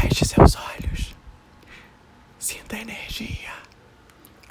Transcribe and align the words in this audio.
Feche 0.00 0.24
seus 0.24 0.56
olhos. 0.56 1.14
Sinta 2.38 2.76
a 2.76 2.80
energia. 2.80 3.52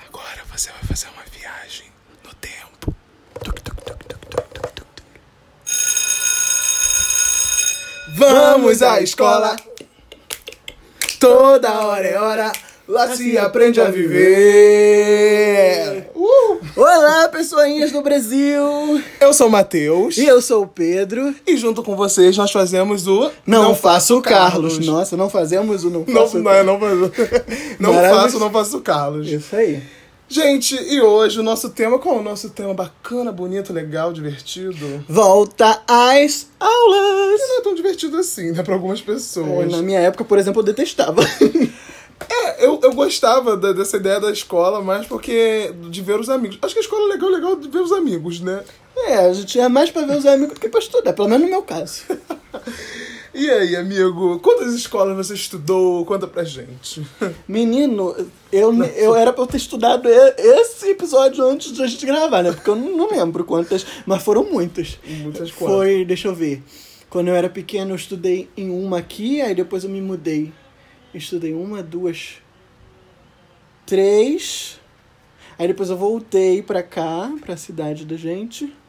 Agora 0.08 0.42
você 0.52 0.72
vai 0.72 0.84
fazer 0.84 1.08
uma 1.10 1.24
viagem 1.32 1.88
no 2.24 2.34
tempo. 2.34 2.94
Vamos 8.16 8.82
à 8.82 9.02
escola. 9.02 9.56
Toda 11.20 11.86
hora 11.86 12.08
é 12.08 12.18
hora. 12.20 12.52
Lá 12.88 13.16
se 13.16 13.38
aprende 13.38 13.80
a 13.82 13.90
viver. 13.90 14.96
Olá, 16.76 17.30
pessoinhas 17.30 17.92
do 17.94 18.02
Brasil! 18.02 19.02
Eu 19.22 19.34
sou 19.34 19.48
o 19.48 19.50
Matheus. 19.50 20.18
E 20.18 20.26
eu 20.26 20.42
sou 20.42 20.64
o 20.64 20.68
Pedro. 20.68 21.34
E 21.48 21.56
junto 21.56 21.82
com 21.82 21.96
vocês 21.96 22.36
nós 22.36 22.52
fazemos 22.52 23.08
o 23.08 23.32
Não, 23.48 23.74
faço 23.74 24.18
o 24.18 24.22
Carlos. 24.22 24.78
Nossa, 24.80 25.16
não 25.16 25.30
fazemos 25.30 25.86
o 25.86 25.90
Não 25.90 26.04
Não, 26.06 26.22
Faço 26.24 26.38
o 26.38 26.44
não, 26.44 26.52
é, 26.52 26.64
não 26.64 26.78
faço. 26.78 27.12
Não 27.80 27.94
Maravilha. 27.94 28.22
faço, 28.22 28.40
não 28.40 28.52
faço 28.52 28.78
o 28.78 28.82
Carlos. 28.82 29.28
Isso 29.32 29.56
aí. 29.56 29.82
Gente, 30.28 30.76
e 30.76 31.02
hoje 31.02 31.40
o 31.40 31.44
nosso 31.44 31.70
tema, 31.70 31.98
qual 31.98 32.18
é 32.18 32.20
o 32.20 32.24
nosso 32.24 32.50
tema 32.50 32.74
bacana, 32.74 33.32
bonito, 33.32 33.72
legal, 33.72 34.12
divertido? 34.12 35.06
Volta 35.08 35.82
às 35.88 36.48
aulas! 36.60 37.42
Não 37.48 37.60
é 37.60 37.62
tão 37.62 37.76
divertido 37.76 38.18
assim, 38.18 38.52
né, 38.52 38.64
pra 38.64 38.74
algumas 38.74 39.00
pessoas. 39.00 39.72
Na 39.72 39.82
minha 39.82 40.00
época, 40.00 40.26
por 40.26 40.38
exemplo, 40.38 40.60
eu 40.62 40.66
detestava. 40.66 41.22
É, 42.30 42.66
eu, 42.66 42.80
eu 42.82 42.94
gostava 42.94 43.58
da- 43.58 43.74
dessa 43.74 43.98
ideia 43.98 44.20
da 44.20 44.32
escola, 44.32 44.82
mas 44.82 45.06
porque 45.06 45.74
de 45.90 46.02
ver 46.02 46.20
os 46.20 46.30
amigos. 46.30 46.58
Acho 46.62 46.74
que 46.74 46.80
a 46.80 46.84
escola 46.84 47.10
é 47.10 47.14
legal, 47.14 47.30
legal 47.30 47.56
de 47.56 47.68
ver 47.68 47.80
os 47.82 47.92
amigos, 47.92 48.40
né? 48.40 48.64
É, 48.98 49.18
a 49.18 49.34
gente 49.34 49.58
ia 49.58 49.68
mais 49.68 49.92
pra 49.92 50.04
ver 50.04 50.18
os 50.18 50.26
amigos 50.26 50.54
do 50.56 50.60
que 50.60 50.70
pra 50.70 50.80
estudar, 50.80 51.12
pelo 51.14 51.28
menos 51.28 51.46
no 51.46 51.52
meu 51.52 51.62
caso. 51.64 52.04
E 53.38 53.50
aí, 53.50 53.76
amigo, 53.76 54.40
quantas 54.40 54.74
escolas 54.74 55.14
você 55.18 55.34
estudou? 55.34 56.06
Conta 56.06 56.26
pra 56.26 56.46
gente. 56.46 57.06
Menino, 57.46 58.16
eu, 58.50 58.74
eu 58.96 59.14
era 59.14 59.34
pra 59.34 59.44
eu 59.44 59.48
ter 59.48 59.58
estudado 59.58 60.08
esse 60.08 60.92
episódio 60.92 61.44
antes 61.44 61.74
de 61.74 61.84
a 61.84 61.86
gente 61.86 62.06
gravar, 62.06 62.42
né? 62.42 62.54
Porque 62.54 62.70
eu 62.70 62.78
não, 62.78 62.96
não 62.96 63.10
lembro 63.12 63.44
quantas, 63.44 63.86
mas 64.06 64.24
foram 64.24 64.46
muitas. 64.50 64.98
Muitas 65.06 65.52
quantas? 65.52 65.76
Foi, 65.76 66.06
deixa 66.06 66.30
eu 66.30 66.34
ver. 66.34 66.64
Quando 67.10 67.28
eu 67.28 67.36
era 67.36 67.50
pequeno, 67.50 67.92
eu 67.92 67.96
estudei 67.98 68.48
em 68.56 68.70
uma 68.70 69.00
aqui, 69.00 69.42
aí 69.42 69.54
depois 69.54 69.84
eu 69.84 69.90
me 69.90 70.00
mudei. 70.00 70.54
Estudei 71.18 71.54
uma, 71.54 71.82
duas, 71.82 72.36
três. 73.86 74.80
Aí 75.58 75.68
depois 75.68 75.90
eu 75.90 75.98
voltei 75.98 76.62
pra 76.62 76.84
cá, 76.84 77.32
pra 77.42 77.56
cidade 77.58 78.06
da 78.06 78.16
gente. 78.18 78.74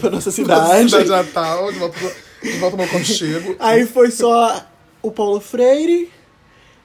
Pra 0.00 0.10
nossa 0.10 0.30
cidade. 0.30 0.90
Cidade 0.90 1.08
Natal, 1.08 1.72
de 1.72 1.78
volta, 1.78 1.98
pro- 1.98 2.50
de 2.50 2.58
volta 2.58 2.76
meu 2.76 2.88
conchego. 2.88 3.56
Aí 3.60 3.86
foi 3.86 4.10
só 4.10 4.66
o 5.00 5.10
Paulo 5.10 5.40
Freire 5.40 6.10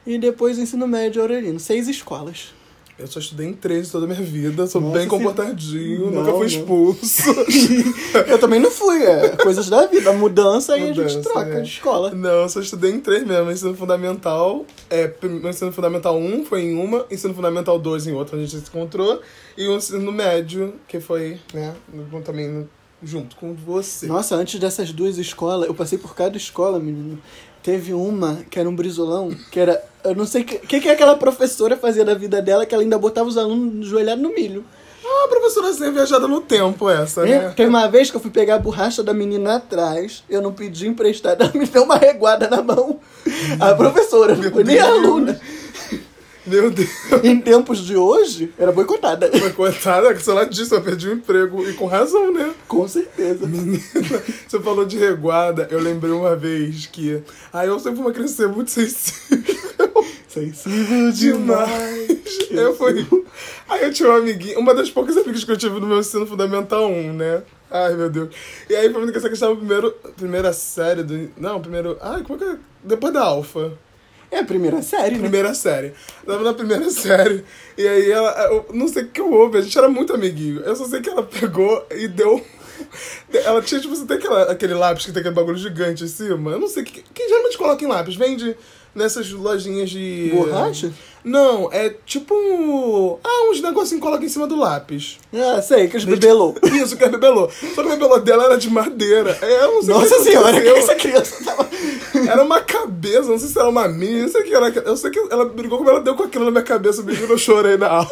e 0.06 0.18
depois 0.18 0.58
o 0.58 0.62
ensino 0.62 0.88
médio 0.88 1.22
Aurelino. 1.22 1.60
Seis 1.60 1.90
escolas. 1.90 2.54
Eu 3.00 3.08
só 3.08 3.20
estudei 3.20 3.48
em 3.48 3.54
três 3.54 3.90
toda 3.90 4.06
a 4.06 4.08
minha 4.08 4.22
vida, 4.22 4.68
sou 4.68 4.80
Nossa, 4.80 5.00
bem 5.00 5.08
comportadinho, 5.08 6.12
Não, 6.12 6.24
nunca 6.24 6.38
fui 6.38 6.46
expulso. 6.48 7.24
Eu 8.28 8.38
também 8.38 8.60
não 8.60 8.70
fui, 8.70 9.04
é 9.04 9.30
coisas 9.38 9.68
da 9.70 9.88
vida. 9.88 10.14
Mudança 10.14 10.78
e 10.78 10.84
a 10.84 10.88
gente 10.94 11.00
Mudança, 11.00 11.22
troca 11.30 11.50
é. 11.50 11.62
de 11.62 11.68
escola. 11.70 12.12
Não, 12.12 12.30
eu 12.44 12.50
só 12.50 12.60
estudei 12.60 12.92
em 12.92 13.00
três 13.00 13.26
mesmo. 13.26 13.50
Ensino 13.52 13.76
fundamental. 13.76 14.66
É, 14.90 15.12
ensino 15.50 15.72
fundamental 15.72 16.18
1 16.18 16.46
foi 16.46 16.62
em 16.64 16.76
uma, 16.78 17.06
ensino 17.10 17.34
fundamental 17.34 17.80
2 17.80 18.08
em 18.08 18.14
outra, 18.14 18.38
a 18.38 18.40
gente 18.40 18.52
se 18.52 18.68
encontrou. 18.70 19.20
E 19.58 19.68
o 19.68 19.76
ensino 19.76 20.12
médio, 20.12 20.76
que 20.88 21.00
foi, 21.00 21.40
né, 21.54 21.74
também 22.24 22.48
no- 22.48 22.70
junto 23.04 23.36
com 23.36 23.54
você. 23.56 24.06
Nossa, 24.06 24.36
antes 24.36 24.60
dessas 24.60 24.92
duas 24.92 25.18
escolas, 25.18 25.68
eu 25.68 25.74
passei 25.74 25.98
por 25.98 26.14
cada 26.16 26.38
escola, 26.38 26.78
menino. 26.80 27.20
Teve 27.64 27.94
uma 27.94 28.38
que 28.50 28.60
era 28.60 28.68
um 28.70 28.76
brisolão, 28.76 29.30
que 29.52 29.60
era. 29.60 29.82
Eu 30.04 30.16
não 30.16 30.26
sei 30.26 30.42
o 30.42 30.46
que, 30.46 30.58
que, 30.60 30.80
que 30.82 30.90
aquela 30.90 31.16
professora 31.16 31.78
fazia 31.78 32.04
da 32.04 32.14
vida 32.14 32.42
dela, 32.42 32.66
que 32.66 32.74
ela 32.74 32.84
ainda 32.84 32.98
botava 32.98 33.28
os 33.28 33.38
alunos 33.38 33.88
joelhados 33.88 34.24
no 34.24 34.34
milho. 34.34 34.66
Ah, 35.04 35.26
a 35.26 35.28
professora 35.28 35.74
sem 35.74 35.92
viajada 35.92 36.28
no 36.28 36.42
tempo, 36.42 36.90
essa, 36.90 37.28
É, 37.28 37.40
né? 37.40 37.54
Teve 37.56 37.70
uma 37.70 37.88
vez 37.88 38.10
que 38.10 38.18
eu 38.18 38.22
fui 38.22 38.32
pegar 38.32 38.56
a 38.56 38.60
borracha 38.60 39.04
da 39.04 39.14
menina 39.14 39.56
atrás, 39.56 40.24
eu 40.30 40.42
não 40.42 40.54
pedi 40.54 40.88
emprestado, 40.88 41.42
ela 41.44 41.52
me 41.54 41.66
deu 41.66 41.84
uma 41.84 41.98
reguada 41.98 42.48
na 42.48 42.62
mão. 42.62 43.00
A 43.60 43.74
professora, 43.74 44.36
não 44.36 44.52
foi 44.52 44.64
nem 44.64 44.80
a 44.80 44.88
aluna. 44.88 45.40
Meu 46.46 46.72
Deus. 46.72 46.90
Em 47.24 47.40
tempos 47.40 47.80
de 47.80 47.96
hoje, 47.96 48.52
era 48.58 48.72
boicotada. 48.72 49.30
Que 50.14 50.24
sei 50.24 50.34
lá 50.34 50.44
disso, 50.44 50.74
eu 50.74 50.82
perdi 50.82 51.08
o 51.08 51.14
emprego. 51.14 51.68
E 51.68 51.74
com 51.74 51.86
razão, 51.86 52.34
né? 52.34 52.52
Com 52.68 52.88
certeza. 52.88 53.46
Menina, 53.46 53.80
você 54.48 54.60
falou 54.60 54.84
de 54.84 54.98
reguada, 54.98 55.68
eu 55.70 55.80
lembrei 55.80 56.12
uma 56.12 56.36
vez 56.36 56.88
que. 56.88 57.22
Ah, 57.54 57.66
eu 57.66 57.78
sempre 57.80 57.98
fui 57.98 58.06
uma 58.06 58.14
criança 58.14 58.48
muito 58.48 58.72
sensível. 58.72 59.61
Sensível 60.32 61.12
demais. 61.12 62.08
Eu 62.50 62.74
fui. 62.74 63.06
Aí 63.68 63.84
eu 63.84 63.94
tinha 63.94 64.10
uma 64.10 64.18
amiguinha, 64.20 64.58
uma 64.58 64.74
das 64.74 64.90
poucas 64.90 65.18
amigas 65.18 65.44
que 65.44 65.52
eu 65.52 65.58
tive 65.58 65.80
no 65.80 65.88
meu 65.88 66.00
ensino 66.00 66.26
fundamental 66.26 66.90
1, 66.90 67.14
né? 67.14 67.44
Ai, 67.70 67.94
meu 67.96 68.10
Deus. 68.10 68.34
E 68.70 68.76
aí 68.76 68.92
foi 68.92 69.06
questão 69.12 69.30
que 69.30 69.36
estava 69.36 69.56
primeiro, 69.56 69.92
primeira 70.18 70.52
série 70.52 71.04
do. 71.04 71.30
Não, 71.38 71.62
primeiro. 71.62 71.98
Ai, 72.02 72.24
como 72.24 72.42
é 72.42 72.46
que 72.46 72.52
é? 72.52 72.58
Depois 72.84 73.14
da 73.14 73.24
Alfa. 73.24 73.74
É 74.30 74.40
a 74.40 74.46
primeira 74.46 74.82
série, 74.82 75.16
né? 75.16 75.22
Primeira 75.22 75.54
série. 75.54 75.94
Eu 76.26 76.34
tava 76.34 76.44
na 76.44 76.54
primeira 76.54 76.88
série. 76.92 77.44
E 77.78 77.86
aí 77.86 78.12
ela. 78.12 78.32
Eu 78.46 78.68
não 78.74 78.88
sei 78.88 79.04
o 79.04 79.08
que 79.08 79.22
houve, 79.22 79.58
a 79.58 79.62
gente 79.62 79.78
era 79.78 79.90
muito 79.90 80.14
amiguinho. 80.14 80.62
Eu 80.62 80.76
só 80.76 80.86
sei 80.86 81.02
que 81.02 81.10
ela 81.10 81.24
pegou 81.24 81.86
e 81.92 82.08
deu. 82.08 82.42
Ela 83.32 83.62
tinha, 83.62 83.80
tipo, 83.80 83.96
você 83.96 84.06
tem 84.06 84.18
aquela, 84.18 84.52
aquele 84.52 84.74
lápis 84.74 85.06
que 85.06 85.12
tem 85.12 85.20
aquele 85.20 85.36
bagulho 85.36 85.58
gigante 85.58 86.04
em 86.04 86.08
cima? 86.08 86.52
Eu 86.52 86.60
não 86.60 86.68
sei. 86.68 86.84
Que, 86.84 87.04
que 87.04 87.30
geralmente 87.30 87.58
coloca 87.58 87.84
em 87.86 87.88
lápis? 87.88 88.16
Vende 88.16 88.58
nessas 88.96 89.32
lojinhas 89.32 89.90
de. 89.90 90.32
Borracha? 90.34 90.92
Não, 91.24 91.72
é 91.72 91.94
tipo 92.06 92.34
um. 92.34 93.18
Ah, 93.24 93.50
uns 93.52 93.62
negocinhos 93.62 94.02
que 94.02 94.08
coloca 94.08 94.26
em 94.26 94.30
cima 94.30 94.48
do 94.48 94.56
lápis. 94.56 95.20
Ah, 95.34 95.62
sei, 95.62 95.88
que 95.88 95.98
os 95.98 96.04
bebelô. 96.04 96.56
Isso, 96.74 96.98
que 96.98 97.04
é 97.04 97.10
bebelô. 97.10 97.48
Só 97.50 97.82
que 97.84 97.88
o 97.88 97.90
bebelô 97.90 98.18
dela 98.20 98.46
era 98.46 98.58
de 98.58 98.70
madeira. 98.70 99.38
É, 99.42 99.64
eu 99.64 99.74
não 99.74 99.82
sei 99.84 99.94
Nossa 99.94 100.24
senhora, 100.24 100.60
que 100.60 100.68
essa 100.68 100.96
criança 100.96 101.44
tava... 101.44 101.70
Era 102.28 102.44
uma 102.44 102.62
cabeça, 102.62 103.30
não 103.30 103.38
sei 103.38 103.50
se 103.50 103.60
era 103.60 103.70
uma 103.70 103.88
minha, 103.88 104.24
não 104.24 104.30
sei 104.30 104.42
o 104.42 104.44
que 104.44 104.54
era. 104.54 104.70
Eu 104.70 104.98
sei 104.98 105.12
que 105.12 105.20
ela 105.30 105.46
brigou 105.46 105.78
como 105.78 105.90
ela 105.90 106.02
deu 106.02 106.16
com 106.16 106.24
aquilo 106.24 106.46
na 106.46 106.52
minha 106.52 106.64
cabeça, 106.64 107.04
menino, 107.04 107.28
eu 107.28 107.38
chorei 107.38 107.78
na 107.78 107.88
aula. 107.88 108.10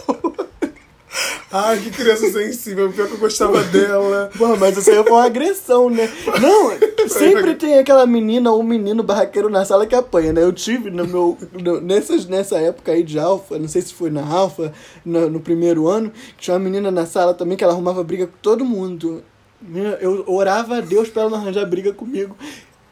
Ai, 1.51 1.79
que 1.79 1.89
criança 1.89 2.29
sensível, 2.31 2.91
pior 2.91 3.07
que 3.07 3.13
eu 3.13 3.17
gostava 3.17 3.61
dela. 3.63 4.29
Pô, 4.37 4.55
mas 4.55 4.77
isso 4.77 4.89
aí 4.91 4.97
foi 5.03 5.11
uma 5.11 5.25
agressão, 5.25 5.89
né? 5.89 6.07
Não, 6.39 6.71
sempre 7.09 7.55
tem 7.55 7.79
aquela 7.79 8.05
menina 8.05 8.51
ou 8.51 8.61
menino 8.61 9.01
barraqueiro 9.01 9.49
na 9.49 9.65
sala 9.65 9.87
que 9.87 9.95
apanha, 9.95 10.31
né? 10.31 10.43
Eu 10.43 10.53
tive 10.53 10.91
no 10.91 11.07
meu. 11.07 11.37
no- 11.53 11.81
nessas, 11.81 12.25
nessa 12.27 12.57
época 12.59 12.91
aí 12.91 13.01
de 13.03 13.17
alfa, 13.17 13.57
não 13.57 13.67
sei 13.67 13.81
se 13.81 13.93
foi 13.93 14.11
na 14.11 14.25
alfa, 14.27 14.71
no, 15.03 15.27
no 15.29 15.39
primeiro 15.39 15.87
ano, 15.87 16.11
tinha 16.37 16.53
uma 16.53 16.59
menina 16.63 16.91
na 16.91 17.05
sala 17.07 17.33
também 17.33 17.57
que 17.57 17.63
ela 17.63 17.73
arrumava 17.73 18.03
briga 18.03 18.27
com 18.27 18.37
todo 18.41 18.63
mundo. 18.63 19.23
Eu 19.99 20.23
orava 20.27 20.77
a 20.77 20.81
Deus 20.81 21.09
pra 21.09 21.23
ela 21.23 21.31
não 21.31 21.37
arranjar 21.39 21.65
briga 21.65 21.91
comigo. 21.91 22.35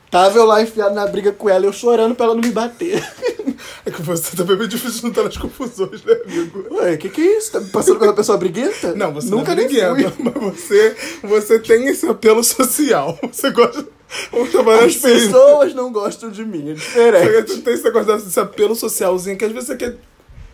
Tava 0.09 0.37
eu 0.37 0.45
lá 0.45 0.61
enfiado 0.63 0.95
na 0.95 1.05
briga 1.05 1.31
com 1.31 1.47
ela, 1.49 1.65
eu 1.65 1.73
chorando 1.73 2.15
pra 2.15 2.25
ela 2.25 2.35
não 2.35 2.41
me 2.41 2.51
bater. 2.51 3.03
É 3.85 3.91
que 3.91 4.01
você 4.01 4.35
também 4.35 4.55
é 4.55 4.57
meio 4.57 4.69
difícil 4.69 5.01
não 5.03 5.09
estar 5.09 5.23
nas 5.23 5.37
confusões, 5.37 6.03
né, 6.03 6.13
amigo? 6.25 6.65
Ué, 6.75 6.97
que 6.97 7.09
que 7.09 7.21
é 7.21 7.37
isso? 7.37 7.51
Tá 7.51 7.59
me 7.59 7.69
passando 7.69 7.99
pela 7.99 8.13
pessoa 8.13 8.37
briguenta? 8.37 8.93
Não, 8.95 9.13
você 9.13 9.29
Nunca 9.29 9.53
não 9.55 9.63
é 9.63 9.67
nem 9.67 9.69
fui. 9.69 9.93
briguento, 9.93 10.15
mas 10.23 10.33
você, 10.55 10.95
você 11.23 11.59
tem 11.59 11.87
esse 11.87 12.07
apelo 12.07 12.43
social. 12.43 13.17
Você 13.31 13.49
gosta. 13.51 13.85
Vamos 14.31 14.51
chamar 14.51 14.75
As 14.83 14.95
assim. 14.95 15.01
pessoas 15.01 15.73
não 15.73 15.91
gostam 15.91 16.29
de 16.31 16.45
mim, 16.45 16.71
é 16.71 16.73
diferente. 16.73 17.51
Você 17.51 17.61
tem 17.61 17.73
esse 17.73 17.83
negócio 17.83 18.17
desse 18.17 18.39
apelo 18.39 18.73
socialzinho 18.75 19.37
que 19.37 19.43
às 19.43 19.51
vezes 19.51 19.67
você 19.67 19.75
quer, 19.75 19.97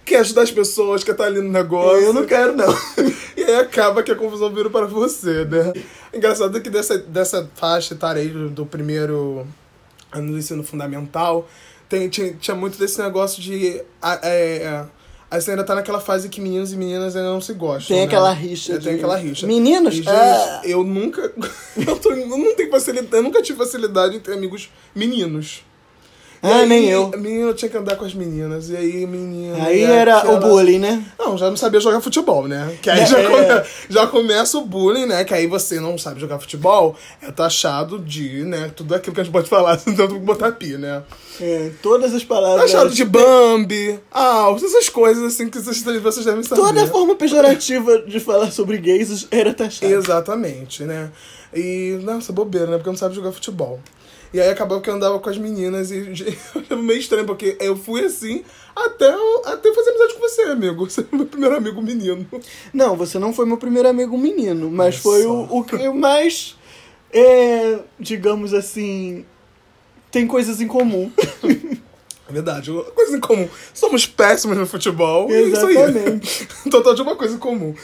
quer 0.04 0.18
ajudar 0.22 0.42
as 0.42 0.52
pessoas, 0.52 1.04
quer 1.04 1.12
estar 1.12 1.26
ali 1.26 1.40
no 1.40 1.50
negócio. 1.50 2.02
Eu 2.04 2.14
não 2.14 2.26
quero, 2.26 2.56
não. 2.56 2.74
E 3.36 3.44
aí 3.44 3.56
acaba 3.56 4.02
que 4.04 4.12
a 4.12 4.16
confusão 4.16 4.54
vira 4.54 4.70
para 4.70 4.86
você, 4.86 5.44
né? 5.46 5.74
Engraçado 6.14 6.56
é 6.56 6.62
que 6.62 6.70
dessa, 6.70 6.98
dessa 7.00 7.50
faixa 7.56 7.94
etária 7.94 8.24
do 8.30 8.66
primeiro 8.66 9.46
ano 10.12 10.32
do 10.32 10.38
ensino 10.38 10.64
fundamental, 10.64 11.50
tem, 11.94 12.10
tinha, 12.10 12.34
tinha 12.34 12.56
muito 12.56 12.78
desse 12.78 13.00
negócio 13.02 13.42
de. 13.42 13.82
a- 14.02 14.20
É, 14.24 14.86
é, 15.30 15.40
você 15.40 15.52
ainda 15.52 15.64
tá 15.64 15.76
naquela 15.76 16.00
fase 16.00 16.28
que 16.30 16.40
meninos 16.42 16.74
e 16.74 16.76
meninas 16.78 17.16
ainda 17.16 17.30
não 17.30 17.42
se 17.42 17.54
gostam. 17.54 17.88
Tem 17.88 17.98
né? 17.98 18.04
aquela 18.06 18.32
rixa 18.34 18.74
É, 18.74 18.78
de- 18.78 18.86
Tem 18.86 18.96
aquela 18.96 19.16
rixa. 19.18 19.46
Meninos? 19.46 19.94
E, 19.94 19.98
gente, 19.98 20.10
Ah. 20.10 20.62
eu 20.64 20.84
nunca. 20.84 21.32
Eu, 21.88 21.98
tô- 22.00 22.12
eu 22.12 22.28
não 22.28 22.56
tenho 22.56 22.70
facilidade. 22.70 23.16
Eu 23.16 23.24
nunca 23.24 23.42
tive 23.42 23.58
facilidade 23.58 24.16
em 24.16 24.20
ter 24.20 24.34
amigos 24.34 24.70
meninos. 24.96 25.64
Ah, 26.46 26.58
aí, 26.58 26.68
nem 26.68 26.90
eu. 26.90 27.10
Menino 27.18 27.54
tinha 27.54 27.70
que 27.72 27.78
andar 27.78 27.96
com 27.96 28.04
as 28.04 28.14
meninas. 28.14 28.70
E 28.70 28.76
aí, 28.76 29.06
menina. 29.08 29.64
Aí 29.66 29.82
era 29.82 30.18
aquela- 30.18 30.38
o 30.38 30.40
bullying, 30.42 30.78
né? 30.78 31.02
não, 31.18 31.38
já 31.38 31.50
não 31.50 31.56
sabia 31.56 31.80
jogar 31.80 32.02
futebol, 32.02 32.48
né? 32.50 32.78
Que 32.82 32.90
aí 32.90 33.00
É, 33.00 33.06
já, 33.06 33.18
é. 33.20 33.24
come- 33.30 33.70
já 33.90 34.08
começa 34.08 34.58
o 34.58 34.66
bullying, 34.66 35.06
né? 35.06 35.24
Que 35.24 35.34
aí 35.34 35.48
você 35.48 35.80
não 35.80 35.98
sabe 35.98 36.20
jogar 36.20 36.40
futebol, 36.40 36.96
é 37.22 37.32
taxado 37.32 37.98
de, 37.98 38.44
né? 38.44 38.70
Tudo 38.76 38.94
aquilo 38.94 39.16
que 39.16 39.22
a 39.22 39.24
gente 39.24 39.32
pode 39.32 39.48
falar, 39.48 39.80
então 39.88 40.06
tem 40.08 40.20
que 40.20 40.26
botar 40.26 40.52
pi, 40.52 40.78
né? 40.78 41.02
É, 41.40 41.72
todas 41.82 42.14
as 42.14 42.24
palavras. 42.26 42.70
Taxado 42.72 42.94
de 42.94 43.06
Bambi, 43.06 44.00
alto, 44.12 44.66
essas 44.66 44.90
coisas 44.90 45.24
assim 45.24 45.50
que 45.50 45.60
vocês, 45.60 45.82
vocês 46.02 46.26
devem 46.26 46.44
saber. 46.44 46.62
Toda 46.62 46.86
forma 46.88 47.16
pejorativa 47.16 48.00
de 48.00 48.20
falar 48.20 48.52
sobre 48.52 48.78
gays 48.78 49.28
era 49.32 49.54
taxada. 49.54 49.92
Exatamente, 49.94 50.84
né? 50.84 51.10
E, 51.56 52.00
nossa, 52.04 52.34
bobeira, 52.34 52.68
né? 52.68 52.78
Porque 52.78 52.90
não 52.90 52.98
sabe 52.98 53.16
jogar 53.16 53.32
futebol. 53.32 53.80
E 54.34 54.42
aí 54.42 54.50
acabou 54.50 54.82
que 54.82 54.90
eu 54.90 54.96
andava 54.96 55.20
com 55.20 55.30
as 55.30 55.38
meninas 55.38 55.92
e 55.92 56.16
eu 56.70 56.78
meio 56.78 57.00
estranho, 57.00 57.26
porque 57.26 57.56
eu 57.60 57.76
fui 57.76 58.04
assim 58.04 58.44
até, 58.76 59.14
até 59.46 59.74
fazer 59.74 59.92
amizade 59.92 60.14
com 60.16 60.20
você, 60.20 60.42
amigo. 60.44 60.86
Você 60.90 61.02
é 61.02 61.16
meu 61.16 61.28
primeiro 61.28 61.56
amigo 61.56 61.82
menino. 61.82 62.26
Não, 62.74 62.96
você 62.96 63.20
não 63.20 63.32
foi 63.32 63.46
meu 63.46 63.58
primeiro 63.58 63.88
amigo 63.88 64.18
menino, 64.18 64.72
mas 64.72 64.96
foi 64.96 65.26
o, 65.26 65.48
o 65.50 65.64
que 65.64 65.88
mais, 65.90 66.58
é, 67.12 67.80
digamos 68.00 68.54
assim, 68.54 69.24
tem 70.10 70.26
coisas 70.26 70.60
em 70.60 70.68
comum. 70.68 71.12
Verdade, 72.28 72.72
coisa 72.96 73.16
em 73.16 73.20
comum. 73.20 73.48
Somos 73.74 74.08
péssimos 74.08 74.58
no 74.58 74.66
futebol. 74.66 75.30
é 75.32 75.42
isso 75.44 75.66
aí. 75.68 75.78
Exatamente. 75.78 76.48
Total 76.72 76.96
de 76.96 77.02
uma 77.04 77.16
coisa 77.16 77.36
em 77.36 77.38
comum. 77.38 77.76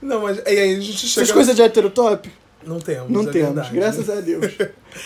Não, 0.00 0.22
mas 0.22 0.38
e 0.38 0.48
aí 0.48 0.76
a 0.76 0.80
gente 0.80 1.08
chega. 1.08 1.24
Essas 1.24 1.32
coisas 1.32 1.56
de 1.56 1.62
heterotop? 1.62 2.30
Não 2.64 2.78
temos. 2.78 3.10
Não 3.10 3.22
é 3.22 3.32
temos, 3.32 3.54
verdade. 3.54 3.74
graças 3.74 4.10
a 4.10 4.20
Deus. 4.20 4.54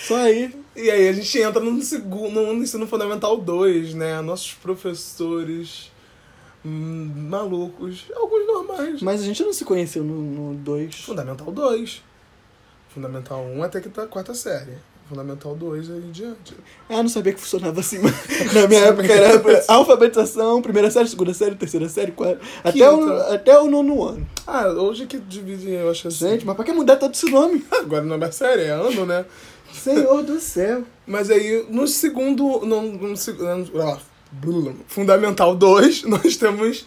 Só 0.06 0.16
aí. 0.16 0.54
E 0.80 0.90
aí 0.90 1.08
a 1.08 1.12
gente 1.12 1.38
entra 1.38 1.60
no, 1.60 1.82
segundo, 1.82 2.40
no 2.40 2.62
ensino 2.62 2.86
fundamental 2.86 3.36
2, 3.36 3.94
né? 3.94 4.20
Nossos 4.22 4.54
professores 4.54 5.92
hum, 6.64 7.12
malucos, 7.28 8.06
alguns 8.16 8.46
normais. 8.46 9.02
Mas 9.02 9.20
a 9.20 9.24
gente 9.24 9.42
não 9.42 9.52
se 9.52 9.64
conheceu 9.64 10.02
no 10.02 10.54
2. 10.54 10.94
Fundamental 10.94 11.52
2. 11.52 12.02
Fundamental 12.88 13.44
1 13.44 13.62
até 13.62 13.80
que 13.80 13.90
tá 13.90 14.04
a 14.04 14.06
quarta 14.06 14.32
série. 14.32 14.72
Fundamental 15.06 15.54
2 15.56 15.90
aí 15.90 15.98
em 15.98 16.12
diante. 16.12 16.54
Ah, 16.88 17.02
não 17.02 17.08
sabia 17.08 17.32
que 17.32 17.40
funcionava 17.40 17.80
assim. 17.80 17.98
Na 18.54 18.66
minha 18.66 18.80
época 18.86 19.12
era 19.12 19.42
alfabetização, 19.68 20.62
primeira 20.62 20.90
série, 20.90 21.08
segunda 21.08 21.34
série, 21.34 21.56
terceira 21.56 21.88
série, 21.88 22.12
quarta. 22.12 22.40
Até 22.62 22.88
o, 22.88 23.12
até 23.32 23.58
o 23.58 23.68
nono 23.68 24.04
ano. 24.04 24.26
Ah, 24.46 24.68
hoje 24.68 25.06
que 25.06 25.18
divide, 25.18 25.72
eu 25.72 25.90
acho 25.90 26.08
assim. 26.08 26.30
Gente, 26.30 26.46
mas 26.46 26.54
pra 26.54 26.64
que 26.64 26.72
mudar 26.72 26.96
tanto 26.96 27.14
esse 27.14 27.28
nome? 27.28 27.64
Agora 27.70 28.02
não 28.02 28.24
é 28.24 28.30
série, 28.30 28.62
é 28.62 28.70
ano, 28.70 29.04
né? 29.04 29.24
Senhor 29.72 30.22
do 30.22 30.40
céu. 30.40 30.84
Mas 31.06 31.30
aí, 31.30 31.66
no 31.68 31.86
segundo. 31.86 32.60
No, 32.64 32.82
no, 32.82 33.16
blum, 34.32 34.74
Fundamental 34.86 35.54
2, 35.56 36.04
nós 36.08 36.36
temos. 36.36 36.86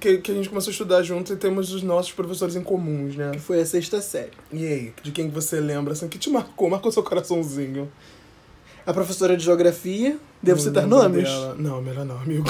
Que, 0.00 0.16
que 0.16 0.32
a 0.32 0.34
gente 0.34 0.48
começou 0.48 0.70
a 0.70 0.72
estudar 0.72 1.02
junto 1.02 1.30
e 1.30 1.36
temos 1.36 1.74
os 1.74 1.82
nossos 1.82 2.12
professores 2.12 2.56
em 2.56 2.62
comuns, 2.62 3.14
né? 3.14 3.32
Que 3.32 3.38
foi 3.38 3.60
a 3.60 3.66
sexta 3.66 4.00
série. 4.00 4.30
E 4.50 4.66
aí, 4.66 4.92
de 5.02 5.12
quem 5.12 5.28
que 5.28 5.34
você 5.34 5.60
lembra, 5.60 5.92
assim, 5.92 6.08
que 6.08 6.18
te 6.18 6.30
marcou? 6.30 6.70
Marcou 6.70 6.90
seu 6.90 7.02
coraçãozinho? 7.02 7.86
A 8.88 8.92
professora 8.94 9.36
de 9.36 9.44
geografia, 9.44 10.16
devo 10.42 10.56
Não 10.56 10.64
citar 10.64 10.86
nomes? 10.86 11.24
dela. 11.24 11.54
Não, 11.58 11.82
melhor 11.82 12.06
não, 12.06 12.16
amigo. 12.16 12.44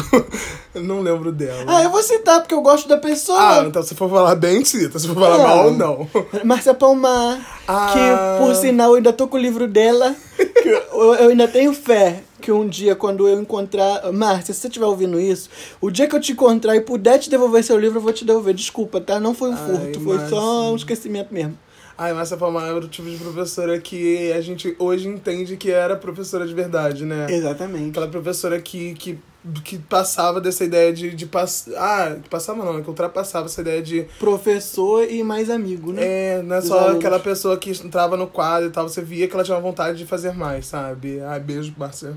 Eu 0.72 0.82
não 0.84 1.00
lembro 1.00 1.32
dela. 1.32 1.64
Ah, 1.66 1.82
eu 1.82 1.90
vou 1.90 2.00
citar 2.00 2.38
porque 2.40 2.54
eu 2.54 2.60
gosto 2.62 2.86
da 2.88 2.94
Ah, 2.94 2.98
pessoa. 2.98 3.64
então 3.66 3.82
se 3.82 3.92
for 3.96 4.08
falar 4.08 4.36
bem, 4.36 4.64
cita. 4.64 5.00
Se 5.00 5.08
for 5.08 5.16
falar 5.16 5.34
Ah. 5.34 5.38
mal, 5.48 5.70
não. 5.72 6.08
Márcia 6.44 6.72
Palmar, 6.74 7.40
Ah. 7.66 7.92
que 7.92 8.44
por 8.46 8.54
sinal 8.54 8.90
eu 8.90 8.94
ainda 8.94 9.12
tô 9.12 9.26
com 9.26 9.36
o 9.36 9.40
livro 9.40 9.66
dela. 9.66 10.14
que 10.62 10.68
eu, 10.68 11.14
eu 11.16 11.28
ainda 11.30 11.48
tenho 11.48 11.72
fé 11.72 12.22
que 12.40 12.52
um 12.52 12.68
dia, 12.68 12.94
quando 12.94 13.26
eu 13.26 13.40
encontrar. 13.40 14.12
Márcia, 14.12 14.54
se 14.54 14.60
você 14.60 14.68
estiver 14.68 14.86
ouvindo 14.86 15.18
isso, 15.18 15.50
o 15.80 15.90
dia 15.90 16.06
que 16.06 16.14
eu 16.14 16.20
te 16.20 16.30
encontrar 16.30 16.76
e 16.76 16.80
puder 16.82 17.18
te 17.18 17.28
devolver 17.28 17.64
seu 17.64 17.76
livro, 17.76 17.98
eu 17.98 18.02
vou 18.02 18.12
te 18.12 18.24
devolver. 18.24 18.54
Desculpa, 18.54 19.00
tá? 19.00 19.18
Não 19.18 19.34
foi 19.34 19.50
um 19.50 19.54
Ai, 19.54 19.66
furto, 19.66 20.00
foi 20.02 20.18
só 20.28 20.70
um 20.72 20.76
esquecimento 20.76 21.34
mesmo. 21.34 21.58
Ai, 21.98 22.12
Márcia 22.12 22.36
Palmar 22.36 22.68
era 22.68 22.76
o 22.76 22.86
tipo 22.86 23.10
de 23.10 23.16
professora 23.16 23.76
que 23.80 24.30
a 24.30 24.40
gente 24.40 24.76
hoje 24.78 25.08
entende 25.08 25.56
que 25.56 25.68
era 25.68 25.96
professora 25.96 26.46
de 26.46 26.54
verdade, 26.54 27.04
né? 27.04 27.26
Exatamente. 27.28 27.90
Aquela 27.90 28.06
professora 28.06 28.60
que, 28.60 28.94
que, 28.94 29.18
que 29.64 29.78
passava 29.80 30.40
dessa 30.40 30.62
ideia 30.64 30.92
de, 30.92 31.12
de 31.12 31.26
passar. 31.26 31.72
Ah, 31.76 32.16
que 32.22 32.28
passava 32.28 32.64
não, 32.64 32.80
que 32.80 32.88
ultrapassava 32.88 33.46
essa 33.46 33.62
ideia 33.62 33.82
de. 33.82 34.06
Professor 34.16 35.10
e 35.10 35.24
mais 35.24 35.50
amigo, 35.50 35.92
né? 35.92 36.02
É, 36.04 36.42
não 36.42 36.54
é 36.54 36.60
só 36.60 36.78
alunos. 36.78 36.98
aquela 36.98 37.18
pessoa 37.18 37.56
que 37.56 37.70
entrava 37.70 38.16
no 38.16 38.28
quadro 38.28 38.68
e 38.68 38.70
tal, 38.70 38.88
você 38.88 39.02
via 39.02 39.26
que 39.26 39.34
ela 39.34 39.42
tinha 39.42 39.58
vontade 39.58 39.98
de 39.98 40.06
fazer 40.06 40.32
mais, 40.32 40.66
sabe? 40.66 41.20
Ai, 41.20 41.40
beijo, 41.40 41.74
Márcia. 41.76 42.16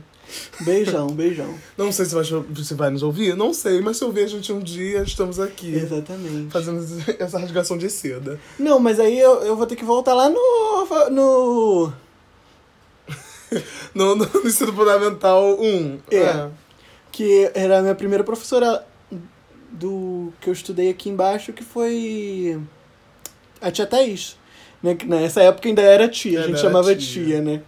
Beijão, 0.61 1.07
beijão. 1.07 1.53
Não 1.77 1.91
sei 1.91 2.05
se 2.05 2.15
vai, 2.15 2.23
se 2.23 2.73
vai 2.73 2.89
nos 2.89 3.03
ouvir, 3.03 3.35
não 3.35 3.53
sei, 3.53 3.81
mas 3.81 3.97
se 3.97 4.03
eu 4.03 4.11
ver 4.11 4.25
a 4.25 4.27
gente 4.27 4.51
um 4.51 4.59
dia, 4.59 5.01
estamos 5.03 5.39
aqui. 5.39 5.73
Exatamente. 5.73 6.51
Fazendo 6.51 6.85
essa 7.19 7.39
rasgação 7.39 7.77
de 7.77 7.89
seda. 7.89 8.39
Não, 8.57 8.79
mas 8.79 8.99
aí 8.99 9.19
eu, 9.19 9.41
eu 9.43 9.55
vou 9.55 9.65
ter 9.65 9.75
que 9.75 9.85
voltar 9.85 10.13
lá 10.13 10.29
no. 10.29 10.87
no 11.11 11.93
No, 13.93 14.15
no 14.15 14.25
ensino 14.45 14.73
fundamental 14.73 15.59
1. 15.59 15.99
É. 16.11 16.49
que 17.11 17.51
era 17.53 17.79
a 17.79 17.81
minha 17.81 17.95
primeira 17.95 18.23
professora 18.23 18.85
do 19.69 20.31
que 20.39 20.49
eu 20.49 20.53
estudei 20.53 20.89
aqui 20.89 21.09
embaixo, 21.09 21.51
que 21.53 21.63
foi 21.63 22.59
a 23.61 23.71
tia 23.71 23.85
Thaís. 23.85 24.37
Né? 24.81 24.97
Nessa 25.05 25.41
época 25.43 25.67
ainda 25.67 25.81
era 25.81 26.07
tia, 26.07 26.41
a 26.41 26.47
gente 26.47 26.59
chamava 26.59 26.95
tia. 26.95 27.25
tia. 27.25 27.41
né? 27.41 27.61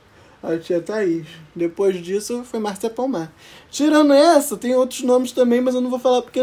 A 0.44 0.58
tia 0.58 0.82
Thaís. 0.82 1.26
Depois 1.56 2.04
disso 2.04 2.44
foi 2.44 2.60
Márcia 2.60 2.90
Palmar. 2.90 3.32
Tirando 3.72 4.14
essa, 4.14 4.58
tem 4.58 4.76
outros 4.76 5.02
nomes 5.02 5.32
também, 5.32 5.62
mas 5.62 5.74
eu 5.74 5.80
não 5.80 5.90
vou 5.90 6.00
falar 6.00 6.22
porque 6.22 6.40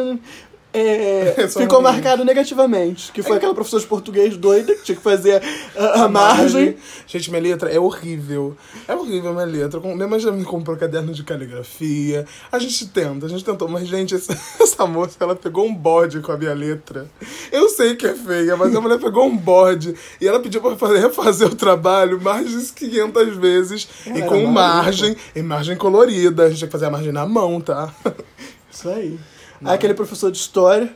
é, 0.73 1.35
É 1.45 1.49
ficou 1.49 1.83
marcado 1.83 2.25
negativamente. 2.25 3.13
Que 3.13 3.23
foi 3.23 3.37
aquela 3.37 3.55
professora 3.55 3.83
de 3.83 3.89
português 3.89 4.37
doida 4.37 4.75
que 4.75 4.83
tinha 4.85 4.97
que 4.97 5.03
fazer 5.03 5.43
a, 5.77 6.05
a 6.05 6.09
margem. 6.09 6.77
Gente, 7.07 7.31
minha 7.31 7.43
letra 7.43 7.71
é 7.71 7.79
horrível. 7.79 8.57
É 8.87 8.95
horrível 8.95 9.33
minha 9.33 9.45
letra. 9.45 9.81
Minha 9.81 10.07
mãe 10.07 10.21
já 10.21 10.31
me 10.31 10.45
comprou 10.45 10.77
caderno 10.77 11.13
de 11.13 11.25
caligrafia. 11.25 12.25
A 12.51 12.59
gente 12.59 12.89
tenta, 12.89 13.27
a 13.27 13.29
gente 13.29 13.45
tentou. 13.45 13.69
Mas, 13.69 13.89
gente, 13.89 14.15
essa, 14.15 14.33
essa 14.61 14.87
moça, 14.87 15.17
ela 15.21 15.35
pegou 15.35 15.67
um 15.67 15.75
bode 15.75 16.21
com 16.21 16.33
a 16.33 16.37
minha 16.37 16.55
letra. 16.55 17.11
Eu 17.51 17.69
sei 17.69 17.97
que 17.97 18.07
é 18.07 18.15
feia, 18.15 18.57
mas 18.57 18.75
a 18.75 18.81
mulher 18.81 18.99
pegou 18.99 19.27
um 19.27 19.37
bode. 19.37 19.95
E 20.21 20.29
ela 20.29 20.41
pediu 20.41 20.61
pra 20.61 20.77
fazer, 20.77 21.01
refazer 21.01 21.49
o 21.49 21.55
trabalho 21.55 22.21
mais 22.21 22.49
de 22.49 22.73
500 22.73 23.37
vezes. 23.37 23.89
Ela 24.07 24.19
e 24.19 24.23
com 24.23 24.35
maluca. 24.35 24.51
margem, 24.53 25.17
e 25.35 25.43
margem 25.43 25.77
colorida. 25.77 26.45
A 26.45 26.49
gente 26.49 26.59
tinha 26.59 26.69
que 26.69 26.73
fazer 26.73 26.87
a 26.87 26.91
margem 26.91 27.13
na 27.13 27.27
mão, 27.27 27.61
tá? 27.61 27.93
Isso 28.71 28.89
aí. 28.89 29.19
Aquele 29.65 29.95
professor 29.95 30.31
de 30.31 30.39
história. 30.39 30.93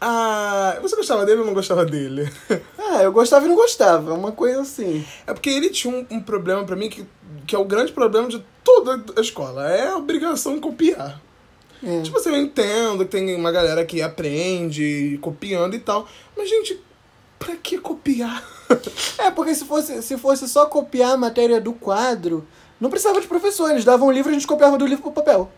Ah, 0.00 0.78
você 0.82 0.94
gostava 0.96 1.24
dele 1.24 1.40
ou 1.40 1.46
não 1.46 1.54
gostava 1.54 1.84
dele? 1.84 2.30
Ah, 2.86 3.02
eu 3.02 3.10
gostava 3.10 3.44
e 3.44 3.48
não 3.48 3.56
gostava. 3.56 4.12
É 4.12 4.14
uma 4.14 4.30
coisa 4.30 4.60
assim. 4.60 5.04
É 5.26 5.32
porque 5.32 5.50
ele 5.50 5.68
tinha 5.70 5.92
um, 5.92 6.06
um 6.16 6.20
problema 6.20 6.62
pra 6.62 6.76
mim 6.76 6.88
que, 6.88 7.04
que 7.44 7.56
é 7.56 7.58
o 7.58 7.64
grande 7.64 7.90
problema 7.90 8.28
de 8.28 8.44
toda 8.62 9.02
a 9.16 9.20
escola. 9.20 9.68
É 9.68 9.88
a 9.88 9.96
obrigação 9.96 10.54
de 10.54 10.60
copiar. 10.60 11.20
É. 11.82 12.02
Tipo 12.02 12.18
assim, 12.18 12.28
eu 12.28 12.36
entendo 12.36 13.04
que 13.04 13.10
tem 13.10 13.34
uma 13.34 13.50
galera 13.50 13.84
que 13.84 14.00
aprende 14.00 15.18
copiando 15.20 15.74
e 15.74 15.80
tal. 15.80 16.06
Mas, 16.36 16.48
gente, 16.48 16.80
pra 17.38 17.56
que 17.56 17.78
copiar? 17.78 18.44
É, 19.18 19.30
porque 19.30 19.54
se 19.54 19.64
fosse, 19.64 20.02
se 20.02 20.16
fosse 20.16 20.48
só 20.48 20.66
copiar 20.66 21.12
a 21.12 21.16
matéria 21.16 21.60
do 21.60 21.72
quadro, 21.72 22.46
não 22.80 22.90
precisava 22.90 23.20
de 23.20 23.26
professor. 23.26 23.70
Eles 23.70 23.84
davam 23.84 24.08
um 24.08 24.10
livro 24.10 24.30
e 24.30 24.32
a 24.32 24.34
gente 24.34 24.46
copiava 24.46 24.76
do 24.76 24.86
livro 24.86 25.02
pro 25.02 25.12
papel. 25.12 25.50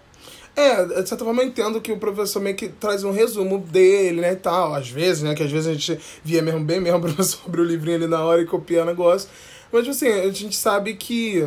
É, 0.56 0.86
de 0.86 1.06
certa 1.06 1.22
forma 1.22 1.42
eu 1.42 1.48
entendo 1.48 1.82
que 1.82 1.92
o 1.92 1.98
professor 1.98 2.40
meio 2.40 2.56
que 2.56 2.66
traz 2.66 3.04
um 3.04 3.10
resumo 3.10 3.58
dele, 3.58 4.22
né, 4.22 4.32
e 4.32 4.36
tal. 4.36 4.74
Às 4.74 4.88
vezes, 4.88 5.22
né, 5.22 5.34
que 5.34 5.42
às 5.42 5.52
vezes 5.52 5.68
a 5.68 5.74
gente 5.74 6.00
via 6.24 6.40
mesmo 6.40 6.64
bem 6.64 6.80
mesmo 6.80 6.96
o 6.98 7.02
professor 7.02 7.40
abrir 7.46 7.60
o 7.60 7.64
livrinho 7.64 7.96
ali 7.96 8.06
na 8.06 8.24
hora 8.24 8.40
e 8.40 8.46
copiar 8.46 8.84
o 8.84 8.86
negócio. 8.86 9.28
Mas, 9.70 9.82
tipo 9.82 9.94
assim, 9.94 10.08
a 10.08 10.32
gente 10.32 10.56
sabe 10.56 10.94
que 10.94 11.46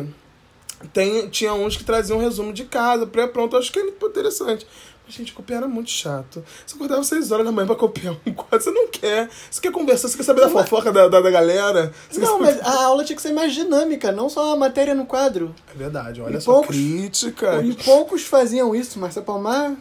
tem, 0.92 1.28
tinha 1.28 1.52
uns 1.52 1.76
que 1.76 1.82
traziam 1.82 2.18
um 2.18 2.22
resumo 2.22 2.52
de 2.52 2.64
casa, 2.64 3.04
pré-pronto. 3.04 3.56
Acho 3.56 3.72
que 3.72 3.80
é 3.80 3.82
interessante. 3.82 4.64
Gente, 5.10 5.32
copiar 5.32 5.58
era 5.62 5.68
muito 5.68 5.90
chato. 5.90 6.42
Você 6.64 6.76
acordava 6.76 7.02
seis 7.04 7.30
horas 7.32 7.44
da 7.44 7.50
manhã 7.52 7.66
pra 7.66 7.74
copiar 7.76 8.16
um 8.24 8.32
quadro, 8.32 8.60
você 8.62 8.70
não 8.70 8.88
quer. 8.88 9.28
Você 9.50 9.60
quer 9.60 9.72
conversar, 9.72 10.08
você 10.08 10.16
quer 10.16 10.22
saber 10.22 10.40
da 10.42 10.46
Não, 10.46 10.54
mas- 10.54 10.68
fofoca 10.68 10.92
da, 10.92 11.08
da, 11.08 11.20
da 11.20 11.30
galera. 11.30 11.92
Você 12.10 12.20
Não, 12.20 12.38
mas 12.40 12.60
a 12.60 12.84
aula 12.84 13.04
tinha 13.04 13.16
que 13.16 13.22
ser 13.22 13.32
mais 13.32 13.52
dinâmica, 13.52 14.12
não 14.12 14.28
só 14.28 14.52
a 14.52 14.56
matéria 14.56 14.94
no 14.94 15.04
quadro. 15.06 15.54
É 15.74 15.76
verdade, 15.76 16.20
olha 16.22 16.38
E 16.38 16.40
só, 16.40 16.52
poucos- 16.52 16.76
crítica. 16.76 17.60
E 17.62 17.74
poucos 17.74 18.22
faziam 18.22 18.74
isso. 18.74 18.98
Marcia 18.98 19.20
Palmar, 19.20 19.74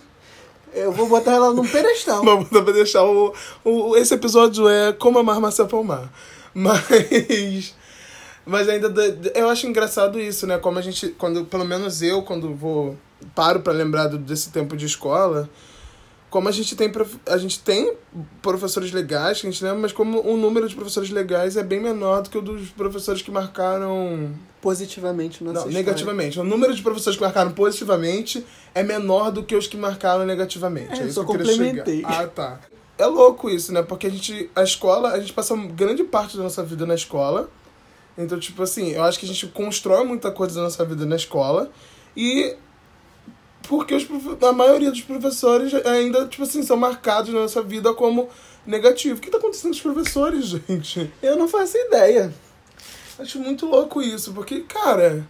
eu 0.74 0.92
vou 0.92 1.08
botar 1.08 1.34
ela 1.34 1.54
num 1.54 1.68
pedestal. 1.68 2.24
Mas 2.26 2.50
dá 2.50 2.62
pra 2.62 2.74
deixar 2.74 3.04
o, 3.04 3.34
o. 3.64 3.96
Esse 3.96 4.14
episódio 4.16 4.68
é 4.68 4.92
Como 4.94 5.20
Amar 5.20 5.40
Marcel 5.40 5.68
Palmar. 5.68 6.12
Mas. 6.54 7.76
Mas 8.46 8.68
ainda. 8.68 8.90
da- 8.90 9.08
da- 9.10 9.32
Eu 9.36 9.50
acho 9.50 9.68
engraçado 9.68 10.20
isso, 10.20 10.48
né? 10.48 10.58
Como 10.58 10.80
a 10.80 10.82
gente. 10.82 11.10
Quando, 11.10 11.46
pelo 11.46 11.66
menos 11.66 12.02
eu, 12.02 12.22
quando 12.24 12.54
vou. 12.56 12.98
Paro 13.36 13.60
pra 13.62 13.74
lembrar 13.74 14.08
do- 14.08 14.18
desse 14.18 14.50
tempo 14.52 14.76
de 14.78 14.86
escola. 14.86 15.50
Como 16.30 16.48
a 16.48 16.52
gente 16.52 16.76
tem. 16.76 16.92
A 17.28 17.38
gente 17.38 17.60
tem 17.60 17.94
professores 18.42 18.92
legais 18.92 19.42
que 19.42 19.48
a 19.48 19.52
gente 19.52 19.64
lembra, 19.64 19.80
mas 19.80 19.92
como 19.92 20.22
o 20.22 20.38
número 20.38 20.70
de 20.70 20.76
professores 20.76 21.10
legais 21.10 21.58
é 21.58 21.64
bem 21.64 21.80
menor 21.82 22.22
do 22.22 22.30
que 22.30 22.38
o 22.38 22.42
dos 22.42 22.70
professores 22.70 23.22
que 23.22 23.32
marcaram. 23.32 24.32
Positivamente 24.62 25.42
nossa 25.44 25.62
Não, 25.62 25.68
história. 25.70 25.78
negativamente. 25.80 26.38
O 26.40 26.44
número 26.44 26.76
de 26.76 26.82
professores 26.82 27.16
que 27.18 27.24
marcaram 27.24 27.52
positivamente 27.52 28.46
é 28.76 28.84
menor 28.84 29.32
do 29.32 29.42
que 29.42 29.56
os 29.56 29.68
que 29.68 29.78
marcaram 29.78 30.26
negativamente. 30.26 31.02
É, 31.02 31.06
isso 31.06 31.14
só 31.14 31.24
que 31.24 31.32
eu 31.32 31.38
queria 31.38 31.52
complementei. 31.54 31.96
chegar. 31.98 32.22
Ah, 32.24 32.28
tá. 32.28 32.60
É 32.98 33.06
louco 33.06 33.50
isso, 33.50 33.72
né? 33.74 33.82
Porque 33.82 34.06
a 34.08 34.10
gente. 34.10 34.50
A 34.56 34.62
escola, 34.62 35.12
a 35.14 35.20
gente 35.20 35.32
passa 35.34 35.56
grande 35.56 36.04
parte 36.04 36.36
da 36.38 36.44
nossa 36.44 36.62
vida 36.62 36.86
na 36.86 36.94
escola. 36.94 37.50
Então, 38.18 38.38
tipo 38.38 38.62
assim, 38.62 38.90
eu 38.92 39.02
acho 39.04 39.18
que 39.18 39.26
a 39.26 39.30
gente 39.30 39.48
constrói 39.48 40.04
muita 40.06 40.30
coisa 40.30 40.56
da 40.56 40.62
nossa 40.64 40.84
vida 40.86 41.06
na 41.06 41.16
escola. 41.16 41.72
E. 42.16 42.56
Porque 43.70 43.94
os, 43.94 44.08
a 44.42 44.52
maioria 44.52 44.90
dos 44.90 45.02
professores 45.02 45.72
ainda, 45.86 46.26
tipo 46.26 46.42
assim, 46.42 46.64
são 46.64 46.76
marcados 46.76 47.32
na 47.32 47.42
nossa 47.42 47.62
vida 47.62 47.94
como 47.94 48.28
negativo. 48.66 49.20
O 49.20 49.22
que 49.22 49.30
tá 49.30 49.38
acontecendo 49.38 49.70
com 49.70 49.78
os 49.78 49.82
professores, 49.82 50.46
gente? 50.68 51.14
Eu 51.22 51.38
não 51.38 51.48
faço 51.48 51.78
ideia. 51.78 52.34
Acho 53.20 53.38
muito 53.38 53.68
louco 53.68 54.02
isso, 54.02 54.34
porque, 54.34 54.62
cara, 54.62 55.30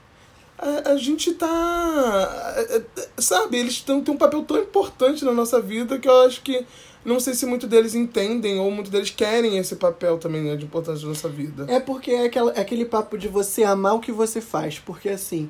a, 0.58 0.92
a 0.92 0.96
gente 0.96 1.34
tá. 1.34 2.56
é, 2.56 2.78
é, 2.78 3.08
Sabe, 3.18 3.58
eles 3.58 3.82
têm, 3.82 4.02
têm 4.02 4.14
um 4.14 4.18
papel 4.18 4.42
tão 4.44 4.58
importante 4.58 5.26
na 5.26 5.34
nossa 5.34 5.60
vida 5.60 6.00
que 6.00 6.08
eu 6.08 6.22
acho 6.22 6.42
que. 6.42 6.66
Não 7.04 7.20
sei 7.20 7.34
se 7.34 7.46
muito 7.46 7.66
deles 7.68 7.96
entendem 7.96 8.60
ou 8.60 8.70
muito 8.72 8.92
deles 8.92 9.10
querem 9.10 9.58
esse 9.58 9.76
papel 9.78 10.18
também 10.18 10.44
né, 10.44 10.56
de 10.56 10.66
importância 10.66 11.04
na 11.04 11.10
nossa 11.10 11.30
vida. 11.30 11.66
É 11.68 11.80
porque 11.80 12.12
é, 12.12 12.26
aquela, 12.26 12.52
é 12.52 12.62
aquele 12.62 12.86
papo 12.86 13.18
de 13.18 13.28
você 13.28 13.64
amar 13.64 13.96
o 13.96 14.00
que 14.02 14.12
você 14.12 14.42
faz. 14.42 14.80
Porque 14.80 15.08
assim, 15.08 15.50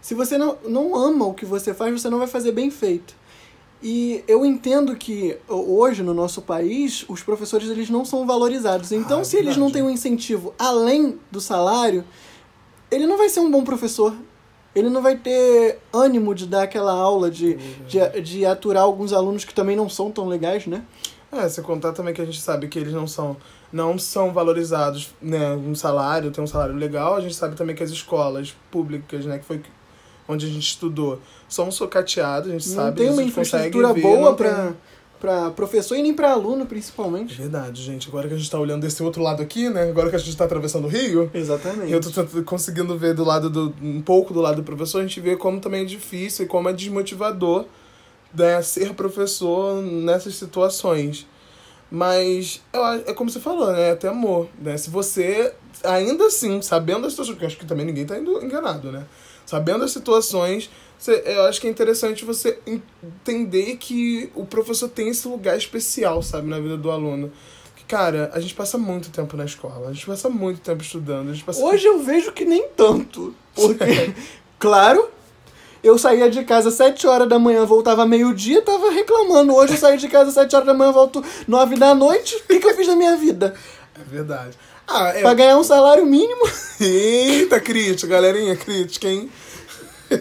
se 0.00 0.14
você 0.14 0.38
não, 0.38 0.56
não 0.66 0.96
ama 0.96 1.26
o 1.26 1.34
que 1.34 1.44
você 1.44 1.74
faz, 1.74 2.00
você 2.00 2.08
não 2.08 2.18
vai 2.18 2.26
fazer 2.26 2.52
bem 2.52 2.70
feito. 2.70 3.14
E 3.82 4.22
eu 4.28 4.44
entendo 4.44 4.94
que 4.94 5.38
hoje 5.48 6.02
no 6.02 6.12
nosso 6.12 6.42
país 6.42 7.04
os 7.08 7.22
professores 7.22 7.68
eles 7.70 7.88
não 7.88 8.04
são 8.04 8.26
valorizados. 8.26 8.92
Então, 8.92 9.18
Ah, 9.18 9.22
é 9.22 9.24
se 9.24 9.36
eles 9.36 9.56
não 9.56 9.70
têm 9.70 9.82
um 9.82 9.90
incentivo 9.90 10.54
além 10.58 11.18
do 11.30 11.40
salário, 11.40 12.04
ele 12.90 13.06
não 13.06 13.16
vai 13.16 13.28
ser 13.28 13.40
um 13.40 13.50
bom 13.50 13.64
professor. 13.64 14.14
Ele 14.74 14.88
não 14.88 15.02
vai 15.02 15.16
ter 15.16 15.78
ânimo 15.92 16.34
de 16.34 16.46
dar 16.46 16.62
aquela 16.62 16.92
aula, 16.92 17.30
de, 17.30 17.54
de, 17.88 18.20
de 18.20 18.46
aturar 18.46 18.84
alguns 18.84 19.12
alunos 19.12 19.44
que 19.44 19.52
também 19.52 19.74
não 19.74 19.88
são 19.88 20.10
tão 20.12 20.28
legais, 20.28 20.66
né? 20.66 20.84
É, 21.32 21.48
se 21.48 21.62
contar 21.62 21.92
também 21.92 22.12
que 22.12 22.20
a 22.20 22.24
gente 22.24 22.40
sabe 22.40 22.68
que 22.68 22.78
eles 22.78 22.92
não 22.92 23.06
são, 23.06 23.36
não 23.72 23.98
são 23.98 24.32
valorizados, 24.32 25.14
né, 25.22 25.52
um 25.52 25.76
salário, 25.76 26.30
tem 26.32 26.42
um 26.42 26.46
salário 26.46 26.74
legal, 26.74 27.14
a 27.14 27.20
gente 27.20 27.34
sabe 27.36 27.54
também 27.54 27.74
que 27.74 27.84
as 27.84 27.90
escolas 27.90 28.54
públicas, 28.70 29.24
né, 29.24 29.38
que 29.38 29.44
foi 29.44 29.62
onde 30.30 30.46
a 30.46 30.48
gente 30.48 30.62
estudou, 30.68 31.20
são 31.48 31.70
socateadas, 31.70 32.48
a 32.48 32.52
gente 32.52 32.68
Não 32.68 32.74
sabe. 32.76 32.96
tem 32.98 33.10
uma 33.10 33.22
infraestrutura 33.22 33.92
ver, 33.92 34.00
boa 34.02 34.30
não 34.30 34.34
tem- 34.36 34.46
pra, 34.46 34.72
pra 35.20 35.50
professor 35.50 35.96
e 35.96 36.02
nem 36.02 36.14
pra 36.14 36.30
aluno, 36.32 36.62
É 36.62 36.64
principalmente. 36.64 37.34
verdade, 37.34 37.82
gente. 37.82 38.08
Agora 38.08 38.26
que 38.28 38.34
a 38.34 38.36
gente 38.38 38.50
tá 38.50 38.58
olhando 38.58 38.80
desse 38.82 39.02
outro 39.02 39.22
lado 39.22 39.42
aqui, 39.42 39.68
né, 39.68 39.82
agora 39.90 40.08
que 40.08 40.16
a 40.16 40.18
gente 40.18 40.36
tá 40.36 40.44
atravessando 40.44 40.84
o 40.86 40.88
rio, 40.88 41.30
Exatamente. 41.34 41.92
eu 41.92 42.00
tô 42.00 42.08
tentando- 42.10 42.42
conseguindo 42.44 42.96
ver 42.96 43.12
do 43.14 43.24
lado 43.24 43.50
do. 43.50 43.74
um 43.82 44.00
pouco 44.00 44.32
do 44.32 44.40
lado 44.40 44.56
do 44.56 44.62
professor, 44.62 44.98
a 45.00 45.02
gente 45.02 45.20
vê 45.20 45.36
como 45.36 45.60
também 45.60 45.82
é 45.82 45.84
difícil 45.84 46.44
e 46.46 46.48
como 46.48 46.68
é 46.68 46.72
desmotivador 46.72 47.66
né, 48.32 48.62
ser 48.62 48.94
professor 48.94 49.82
nessas 49.82 50.36
situações. 50.36 51.26
Mas 51.90 52.62
acho- 52.72 53.04
é 53.06 53.12
como 53.12 53.28
você 53.28 53.40
falou, 53.40 53.72
né? 53.72 53.90
É 53.90 53.94
ter 53.96 54.06
amor. 54.08 54.48
Né? 54.60 54.76
Se 54.76 54.88
você, 54.90 55.52
ainda 55.82 56.26
assim, 56.26 56.62
sabendo 56.62 57.06
as 57.06 57.12
situações, 57.12 57.34
porque 57.34 57.46
acho 57.46 57.56
que 57.56 57.66
também 57.66 57.84
ninguém 57.84 58.06
tá 58.06 58.16
indo 58.16 58.42
enganado, 58.44 58.92
né? 58.92 59.04
Sabendo 59.50 59.82
as 59.82 59.90
situações, 59.90 60.70
você- 60.96 61.24
eu 61.26 61.42
acho 61.46 61.60
que 61.60 61.66
é 61.66 61.70
interessante 61.70 62.24
você 62.24 62.56
entender 62.64 63.78
que 63.78 64.30
o 64.36 64.46
professor 64.46 64.88
tem 64.88 65.08
esse 65.08 65.26
lugar 65.26 65.58
especial, 65.58 66.22
sabe, 66.22 66.46
na 66.48 66.60
vida 66.60 66.76
do 66.76 66.88
aluno. 66.88 67.32
Porque, 67.64 67.82
cara, 67.88 68.30
a 68.32 68.38
gente 68.38 68.54
passa 68.54 68.78
muito 68.78 69.10
tempo 69.10 69.36
na 69.36 69.44
escola, 69.44 69.88
a 69.88 69.92
gente 69.92 70.06
passa 70.06 70.28
muito 70.30 70.60
tempo 70.60 70.80
estudando, 70.84 71.36
passa 71.44 71.64
Hoje 71.64 71.84
eu 71.84 71.98
vejo 71.98 72.30
que 72.30 72.44
nem 72.44 72.68
tanto. 72.76 73.34
Porque, 73.52 74.14
claro, 74.56 75.08
eu 75.82 75.98
saía 75.98 76.30
de 76.30 76.44
casa 76.44 76.68
às 76.68 76.74
7 76.76 77.04
horas 77.08 77.28
da 77.28 77.36
manhã, 77.36 77.66
voltava 77.66 78.06
meio-dia, 78.06 78.62
tava 78.62 78.92
reclamando. 78.92 79.52
Hoje 79.52 79.72
eu 79.72 79.78
saio 79.78 79.98
de 79.98 80.06
casa 80.06 80.28
às 80.28 80.34
7 80.34 80.54
horas 80.54 80.66
da 80.68 80.74
manhã, 80.74 80.92
volto 80.92 81.24
9 81.48 81.74
da 81.74 81.92
noite. 81.92 82.36
O 82.36 82.46
que, 82.46 82.60
que 82.60 82.68
eu 82.68 82.76
fiz 82.76 82.86
na 82.86 82.94
minha 82.94 83.16
vida? 83.16 83.52
É 83.94 84.02
verdade. 84.10 84.56
Ah, 84.86 85.08
é. 85.14 85.20
Pra 85.22 85.34
ganhar 85.34 85.56
um 85.58 85.64
salário 85.64 86.04
mínimo? 86.06 86.42
Eita, 86.80 87.60
crítica, 87.60 88.06
galerinha, 88.08 88.56
crítica, 88.56 89.08
hein? 89.08 89.30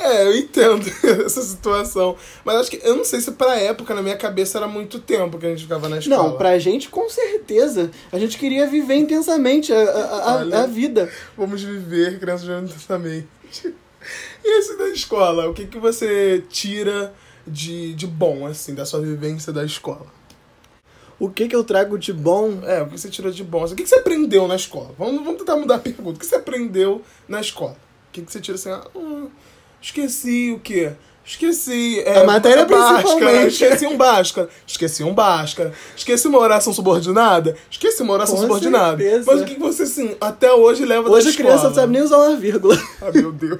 É, 0.00 0.28
eu 0.28 0.36
entendo 0.36 0.86
essa 1.26 1.42
situação. 1.42 2.16
Mas 2.44 2.54
acho 2.54 2.70
que 2.70 2.80
eu 2.84 2.94
não 2.94 3.04
sei 3.04 3.20
se 3.20 3.32
pra 3.32 3.56
época, 3.58 3.92
na 3.96 4.00
minha 4.00 4.16
cabeça, 4.16 4.56
era 4.56 4.68
muito 4.68 5.00
tempo 5.00 5.36
que 5.38 5.44
a 5.46 5.48
gente 5.48 5.62
ficava 5.62 5.88
na 5.88 5.98
escola. 5.98 6.22
Não, 6.22 6.36
pra 6.36 6.56
gente, 6.56 6.88
com 6.88 7.10
certeza. 7.10 7.90
A 8.12 8.16
gente 8.18 8.38
queria 8.38 8.64
viver 8.68 8.94
intensamente 8.94 9.72
a, 9.72 9.76
a, 9.76 9.82
a- 10.32 10.36
Olha. 10.36 10.60
a 10.62 10.66
vida. 10.68 11.10
Vamos 11.36 11.62
viver, 11.64 12.20
crianças 12.20 12.48
intensamente. 12.48 13.26
E 14.44 14.58
esse 14.60 14.78
da 14.78 14.88
escola? 14.90 15.48
O 15.50 15.52
que, 15.52 15.66
que 15.66 15.80
você 15.80 16.44
tira 16.48 17.12
de, 17.44 17.92
de 17.94 18.06
bom, 18.06 18.46
assim, 18.46 18.76
da 18.76 18.86
sua 18.86 19.00
vivência 19.00 19.52
da 19.52 19.64
escola? 19.64 20.06
O 21.20 21.28
que, 21.28 21.48
que 21.48 21.56
eu 21.56 21.64
trago 21.64 21.98
de 21.98 22.12
bom? 22.12 22.60
É, 22.64 22.80
o 22.82 22.86
que 22.86 22.98
você 22.98 23.08
tirou 23.08 23.30
de 23.32 23.42
bom? 23.42 23.64
O 23.64 23.68
que, 23.74 23.82
que 23.82 23.88
você 23.88 23.96
aprendeu 23.96 24.46
na 24.46 24.54
escola? 24.56 24.90
Vamos, 24.96 25.16
vamos 25.24 25.38
tentar 25.38 25.56
mudar 25.56 25.74
a 25.76 25.78
pergunta. 25.78 26.16
O 26.16 26.18
que 26.18 26.26
você 26.26 26.36
aprendeu 26.36 27.02
na 27.28 27.40
escola? 27.40 27.72
O 27.72 28.12
que, 28.12 28.22
que 28.22 28.32
você 28.32 28.40
tira 28.40 28.54
assim? 28.54 28.70
Ah, 28.70 28.84
hum, 28.94 29.28
esqueci 29.82 30.52
o 30.52 30.60
quê? 30.60 30.92
Esqueci. 31.24 32.00
É, 32.06 32.20
A 32.20 32.24
matéria 32.24 32.64
Bhaskara, 32.64 33.02
principalmente. 33.02 33.48
Esqueci 33.52 33.86
um 33.86 33.96
Bhaskara. 33.98 34.48
Esqueci 34.66 35.04
um 35.04 35.12
Bhaskara. 35.12 35.72
Esqueci 35.94 36.26
uma 36.26 36.38
oração 36.38 36.72
subordinada. 36.72 37.54
Esqueci 37.70 38.02
uma 38.02 38.14
oração 38.14 38.36
Com 38.36 38.42
subordinada. 38.42 38.96
certeza. 38.96 39.30
Mas 39.30 39.42
o 39.42 39.44
que 39.44 39.58
você, 39.58 39.82
assim, 39.82 40.16
até 40.20 40.50
hoje 40.54 40.86
leva 40.86 41.10
Hoje 41.10 41.28
a 41.28 41.32
criança 41.34 41.68
não 41.68 41.74
sabe 41.74 41.92
nem 41.92 42.00
usar 42.02 42.16
uma 42.16 42.34
vírgula. 42.36 42.74
Ah, 43.02 43.10
meu 43.12 43.30
Deus. 43.30 43.58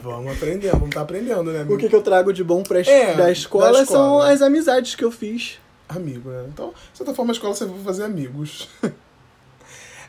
Vamos 0.00 0.32
aprender, 0.32 0.70
vamos 0.70 0.88
estar 0.90 1.00
aprendendo, 1.00 1.44
né, 1.50 1.60
amigo? 1.62 1.74
O 1.74 1.78
que, 1.78 1.88
que 1.88 1.96
eu 1.96 2.02
trago 2.02 2.32
de 2.32 2.44
bom 2.44 2.62
pra, 2.62 2.80
es- 2.80 2.86
É, 2.86 3.14
da, 3.14 3.32
escola 3.32 3.66
da 3.72 3.72
são 3.78 3.82
escola. 3.84 4.30
as 4.30 4.40
amizades 4.42 4.94
que 4.94 5.04
eu 5.04 5.10
fiz. 5.10 5.58
Amigo, 5.94 6.30
né? 6.30 6.46
Então, 6.48 6.72
de 6.92 6.98
certa 6.98 7.14
forma, 7.14 7.32
a 7.32 7.34
escola 7.34 7.54
você 7.54 7.64
vai 7.64 7.78
fazer 7.84 8.04
amigos. 8.04 8.68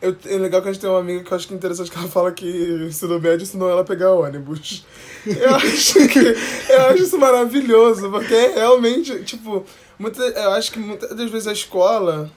Eu, 0.03 0.17
é 0.25 0.37
legal 0.37 0.61
que 0.61 0.67
a 0.67 0.73
gente 0.73 0.81
tem 0.81 0.89
uma 0.89 0.99
amiga 0.99 1.23
que 1.23 1.31
eu 1.31 1.37
acho 1.37 1.47
que 1.47 1.53
é 1.53 1.55
interessante 1.55 1.89
que 1.89 1.97
ela 1.97 2.09
fala 2.09 2.29
que 2.33 2.45
o 2.45 2.87
ensino 2.87 3.17
médio 3.21 3.43
ensinou 3.43 3.69
ela 3.69 3.83
a 3.83 3.85
pegar 3.85 4.11
ônibus. 4.11 4.85
Eu 5.25 5.55
acho 5.55 6.05
que 6.09 6.19
eu 6.19 6.81
acho 6.87 7.03
isso 7.03 7.17
maravilhoso, 7.17 8.11
porque 8.11 8.33
é 8.33 8.55
realmente, 8.55 9.23
tipo, 9.23 9.65
muita, 9.97 10.21
eu 10.21 10.51
acho 10.51 10.73
que 10.73 10.79
muitas 10.79 11.15
das 11.15 11.31
vezes 11.31 11.47
a 11.47 11.53
escola. 11.53 12.29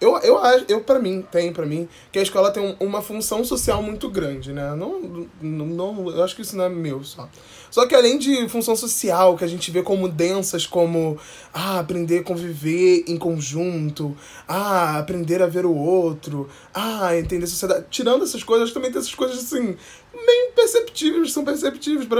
Eu, 0.00 0.18
eu 0.18 0.38
acho, 0.38 0.64
eu 0.68 0.80
para 0.82 0.98
mim, 0.98 1.24
tem 1.30 1.52
pra 1.52 1.64
mim, 1.64 1.88
que 2.12 2.18
a 2.18 2.22
escola 2.22 2.50
tem 2.50 2.62
um- 2.62 2.76
uma 2.84 3.00
função 3.00 3.42
social 3.44 3.80
muito 3.82 4.08
grande, 4.10 4.52
né? 4.52 4.74
Não, 4.74 5.00
não, 5.40 5.66
não, 5.66 6.10
eu 6.10 6.22
acho 6.22 6.34
que 6.36 6.42
isso 6.42 6.56
não 6.56 6.64
é 6.64 6.68
meu 6.68 7.02
só. 7.04 7.28
Só 7.70 7.86
que 7.86 7.94
além 7.94 8.18
de 8.18 8.48
função 8.48 8.76
social, 8.76 9.36
que 9.36 9.44
a 9.44 9.46
gente 9.48 9.70
vê 9.70 9.82
como 9.82 10.08
densas, 10.08 10.66
como 10.66 11.18
ah, 11.52 11.78
aprender 11.78 12.18
a 12.18 12.22
conviver 12.22 13.04
em 13.06 13.16
conjunto, 13.16 14.16
ah, 14.46 14.98
aprender 14.98 15.40
a 15.42 15.46
ver 15.46 15.64
o 15.64 15.74
outro, 15.74 16.48
ah, 16.74 17.16
entender 17.16 17.44
a 17.44 17.48
sociedade. 17.48 17.86
Tirando 17.90 18.24
essas 18.24 18.44
coisas, 18.44 18.72
também 18.72 18.90
tem 18.92 19.00
essas 19.00 19.14
coisas 19.14 19.38
assim, 19.38 19.76
bem 20.12 20.50
perceptíveis, 20.54 21.32
são 21.32 21.44
perceptíveis. 21.44 22.06
Por, 22.06 22.18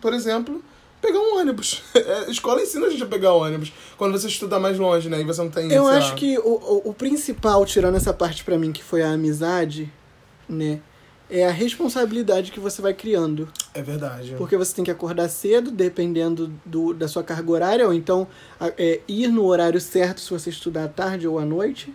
por 0.00 0.12
exemplo, 0.12 0.62
pegar 1.04 1.20
um 1.20 1.38
ônibus. 1.38 1.82
A 2.26 2.30
escola 2.30 2.62
ensina 2.62 2.86
a 2.86 2.90
gente 2.90 3.02
a 3.02 3.06
pegar 3.06 3.32
ônibus. 3.32 3.72
Quando 3.96 4.12
você 4.12 4.28
estuda 4.28 4.58
mais 4.58 4.78
longe, 4.78 5.08
né? 5.08 5.20
E 5.20 5.24
você 5.24 5.42
não 5.42 5.50
tem. 5.50 5.70
Eu 5.70 5.86
acho 5.86 6.10
lá, 6.10 6.14
que 6.14 6.38
o, 6.38 6.42
o, 6.42 6.90
o 6.90 6.94
principal, 6.94 7.64
tirando 7.66 7.96
essa 7.96 8.12
parte 8.12 8.42
pra 8.44 8.58
mim, 8.58 8.72
que 8.72 8.82
foi 8.82 9.02
a 9.02 9.12
amizade, 9.12 9.92
né? 10.48 10.80
É 11.28 11.46
a 11.46 11.50
responsabilidade 11.50 12.52
que 12.52 12.60
você 12.60 12.82
vai 12.82 12.92
criando. 12.92 13.48
É 13.72 13.82
verdade. 13.82 14.34
Porque 14.36 14.56
você 14.56 14.74
tem 14.74 14.84
que 14.84 14.90
acordar 14.90 15.28
cedo, 15.28 15.70
dependendo 15.70 16.52
do, 16.64 16.92
da 16.92 17.08
sua 17.08 17.22
carga 17.22 17.50
horária, 17.50 17.86
ou 17.86 17.94
então 17.94 18.28
é, 18.78 19.00
ir 19.08 19.28
no 19.28 19.44
horário 19.44 19.80
certo 19.80 20.20
se 20.20 20.30
você 20.30 20.50
estudar 20.50 20.84
à 20.84 20.88
tarde 20.88 21.26
ou 21.26 21.38
à 21.38 21.44
noite. 21.44 21.92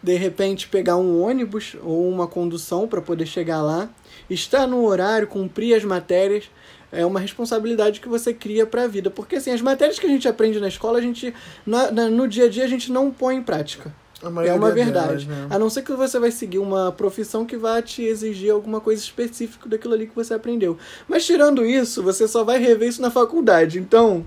De 0.00 0.14
repente, 0.14 0.68
pegar 0.68 0.96
um 0.96 1.20
ônibus 1.20 1.76
ou 1.82 2.08
uma 2.08 2.28
condução 2.28 2.86
para 2.86 3.02
poder 3.02 3.26
chegar 3.26 3.60
lá. 3.62 3.90
Estar 4.30 4.66
no 4.66 4.84
horário, 4.84 5.26
cumprir 5.26 5.74
as 5.74 5.84
matérias. 5.84 6.48
É 6.90 7.04
uma 7.04 7.20
responsabilidade 7.20 8.00
que 8.00 8.08
você 8.08 8.32
cria 8.32 8.64
para 8.66 8.84
a 8.84 8.86
vida. 8.86 9.10
Porque 9.10 9.36
assim, 9.36 9.50
as 9.52 9.60
matérias 9.60 9.98
que 9.98 10.06
a 10.06 10.08
gente 10.08 10.26
aprende 10.26 10.58
na 10.58 10.68
escola, 10.68 10.98
a 10.98 11.02
gente 11.02 11.34
na- 11.66 11.90
na- 11.90 12.08
no 12.08 12.26
dia 12.26 12.46
a 12.46 12.48
dia 12.48 12.64
a 12.64 12.68
gente 12.68 12.90
não 12.90 13.10
põe 13.10 13.36
em 13.36 13.42
prática. 13.42 13.92
É 14.20 14.52
uma 14.52 14.72
delas, 14.72 15.22
verdade. 15.22 15.26
né? 15.28 15.46
A 15.48 15.58
não 15.60 15.70
ser 15.70 15.82
que 15.82 15.92
você 15.92 16.18
vai 16.18 16.32
seguir 16.32 16.58
uma 16.58 16.90
profissão 16.90 17.46
que 17.46 17.56
vai 17.56 17.80
te 17.82 18.02
exigir 18.02 18.50
alguma 18.50 18.80
coisa 18.80 19.00
específica 19.00 19.68
daquilo 19.68 19.94
ali 19.94 20.08
que 20.08 20.14
você 20.16 20.34
aprendeu. 20.34 20.76
Mas 21.06 21.24
tirando 21.24 21.64
isso, 21.64 22.02
você 22.02 22.26
só 22.26 22.42
vai 22.42 22.58
rever 22.58 22.88
isso 22.88 23.00
na 23.00 23.10
faculdade. 23.12 23.78
Então, 23.78 24.26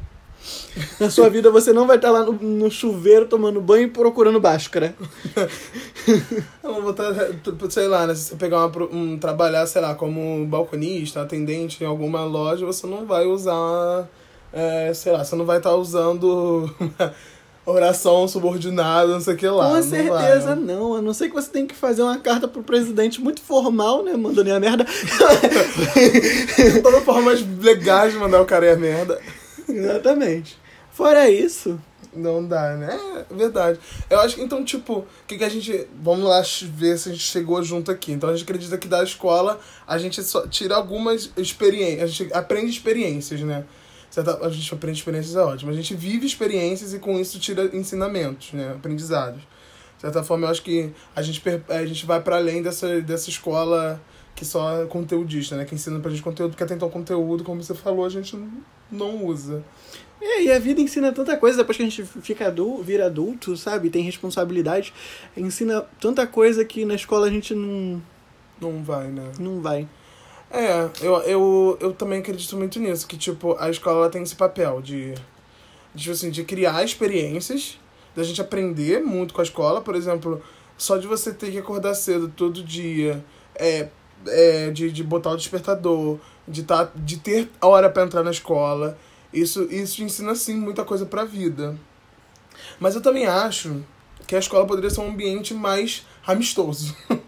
na 0.99 1.09
sua 1.09 1.29
vida 1.29 1.51
você 1.51 1.73
não 1.73 1.85
vai 1.85 1.97
estar 1.97 2.11
lá 2.11 2.23
no, 2.23 2.33
no 2.33 2.71
chuveiro 2.71 3.25
tomando 3.25 3.59
banho 3.59 3.83
e 3.83 3.89
procurando 3.89 4.39
Bhaskara. 4.39 4.95
Eu 6.63 6.81
vou 6.81 6.91
estar, 6.91 7.13
sei 7.69 7.87
lá, 7.87 8.07
né? 8.07 8.15
Se 8.15 8.29
você 8.29 8.35
pegar 8.35 8.65
uma, 8.65 8.83
um, 8.91 9.17
trabalhar, 9.17 9.65
sei 9.67 9.81
lá, 9.81 9.93
como 9.95 10.45
balconista, 10.45 11.21
atendente 11.21 11.83
em 11.83 11.87
alguma 11.87 12.23
loja, 12.23 12.65
você 12.65 12.87
não 12.87 13.05
vai 13.05 13.25
usar, 13.25 14.07
é, 14.53 14.93
sei 14.93 15.11
lá, 15.11 15.23
você 15.23 15.35
não 15.35 15.45
vai 15.45 15.57
estar 15.57 15.75
usando 15.75 16.69
oração 17.65 18.27
subordinada, 18.27 19.07
não 19.07 19.21
sei 19.21 19.33
o 19.33 19.37
que 19.37 19.47
lá. 19.47 19.67
Com 19.67 19.75
não 19.75 19.83
certeza 19.83 20.55
vai. 20.55 20.63
não. 20.63 20.95
A 20.95 21.01
não 21.01 21.13
ser 21.13 21.29
que 21.29 21.35
você 21.35 21.49
tenha 21.49 21.67
que 21.67 21.75
fazer 21.75 22.01
uma 22.01 22.17
carta 22.17 22.47
pro 22.47 22.63
presidente 22.63 23.21
muito 23.21 23.41
formal, 23.41 24.03
né? 24.03 24.13
Mandando 24.15 24.53
a 24.53 24.59
merda. 24.59 24.85
Tem 26.55 26.81
toda 26.81 27.01
forma 27.01 27.21
mais 27.23 27.45
legais 27.59 28.13
de 28.13 28.19
mandar 28.19 28.41
o 28.41 28.45
cara 28.45 28.65
ir 28.65 28.69
a 28.71 28.77
merda. 28.77 29.19
Exatamente. 29.77 30.57
Fora 30.91 31.29
isso, 31.29 31.79
Não 32.13 32.45
dá, 32.45 32.75
né? 32.75 32.99
É 33.29 33.33
verdade. 33.33 33.79
Eu 34.09 34.19
acho 34.19 34.35
que 34.35 34.41
então, 34.41 34.63
tipo, 34.65 34.99
o 34.99 35.05
que, 35.25 35.37
que 35.37 35.43
a 35.43 35.49
gente. 35.49 35.87
Vamos 36.03 36.25
lá 36.25 36.41
ver 36.73 36.97
se 36.97 37.07
a 37.09 37.11
gente 37.13 37.23
chegou 37.23 37.63
junto 37.63 37.89
aqui. 37.89 38.11
Então 38.11 38.29
a 38.29 38.33
gente 38.35 38.43
acredita 38.43 38.77
que 38.77 38.87
da 38.87 39.01
escola 39.03 39.59
a 39.87 39.97
gente 39.97 40.21
só 40.23 40.45
tira 40.47 40.75
algumas 40.75 41.31
experiências. 41.37 42.03
A 42.03 42.07
gente 42.07 42.33
aprende 42.33 42.69
experiências, 42.69 43.39
né? 43.41 43.63
Certa- 44.09 44.45
A 44.45 44.49
gente 44.49 44.73
aprende 44.73 44.97
experiências 44.99 45.35
é 45.37 45.39
ótimo. 45.41 45.71
A 45.71 45.73
gente 45.73 45.95
vive 45.95 46.25
experiências 46.27 46.93
e 46.93 46.99
com 46.99 47.17
isso 47.17 47.39
tira 47.39 47.69
ensinamentos, 47.73 48.51
né? 48.51 48.73
Aprendizados. 48.75 49.39
De 49.95 50.01
certa 50.01 50.23
forma, 50.23 50.47
eu 50.47 50.51
acho 50.51 50.63
que 50.63 50.91
a 51.15 51.21
gente, 51.21 51.41
a 51.69 51.85
gente 51.85 52.05
vai 52.05 52.19
para 52.21 52.35
além 52.37 52.61
dessa, 52.61 52.99
dessa 53.01 53.29
escola 53.29 54.01
que 54.35 54.45
só 54.45 54.85
conteudista, 54.87 55.55
né? 55.55 55.65
Que 55.65 55.75
ensina 55.75 55.99
pra 55.99 56.09
gente 56.11 56.23
conteúdo, 56.23 56.51
porque 56.51 56.63
até 56.63 56.73
então 56.73 56.89
conteúdo, 56.89 57.43
como 57.43 57.63
você 57.63 57.73
falou, 57.73 58.05
a 58.05 58.09
gente 58.09 58.37
não, 58.91 59.25
usa. 59.25 59.63
É, 60.21 60.43
e 60.43 60.51
a 60.51 60.59
vida 60.59 60.81
ensina 60.81 61.11
tanta 61.11 61.35
coisa 61.37 61.57
depois 61.57 61.77
que 61.77 61.83
a 61.83 61.85
gente 61.87 62.03
fica 62.03 62.47
adulto, 62.47 62.83
vira 62.83 63.07
adulto, 63.07 63.57
sabe? 63.57 63.89
Tem 63.89 64.03
responsabilidade. 64.03 64.93
Ensina 65.35 65.81
tanta 65.99 66.27
coisa 66.27 66.63
que 66.63 66.85
na 66.85 66.95
escola 66.95 67.27
a 67.27 67.29
gente 67.29 67.55
não, 67.55 68.01
Não 68.59 68.83
vai, 68.83 69.07
né? 69.07 69.31
não 69.39 69.61
vai. 69.61 69.87
É, 70.51 70.89
eu, 71.01 71.15
eu, 71.21 71.77
eu 71.79 71.93
também 71.93 72.19
acredito 72.19 72.57
muito 72.57 72.77
nisso, 72.79 73.07
que, 73.07 73.17
tipo, 73.17 73.55
a 73.57 73.69
escola 73.69 74.09
tem 74.09 74.21
esse 74.21 74.35
papel 74.35 74.81
de, 74.81 75.13
de, 75.95 76.03
tipo 76.03 76.11
assim, 76.11 76.29
de 76.29 76.43
criar 76.43 76.83
experiências, 76.83 77.79
da 78.13 78.21
gente 78.21 78.41
aprender 78.41 79.01
muito 79.01 79.33
com 79.33 79.39
a 79.39 79.43
escola, 79.43 79.79
por 79.79 79.95
exemplo, 79.95 80.41
só 80.77 80.97
de 80.97 81.07
você 81.07 81.33
ter 81.33 81.51
que 81.51 81.57
acordar 81.57 81.93
cedo 81.93 82.31
todo 82.35 82.61
dia, 82.61 83.23
é, 83.55 83.87
é, 84.27 84.71
de, 84.71 84.91
de 84.91 85.03
botar 85.03 85.31
o 85.31 85.37
despertador, 85.37 86.19
de, 86.47 86.63
tá, 86.63 86.89
de 86.95 87.17
ter 87.17 87.49
a 87.59 87.67
hora 87.67 87.89
pra 87.89 88.03
entrar 88.03 88.23
na 88.23 88.31
escola, 88.31 88.97
isso, 89.33 89.63
isso 89.63 89.95
te 89.95 90.03
ensina, 90.03 90.35
sim, 90.35 90.55
muita 90.55 90.83
coisa 90.83 91.05
pra 91.05 91.23
vida. 91.23 91.77
Mas 92.79 92.95
eu 92.95 93.01
também 93.01 93.25
acho 93.25 93.83
que 94.27 94.35
a 94.35 94.39
escola 94.39 94.65
poderia 94.65 94.89
ser 94.89 95.01
um 95.01 95.09
ambiente 95.09 95.53
mais 95.53 96.05
amistoso. 96.25 96.95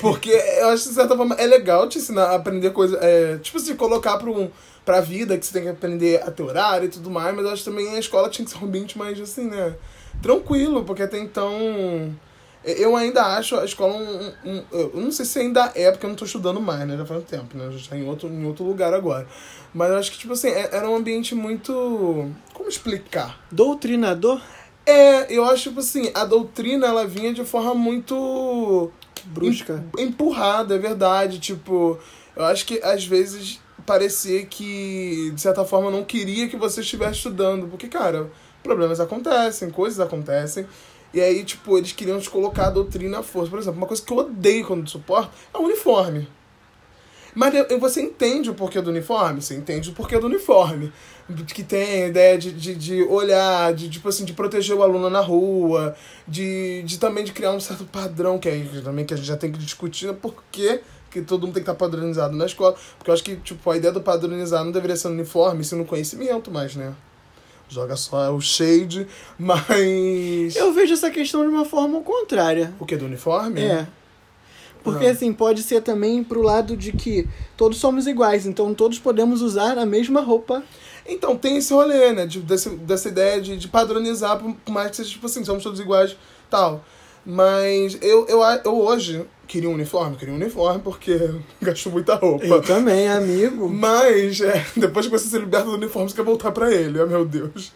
Porque 0.00 0.30
eu 0.30 0.68
acho 0.68 0.82
que, 0.82 0.88
de 0.90 0.94
certa 0.94 1.16
forma, 1.16 1.34
é 1.36 1.46
legal 1.46 1.88
te 1.88 1.98
ensinar 1.98 2.24
a 2.26 2.34
aprender 2.34 2.70
coisa. 2.70 2.98
É, 3.00 3.38
tipo 3.38 3.56
assim, 3.56 3.74
colocar 3.74 4.18
pra, 4.18 4.30
um, 4.30 4.50
pra 4.84 5.00
vida 5.00 5.38
que 5.38 5.46
você 5.46 5.52
tem 5.52 5.62
que 5.62 5.68
aprender 5.68 6.22
a 6.22 6.30
ter 6.30 6.42
horário 6.42 6.86
e 6.86 6.90
tudo 6.90 7.10
mais, 7.10 7.34
mas 7.34 7.44
eu 7.44 7.50
acho 7.52 7.64
que 7.64 7.70
também 7.70 7.88
a 7.96 7.98
escola 7.98 8.28
tinha 8.28 8.44
que 8.44 8.50
ser 8.50 8.58
um 8.58 8.66
ambiente 8.66 8.98
mais, 8.98 9.18
assim, 9.18 9.46
né? 9.46 9.74
Tranquilo, 10.20 10.84
porque 10.84 11.02
até 11.02 11.18
então. 11.18 12.14
Eu 12.64 12.96
ainda 12.96 13.22
acho 13.36 13.56
a 13.56 13.64
escola 13.64 13.94
um, 13.94 14.32
um- 14.44 14.64
Eu 14.72 14.92
não 14.94 15.12
sei 15.12 15.24
se 15.26 15.38
ainda 15.38 15.70
é, 15.74 15.90
porque 15.90 16.06
eu 16.06 16.08
não 16.10 16.16
tô 16.16 16.24
estudando 16.24 16.60
mais, 16.60 16.86
né? 16.88 16.96
Já 16.96 17.04
faz 17.04 17.20
um 17.20 17.24
tempo, 17.24 17.56
né? 17.58 17.70
Já 17.76 17.90
tá 17.90 17.96
em 17.96 18.06
outro, 18.08 18.28
em 18.28 18.44
outro 18.46 18.64
lugar 18.64 18.94
agora. 18.94 19.26
Mas 19.74 19.90
eu 19.90 19.96
acho 19.98 20.12
que, 20.12 20.18
tipo 20.18 20.32
assim, 20.32 20.48
é- 20.48 20.70
era 20.74 20.88
um 20.88 20.96
ambiente 20.96 21.34
muito. 21.34 22.30
Como 22.54 22.68
explicar? 22.68 23.38
Doutrinador? 23.52 24.40
É, 24.86 25.32
eu 25.32 25.44
acho, 25.44 25.64
tipo 25.70 25.80
assim, 25.80 26.10
a 26.14 26.24
doutrina 26.24 26.86
ela 26.86 27.06
vinha 27.06 27.32
de 27.34 27.44
forma 27.44 27.74
muito 27.74 28.90
Brusca. 29.26 29.84
em- 29.98 30.04
empurrada, 30.04 30.74
é 30.74 30.78
verdade. 30.78 31.38
Tipo, 31.38 31.98
eu 32.36 32.44
acho 32.44 32.64
que 32.66 32.80
às 32.82 33.04
vezes 33.04 33.60
parecia 33.86 34.44
que, 34.46 35.30
de 35.34 35.40
certa 35.40 35.64
forma, 35.64 35.90
não 35.90 36.04
queria 36.04 36.48
que 36.48 36.56
você 36.56 36.80
estivesse 36.80 37.16
estudando. 37.16 37.66
Porque, 37.68 37.88
cara, 37.88 38.30
problemas 38.62 39.00
acontecem, 39.00 39.70
coisas 39.70 40.00
acontecem. 40.00 40.66
E 41.14 41.20
aí, 41.20 41.44
tipo, 41.44 41.78
eles 41.78 41.92
queriam 41.92 42.18
te 42.18 42.28
colocar 42.28 42.66
a 42.66 42.70
doutrina 42.70 43.20
à 43.20 43.22
força. 43.22 43.48
Por 43.48 43.60
exemplo, 43.60 43.78
uma 43.78 43.86
coisa 43.86 44.02
que 44.02 44.12
eu 44.12 44.16
odeio 44.16 44.66
quando 44.66 44.90
suporto 44.90 45.30
é 45.54 45.58
o 45.58 45.62
uniforme. 45.62 46.28
Mas 47.32 47.52
você 47.78 48.02
entende 48.02 48.50
o 48.50 48.54
porquê 48.54 48.80
do 48.80 48.90
uniforme? 48.90 49.40
Você 49.40 49.54
entende 49.54 49.90
o 49.90 49.92
porquê 49.92 50.18
do 50.18 50.26
uniforme. 50.26 50.92
Que 51.54 51.62
tem 51.62 52.04
a 52.04 52.08
ideia 52.08 52.36
de, 52.36 52.52
de, 52.52 52.74
de 52.74 53.02
olhar, 53.04 53.72
de, 53.72 53.88
tipo 53.88 54.08
assim, 54.08 54.24
de 54.24 54.32
proteger 54.32 54.76
o 54.76 54.82
aluno 54.82 55.08
na 55.08 55.20
rua, 55.20 55.96
de, 56.26 56.82
de 56.82 56.98
também 56.98 57.24
de 57.24 57.32
criar 57.32 57.52
um 57.52 57.60
certo 57.60 57.84
padrão, 57.84 58.38
que 58.38 58.48
aí 58.48 58.68
também 58.82 59.04
que 59.04 59.14
a 59.14 59.16
gente 59.16 59.26
já 59.26 59.36
tem 59.36 59.52
que 59.52 59.58
discutir, 59.58 60.08
né? 60.08 60.16
por 60.20 60.34
que 60.50 60.80
todo 61.22 61.42
mundo 61.42 61.54
tem 61.54 61.62
que 61.62 61.70
estar 61.70 61.74
padronizado 61.74 62.36
na 62.36 62.46
escola. 62.46 62.74
Porque 62.98 63.08
eu 63.08 63.14
acho 63.14 63.22
que, 63.22 63.36
tipo, 63.36 63.70
a 63.70 63.76
ideia 63.76 63.92
do 63.92 64.00
padronizar 64.00 64.64
não 64.64 64.72
deveria 64.72 64.96
ser 64.96 65.08
no 65.08 65.14
uniforme, 65.14 65.62
sim 65.64 65.76
no 65.76 65.84
conhecimento 65.84 66.50
mais, 66.50 66.74
né? 66.74 66.92
Joga 67.68 67.96
só 67.96 68.32
o 68.34 68.40
shade, 68.40 69.06
mas... 69.38 70.54
Eu 70.54 70.72
vejo 70.72 70.92
essa 70.94 71.10
questão 71.10 71.42
de 71.42 71.48
uma 71.48 71.64
forma 71.64 72.00
contrária. 72.02 72.72
O 72.78 72.86
que, 72.86 72.96
do 72.96 73.06
uniforme? 73.06 73.62
É. 73.62 73.86
Porque 74.82 75.06
Ah. 75.06 75.10
assim, 75.12 75.32
pode 75.32 75.62
ser 75.62 75.80
também 75.80 76.22
pro 76.22 76.42
lado 76.42 76.76
de 76.76 76.92
que 76.92 77.26
todos 77.56 77.78
somos 77.78 78.06
iguais, 78.06 78.44
então 78.46 78.74
todos 78.74 78.98
podemos 78.98 79.40
usar 79.40 79.78
a 79.78 79.86
mesma 79.86 80.20
roupa. 80.20 80.62
Então, 81.06 81.36
tem 81.36 81.56
esse 81.56 81.72
rolê, 81.72 82.12
né? 82.12 82.26
De, 82.26 82.40
desse, 82.40 82.68
dessa 82.70 83.08
ideia 83.08 83.40
de, 83.40 83.56
de 83.56 83.68
padronizar, 83.68 84.38
por 84.38 84.72
mais 84.72 84.90
que 84.90 84.96
seja, 84.96 85.10
tipo 85.10 85.26
assim, 85.26 85.44
somos 85.44 85.62
todos 85.62 85.80
iguais 85.80 86.16
tal. 86.50 86.84
Mas 87.26 87.98
eu, 88.02 88.26
eu, 88.26 88.40
eu 88.42 88.78
hoje 88.80 89.24
queria 89.46 89.68
um 89.68 89.74
uniforme, 89.74 90.16
queria 90.16 90.32
um 90.32 90.36
uniforme 90.36 90.80
porque 90.82 91.18
gasto 91.60 91.90
muita 91.90 92.14
roupa. 92.14 92.44
Eu 92.44 92.62
também, 92.62 93.08
amigo. 93.08 93.68
Mas, 93.68 94.40
é, 94.40 94.64
depois 94.76 95.06
que 95.06 95.12
você 95.12 95.26
se 95.26 95.38
liberta 95.38 95.66
do 95.66 95.74
uniforme, 95.74 96.08
você 96.08 96.16
quer 96.16 96.24
voltar 96.24 96.52
pra 96.52 96.72
ele, 96.72 97.00
oh 97.00 97.06
meu 97.06 97.24
Deus. 97.24 97.72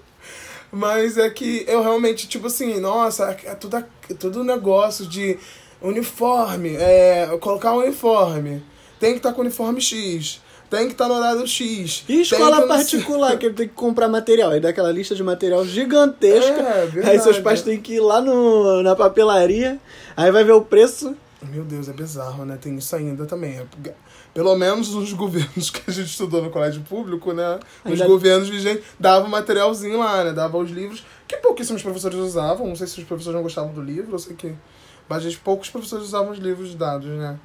Mas 0.71 1.17
é 1.17 1.31
que 1.31 1.65
eu 1.67 1.83
realmente, 1.83 2.29
tipo 2.29 2.47
assim, 2.47 2.79
nossa, 2.79 3.37
é 3.45 3.55
tudo, 3.55 3.77
é 3.77 4.15
tudo 4.15 4.45
negócio 4.45 5.07
de 5.07 5.39
uniforme, 5.81 6.77
é, 6.77 7.27
colocar 7.41 7.73
um 7.73 7.79
uniforme. 7.79 8.63
Tem 9.01 9.13
que 9.13 9.19
estar 9.19 9.33
com 9.33 9.39
o 9.39 9.45
uniforme 9.45 9.81
X, 9.81 10.41
tem 10.69 10.87
que 10.87 10.93
estar 10.93 11.09
no 11.09 11.15
horário 11.15 11.47
X. 11.47 12.05
E 12.09 12.21
escola 12.21 12.63
que 12.63 12.69
particular, 12.69 13.37
que 13.39 13.47
ele 13.47 13.55
tem 13.55 13.69
que 13.69 13.75
comprar 13.75 14.09
material. 14.09 14.51
Aí 14.51 14.61
dá 14.61 14.69
aquela 14.69 14.93
lista 14.93 15.15
de 15.15 15.23
material 15.23 15.65
gigantesca. 15.65 16.61
É, 16.61 17.09
aí 17.09 17.19
seus 17.21 17.39
pais 17.39 17.63
têm 17.63 17.81
que 17.81 17.95
ir 17.95 18.01
lá 18.01 18.21
no, 18.21 18.83
na 18.83 18.95
papelaria. 18.95 19.79
Aí 20.17 20.31
vai 20.31 20.45
ver 20.45 20.53
o 20.53 20.61
preço. 20.61 21.17
Meu 21.43 21.63
Deus, 21.65 21.89
é 21.89 21.93
bizarro, 21.93 22.45
né? 22.45 22.59
Tem 22.61 22.75
isso 22.77 22.95
ainda 22.97 23.25
também. 23.25 23.59
É, 23.59 23.95
Pelo 24.35 24.57
menos 24.57 24.93
nos 24.95 25.13
governos 25.13 25.71
que 25.71 25.83
a 25.89 25.93
gente 25.93 26.09
estudou 26.11 26.43
no 26.43 26.51
colégio 26.51 26.83
público, 26.83 27.33
né? 27.33 27.61
Nos 27.85 27.93
Ainda- 28.01 28.07
governos 28.07 28.49
vigentes, 28.49 28.85
dava 28.99 29.25
um 29.27 29.31
materialzinho 29.31 29.99
lá, 30.01 30.25
né? 30.25 30.33
Dava 30.33 30.59
os 30.59 30.71
livros, 30.71 31.05
que 31.29 31.37
pouquíssimos 31.37 31.81
professores 31.83 32.19
usavam. 32.19 32.67
Não 32.67 32.75
sei 32.77 32.87
se 32.89 32.99
os 33.01 33.05
professores 33.07 33.37
não 33.37 33.43
gostavam 33.43 33.73
do 33.73 33.81
livro, 33.81 34.15
eu 34.15 34.19
sei 34.19 34.35
que. 34.35 34.53
Mas 35.09 35.23
gente, 35.23 35.39
poucos 35.39 35.71
professores 35.71 36.07
usavam 36.07 36.33
os 36.33 36.39
livros 36.39 36.75
dados, 36.75 37.07
né? 37.07 37.39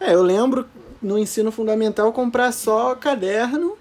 É, 0.00 0.14
eu 0.14 0.22
lembro 0.22 0.66
no 1.00 1.16
ensino 1.16 1.52
fundamental 1.52 2.12
comprar 2.12 2.50
só 2.52 2.94
caderno, 2.96 3.76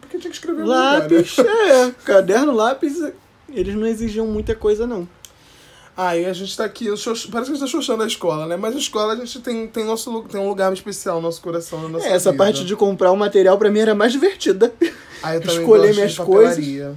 Porque 0.00 0.16
tinha 0.18 0.30
que 0.30 0.36
escrever 0.36 0.60
no 0.62 0.66
lugar, 0.66 0.94
né? 0.94 1.16
lápis. 1.16 1.38
é, 1.38 1.90
caderno, 2.04 2.52
lápis. 2.54 2.94
Eles 3.50 3.74
não 3.74 3.86
exigiam 3.86 4.26
muita 4.26 4.54
coisa, 4.54 4.86
não. 4.86 5.06
Aí 5.98 6.26
a 6.26 6.32
gente 6.32 6.56
tá 6.56 6.64
aqui, 6.64 6.84
parece 6.86 7.26
que 7.26 7.34
a 7.34 7.42
gente 7.42 7.58
tá 7.58 7.66
xoxando 7.66 8.04
a 8.04 8.06
escola, 8.06 8.46
né? 8.46 8.56
Mas 8.56 8.76
a 8.76 8.78
escola 8.78 9.14
a 9.14 9.16
gente 9.16 9.40
tem, 9.40 9.66
tem, 9.66 9.84
nosso, 9.84 10.22
tem 10.30 10.40
um 10.40 10.48
lugar 10.48 10.72
especial 10.72 11.16
no 11.16 11.22
nosso 11.22 11.42
coração, 11.42 11.82
na 11.82 11.88
nossa 11.88 12.06
É, 12.06 12.12
essa 12.12 12.30
vida. 12.30 12.44
parte 12.44 12.64
de 12.64 12.76
comprar 12.76 13.10
o 13.10 13.16
material 13.16 13.58
pra 13.58 13.68
mim 13.68 13.80
era 13.80 13.96
mais 13.96 14.12
divertida. 14.12 14.72
Aí 15.20 15.38
eu 15.38 15.42
escolher 15.50 15.92
minhas 15.92 16.14
papelaria. 16.14 16.94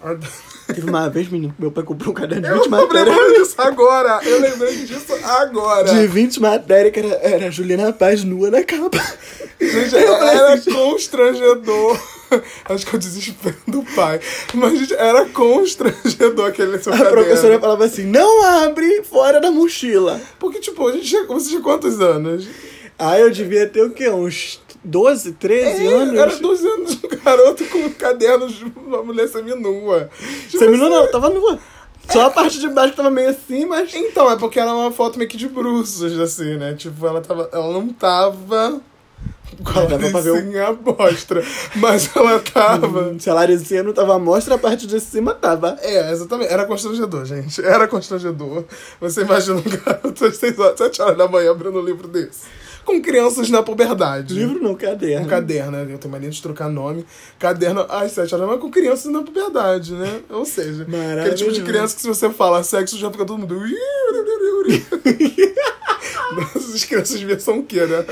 Teve 0.68 0.88
uma 0.88 1.08
vez, 1.08 1.28
menino, 1.28 1.54
meu 1.58 1.70
pai 1.72 1.82
comprou 1.82 2.10
um 2.10 2.14
caderno 2.14 2.42
de 2.42 2.48
Eu 2.48 2.54
20 2.56 2.64
tô 2.64 2.70
matérias. 2.70 3.06
lembrando 3.16 3.34
disso 3.38 3.54
agora! 3.58 4.20
Eu 4.22 4.40
lembrei 4.40 4.76
disso 4.84 5.14
agora! 5.24 5.84
De 5.94 6.06
20 6.06 6.40
matérias, 6.40 6.92
que 6.92 7.00
era, 7.00 7.08
era 7.22 7.50
Juliana 7.50 7.92
Paz 7.92 8.22
nua 8.22 8.50
na 8.50 8.62
capa. 8.62 9.02
Gente, 9.58 9.96
era 9.96 10.60
constrangedor. 10.60 11.98
Acho 12.66 12.86
que 12.86 12.94
é 12.94 12.96
o 12.96 13.00
desespero 13.00 13.56
do 13.66 13.82
pai. 13.94 14.20
Mas, 14.52 14.78
gente, 14.78 14.94
era 14.94 15.24
constrangedor 15.30 16.48
aquele 16.48 16.78
seu 16.78 16.92
A 16.92 16.98
caderno. 16.98 17.18
professora 17.22 17.58
falava 17.58 17.84
assim: 17.86 18.04
não 18.04 18.44
abre 18.44 19.02
fora 19.04 19.40
da 19.40 19.50
mochila. 19.50 20.20
Porque, 20.38 20.60
tipo, 20.60 20.86
a 20.86 20.92
gente 20.92 21.08
tinha, 21.08 21.24
você 21.26 21.48
tinha 21.48 21.62
quantos 21.62 21.98
anos? 22.00 22.46
Aí 22.98 23.22
eu 23.22 23.30
devia 23.30 23.66
ter 23.66 23.82
o 23.82 23.90
quê? 23.90 24.10
Uns 24.10 24.60
12, 24.84 25.32
13 25.32 25.86
É, 25.86 25.92
anos? 25.92 26.18
Era 26.18 26.36
12 26.36 26.66
anos 26.68 26.98
um 27.04 27.24
garoto 27.24 27.64
com 27.66 27.78
um 27.78 27.90
caderno 27.92 28.48
de 28.48 28.64
uma 28.76 29.02
mulher 29.02 29.28
seminua. 29.28 30.08
Tipo 30.48 30.64
me 30.70 30.76
não, 30.76 30.86
assim, 30.86 30.94
não, 30.94 31.10
tava 31.10 31.28
nua. 31.30 31.58
Só 32.10 32.22
a 32.26 32.30
parte 32.30 32.58
de 32.58 32.68
baixo 32.70 32.94
tava 32.94 33.10
meio 33.10 33.28
assim, 33.30 33.66
mas. 33.66 33.92
Então, 33.94 34.30
é 34.30 34.36
porque 34.36 34.58
era 34.58 34.72
uma 34.72 34.90
foto 34.90 35.18
meio 35.18 35.28
que 35.30 35.36
de 35.36 35.46
bruços, 35.48 36.18
assim, 36.18 36.56
né? 36.56 36.74
Tipo, 36.74 37.06
ela 37.06 37.20
tava. 37.20 37.50
Ela 37.52 37.70
não 37.72 37.88
tava. 37.88 38.80
Com 39.64 39.70
a 39.80 39.84
Dava 39.86 40.10
pra 40.10 40.20
ver 40.20 40.30
o- 40.30 40.34
larizinha 40.34 40.78
mostra. 40.98 41.44
Mas 41.76 42.10
ela 42.14 42.38
tava. 42.38 43.16
Se 43.18 43.28
a 43.28 43.34
Laricinha 43.34 43.82
não 43.82 43.92
tava 43.92 44.14
à 44.14 44.18
mostra, 44.18 44.54
a 44.54 44.58
parte 44.58 44.86
de 44.86 45.00
cima 45.00 45.34
tava. 45.34 45.76
É, 45.82 46.12
exatamente. 46.12 46.52
Era 46.52 46.64
constrangedor, 46.64 47.24
gente. 47.24 47.62
Era 47.64 47.88
constrangedor. 47.88 48.64
Você 49.00 49.22
imagina 49.22 49.56
um 49.56 49.62
garoto 49.84 50.24
às 50.26 50.36
6 50.36 50.58
horas, 50.58 50.78
7 50.78 51.02
horas 51.02 51.16
da 51.18 51.26
manhã 51.26 51.50
abrindo 51.50 51.78
um 51.78 51.84
livro 51.84 52.06
desse. 52.06 52.42
Com 52.88 53.02
crianças 53.02 53.50
na 53.50 53.62
puberdade. 53.62 54.32
Livro 54.32 54.62
não, 54.62 54.74
caderno. 54.74 55.26
Um 55.26 55.28
caderno, 55.28 55.72
né? 55.72 55.86
Eu 55.90 55.98
tenho 55.98 56.10
mania 56.10 56.30
de 56.30 56.40
trocar 56.40 56.70
nome. 56.70 57.04
Caderno 57.38 57.84
às 57.86 58.12
7 58.12 58.34
horas 58.34 58.46
manhã 58.46 58.58
com 58.58 58.70
crianças 58.70 59.12
na 59.12 59.22
puberdade, 59.22 59.92
né? 59.92 60.20
Ou 60.30 60.46
seja, 60.46 60.86
aquele 61.20 61.34
tipo 61.34 61.52
de 61.52 61.60
criança 61.60 61.94
que 61.94 62.00
se 62.00 62.08
você 62.08 62.30
fala 62.30 62.62
sexo 62.62 62.96
já 62.96 63.10
fica 63.10 63.26
todo 63.26 63.36
mundo. 63.36 63.60
Essas 66.56 66.82
crianças 66.86 67.20
versão 67.20 67.58
o 67.58 67.62
quê, 67.62 67.84
né? 67.84 68.02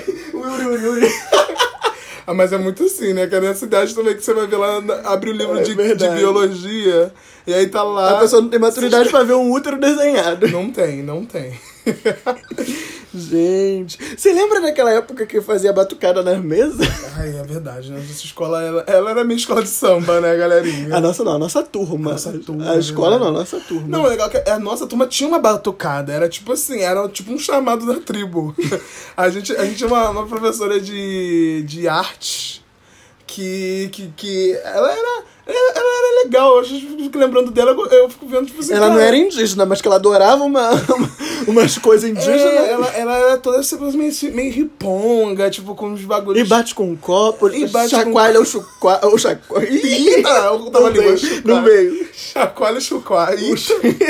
Ah, 2.27 2.35
mas 2.35 2.53
é 2.53 2.59
muito 2.59 2.85
assim, 2.85 3.15
né? 3.15 3.27
Que 3.27 3.35
é 3.35 3.41
nessa 3.41 3.65
idade 3.65 3.95
também 3.95 4.15
que 4.15 4.23
você 4.23 4.35
vai 4.35 4.47
ver 4.47 4.59
lá, 4.59 4.83
abre 5.05 5.31
o 5.31 5.33
livro 5.33 5.59
É 5.59 5.63
de, 5.63 5.75
de 5.75 6.09
biologia, 6.11 7.11
e 7.47 7.55
aí 7.55 7.67
tá 7.67 7.83
lá. 7.83 8.19
A 8.19 8.21
pessoa 8.21 8.43
não 8.43 8.51
tem 8.51 8.61
maturidade 8.61 9.09
pra 9.09 9.23
ver 9.23 9.35
um 9.35 9.51
útero 9.51 9.79
desenhado. 9.79 10.47
Não 10.49 10.71
tem, 10.71 11.03
não 11.03 11.25
tem. 11.25 11.59
Gente, 13.17 13.99
você 14.17 14.33
lembra 14.33 14.61
daquela 14.61 14.93
época 14.93 15.25
que 15.27 15.39
eu 15.39 15.43
fazia 15.43 15.73
batucada 15.73 16.23
nas 16.23 16.39
mesas? 16.43 16.87
Ai, 17.17 17.37
é 17.39 17.43
verdade, 17.43 17.91
né? 17.91 17.99
Essa 17.99 18.25
escola, 18.25 18.63
ela, 18.63 18.85
ela 18.87 19.11
era 19.11 19.25
minha 19.25 19.37
escola 19.37 19.63
de 19.63 19.69
samba, 19.69 20.21
né, 20.21 20.37
galerinha? 20.37 20.95
A 20.95 21.01
nossa 21.01 21.25
não, 21.25 21.33
a 21.33 21.39
nossa 21.39 21.63
turma. 21.63 22.13
Nossa 22.13 22.33
turma, 22.39 22.71
A 22.71 22.77
escola 22.77 23.19
né? 23.19 23.25
não, 23.25 23.29
a 23.29 23.33
nossa 23.33 23.59
turma. 23.61 23.89
Não, 23.89 24.05
o 24.05 24.09
legal 24.09 24.29
é 24.33 24.41
que 24.41 24.51
a 24.51 24.59
nossa 24.59 24.87
turma 24.87 25.07
tinha 25.07 25.29
uma 25.29 25.39
batucada. 25.39 26.13
Era 26.13 26.29
tipo 26.29 26.53
assim, 26.53 26.81
era 26.81 27.09
tipo 27.09 27.33
um 27.33 27.39
chamado 27.39 27.87
da 27.87 28.01
tribo. 28.01 28.55
A 29.17 29.31
gente, 29.31 29.53
a 29.57 29.65
gente 29.65 29.77
tinha 29.77 29.89
uma, 29.89 30.11
uma 30.11 30.27
professora 30.27 30.79
de, 30.79 31.65
de 31.67 31.89
arte 31.89 32.66
que, 33.27 33.89
que, 33.93 34.09
que 34.17 34.53
ela 34.65 34.91
era. 34.93 35.25
Ela, 35.49 35.73
ela 35.77 35.79
era 35.79 36.25
legal, 36.25 36.59
eu 36.59 36.65
fico 36.65 37.17
lembrando 37.19 37.53
dela, 37.53 37.71
eu- 37.71 38.11
fico 38.11 38.27
vendo, 38.27 38.47
tipo 38.47 38.59
assim. 38.61 38.73
Ela 38.75 38.89
não 38.89 38.97
cara, 38.97 39.07
era 39.07 39.17
indígena, 39.17 39.65
mas 39.65 39.81
que 39.81 39.87
ela 39.87 39.95
adorava 39.97 40.43
uma, 40.43 40.71
uma- 40.73 41.11
umas 41.47 41.79
coisas 41.79 42.11
indígenas. 42.11 42.41
É, 42.43 42.73
ela, 42.73 42.87
ela 42.89 43.17
era 43.17 43.39
toda 43.39 43.59
essa 43.61 43.77
coisa 43.77 43.97
meio, 43.97 44.13
meio 44.35 44.53
riponga, 44.53 45.49
tipo, 45.49 45.77
com 45.77 45.91
uns 45.91 46.03
bagulhos. 46.03 46.41
E 46.45 46.45
bate 46.45 46.75
com 46.75 46.91
um 46.91 46.97
copo, 46.97 47.49
E 47.49 47.65
bate 47.69 47.91
com- 47.95 48.03
chacoalha 48.03 48.41
o 48.41 48.45
chucoalha. 48.45 49.07
O 49.07 49.17
chacoalha. 49.19 49.69
Eita, 49.71 50.29
eu 50.31 50.71
tava 50.71 50.81
no 50.81 50.87
ali, 50.87 50.99
meio, 50.99 51.17
chucoalha. 51.19 51.43
no 51.45 51.63
meio. 51.63 52.09
Chacoalha 52.13 52.79
o 52.79 52.81
chocalho. 52.81 53.55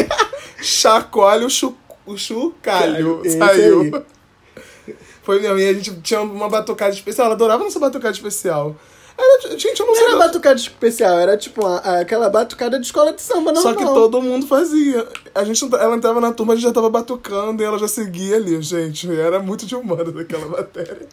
Chacoalha 0.62 1.46
o, 1.46 1.50
chu, 1.50 1.76
o 2.06 2.16
chocalho. 2.16 3.20
Esse 3.24 3.38
Saiu. 3.38 4.04
Foi 5.22 5.40
mesmo. 5.40 5.58
E 5.58 5.68
a 5.68 5.72
gente 5.74 5.94
tinha 6.00 6.22
uma 6.22 6.48
batucada 6.48 6.92
especial. 6.94 7.26
Ela 7.26 7.34
adorava 7.34 7.62
nossa 7.64 7.78
batucada 7.78 8.14
especial. 8.14 8.74
Era, 9.18 9.58
gente, 9.58 9.80
eu 9.80 9.86
não 9.86 9.94
Não 9.94 10.00
sei. 10.00 10.08
era 10.08 10.18
batucada 10.18 10.56
especial, 10.56 11.18
era 11.18 11.36
tipo 11.36 11.62
uma- 11.64 11.78
aquela 12.00 12.28
batucada 12.28 12.78
de 12.78 12.84
escola 12.86 13.12
de 13.12 13.22
samba 13.22 13.50
normal. 13.52 13.62
Só 13.62 13.74
que 13.74 13.84
todo 13.84 14.20
mundo 14.20 14.46
fazia. 14.46 15.06
A 15.34 15.42
gente, 15.44 15.64
não- 15.64 15.78
ela 15.78 15.96
entrava 15.96 16.20
na 16.20 16.32
turma, 16.32 16.52
a 16.52 16.56
gente 16.56 16.64
já 16.66 16.72
tava 16.72 16.90
batucando 16.90 17.62
e 17.62 17.66
ela 17.66 17.78
já 17.78 17.88
seguia 17.88 18.36
ali, 18.36 18.60
gente. 18.60 19.10
Era 19.10 19.38
muito 19.40 19.64
de 19.64 19.74
humanas 19.74 20.12
daquela 20.12 20.46
matéria. 20.46 21.06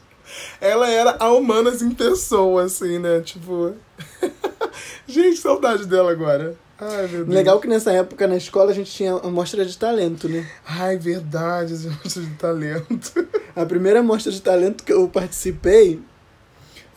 Ela 0.59 0.89
era 0.89 1.15
a 1.19 1.31
humanas 1.31 1.81
em 1.81 1.91
pessoa, 1.91 2.63
assim, 2.63 2.99
né? 2.99 3.21
Tipo. 3.21 3.73
gente, 5.07 5.37
saudade 5.37 5.85
dela 5.85 6.11
agora. 6.11 6.55
Ai, 6.79 7.07
meu 7.07 7.23
Deus. 7.23 7.27
Legal 7.29 7.59
que 7.59 7.67
nessa 7.67 7.91
época 7.91 8.27
na 8.27 8.35
escola 8.35 8.71
a 8.71 8.73
gente 8.73 8.91
tinha 8.91 9.15
mostra 9.19 9.63
de 9.65 9.77
talento, 9.77 10.27
né? 10.27 10.45
Ai, 10.65 10.97
verdade, 10.97 11.73
esse 11.73 11.87
monte 11.87 12.19
de 12.19 12.35
talento. 12.35 13.27
A 13.55 13.65
primeira 13.65 14.01
mostra 14.03 14.31
de 14.31 14.41
talento 14.41 14.83
que 14.83 14.91
eu 14.91 15.07
participei 15.07 16.01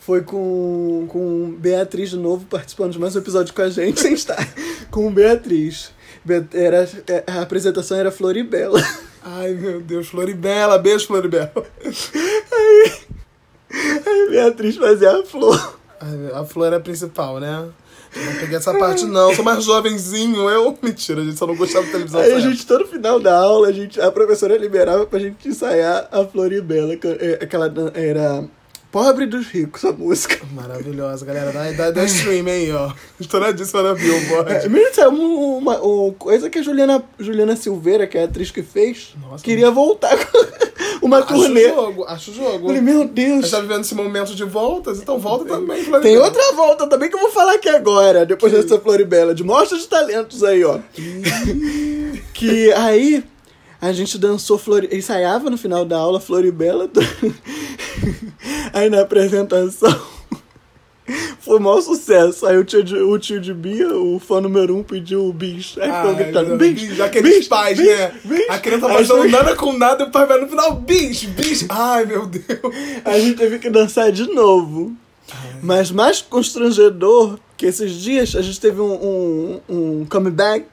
foi 0.07 0.21
com, 0.21 1.05
com 1.09 1.53
Beatriz 1.59 2.11
de 2.11 2.15
novo, 2.17 2.45
participando 2.45 2.93
de 2.93 2.99
mais 2.99 3.13
um 3.13 3.19
episódio 3.19 3.53
com 3.53 3.61
a 3.61 3.69
gente, 3.69 3.99
sem 3.99 4.13
estar. 4.13 4.37
Com 4.89 5.11
Beatriz. 5.13 5.91
Be- 6.23 6.47
Era, 6.53 6.89
é, 7.09 7.23
a 7.27 7.41
apresentação 7.41 7.97
era 7.97 8.09
Floribela. 8.09 8.81
Ai, 9.21 9.51
meu 9.53 9.81
Deus, 9.81 10.07
Floribela, 10.07 10.77
beijo, 10.79 11.07
Floribela. 11.07 11.51
Aí 13.69 14.29
Beatriz 14.29 14.77
fazia 14.77 15.11
a 15.19 15.25
flor. 15.25 15.77
Ai, 15.99 16.31
a 16.41 16.45
Flor 16.45 16.67
era 16.67 16.77
a 16.77 16.79
principal, 16.79 17.39
né? 17.41 17.67
Eu 18.15 18.23
não 18.25 18.33
peguei 18.35 18.55
essa 18.55 18.73
parte, 18.73 19.03
não. 19.03 19.35
Sou 19.35 19.43
mais 19.43 19.61
jovenzinho, 19.65 20.49
eu. 20.49 20.77
Mentira, 20.81 21.19
a 21.21 21.25
gente 21.25 21.37
só 21.37 21.45
não 21.45 21.55
gostava 21.57 21.85
de 21.85 21.91
televisão. 21.91 22.21
Aí 22.21 22.31
a 22.31 22.39
gente, 22.39 22.65
todo 22.65 22.87
final 22.87 23.19
da 23.19 23.37
aula, 23.37 23.67
a, 23.67 23.71
gente, 23.73 23.99
a 23.99 24.09
professora 24.09 24.55
liberava 24.57 25.05
pra 25.05 25.19
gente 25.19 25.49
ensaiar 25.49 26.07
a 26.09 26.23
Floribela. 26.23 26.95
que 26.95 27.05
é- 27.07 27.39
Aquela 27.43 27.65
era 27.93 28.45
Pobre 28.97 29.27
dos 29.27 29.45
Ricos, 29.45 29.85
a 29.85 29.91
música. 29.91 30.39
Maravilhosa, 30.55 31.23
galera. 31.23 31.51
Da, 31.51 31.71
da, 31.71 31.91
da 31.91 32.03
stream 32.05 32.47
aí, 32.47 32.71
ó. 32.71 32.91
Estouradíssima 33.21 33.83
na 33.83 33.93
Billboard. 33.93 34.51
É, 34.51 34.67
mesmo 34.67 34.95
saiu 34.95 35.09
uma, 35.11 35.75
uma, 35.75 35.79
uma 35.79 36.13
coisa 36.13 36.49
que 36.49 36.57
a 36.57 36.63
Juliana, 36.63 37.03
Juliana 37.19 37.55
Silveira, 37.55 38.07
que 38.07 38.17
é 38.17 38.23
a 38.23 38.25
atriz 38.25 38.49
que 38.49 38.63
fez, 38.63 39.13
Nossa. 39.21 39.43
queria 39.43 39.69
voltar 39.69 40.17
com 40.17 41.05
uma 41.05 41.19
Acho 41.19 41.31
o 41.31 41.41
turnê. 41.43 41.69
jogo, 41.69 42.05
acho 42.05 42.31
o 42.31 42.33
jogo. 42.33 42.65
Falei, 42.65 42.81
meu 42.81 43.05
Deus. 43.07 43.41
gente 43.41 43.51
tá 43.51 43.59
vivendo 43.59 43.81
esse 43.81 43.93
momento 43.93 44.33
de 44.33 44.43
voltas, 44.43 44.97
então 44.97 45.19
volta 45.19 45.45
também, 45.45 45.83
Floribela. 45.83 46.01
Tem 46.01 46.17
outra 46.17 46.53
volta 46.53 46.87
também 46.87 47.07
que 47.07 47.15
eu 47.15 47.21
vou 47.21 47.29
falar 47.29 47.53
aqui 47.53 47.69
agora, 47.69 48.25
depois 48.25 48.51
dessa 48.51 48.79
Floribela, 48.79 49.35
de 49.35 49.43
mostra 49.43 49.77
de 49.77 49.87
talentos 49.87 50.43
aí, 50.43 50.63
ó. 50.63 50.79
que 52.33 52.73
aí 52.73 53.23
a 53.87 53.93
gente 53.93 54.17
dançou, 54.17 54.57
Flori... 54.57 54.89
ensaiava 54.91 55.49
no 55.49 55.57
final 55.57 55.85
da 55.85 55.97
aula 55.97 56.19
Floribela. 56.19 56.89
aí 58.73 58.89
na 58.89 59.01
apresentação 59.01 60.01
foi 61.39 61.57
o 61.57 61.61
maior 61.61 61.81
sucesso. 61.81 62.45
Aí 62.45 62.57
o 62.57 62.63
tio, 62.63 62.83
de, 62.83 62.95
o 62.97 63.17
tio 63.17 63.39
de 63.39 63.53
Bia, 63.53 63.87
o 63.95 64.19
fã 64.19 64.41
número 64.41 64.75
um, 64.75 64.83
pediu 64.83 65.25
o 65.25 65.33
bis. 65.33 65.75
Aí 65.77 65.91
ficou 65.91 66.09
Ai, 66.09 66.15
gritando, 66.15 66.57
Deus, 66.57 66.99
Aqueles 66.99 67.37
bis, 67.37 67.47
pais, 67.47 67.77
bis, 67.77 67.87
né? 67.87 68.13
bis. 68.23 68.49
A 68.49 68.59
criança 68.59 68.89
fazendo 68.89 69.17
foi- 69.19 69.31
nada 69.31 69.55
com 69.55 69.73
nada 69.73 70.03
e 70.03 70.07
o 70.07 70.11
pai 70.11 70.25
vai 70.25 70.41
no 70.41 70.47
final, 70.47 70.75
bis, 70.75 71.23
bis. 71.23 71.65
Ai, 71.69 72.05
meu 72.05 72.25
Deus. 72.25 72.45
A 73.05 73.19
gente 73.19 73.37
teve 73.37 73.59
que 73.59 73.69
dançar 73.69 74.11
de 74.11 74.27
novo. 74.27 74.95
Mas 75.61 75.91
mais 75.91 76.21
constrangedor 76.21 77.37
que 77.57 77.65
esses 77.65 77.91
dias 77.93 78.35
a 78.35 78.41
gente 78.41 78.61
teve 78.61 78.79
um, 78.79 78.93
um, 78.93 79.61
um 79.67 80.05
comeback 80.05 80.67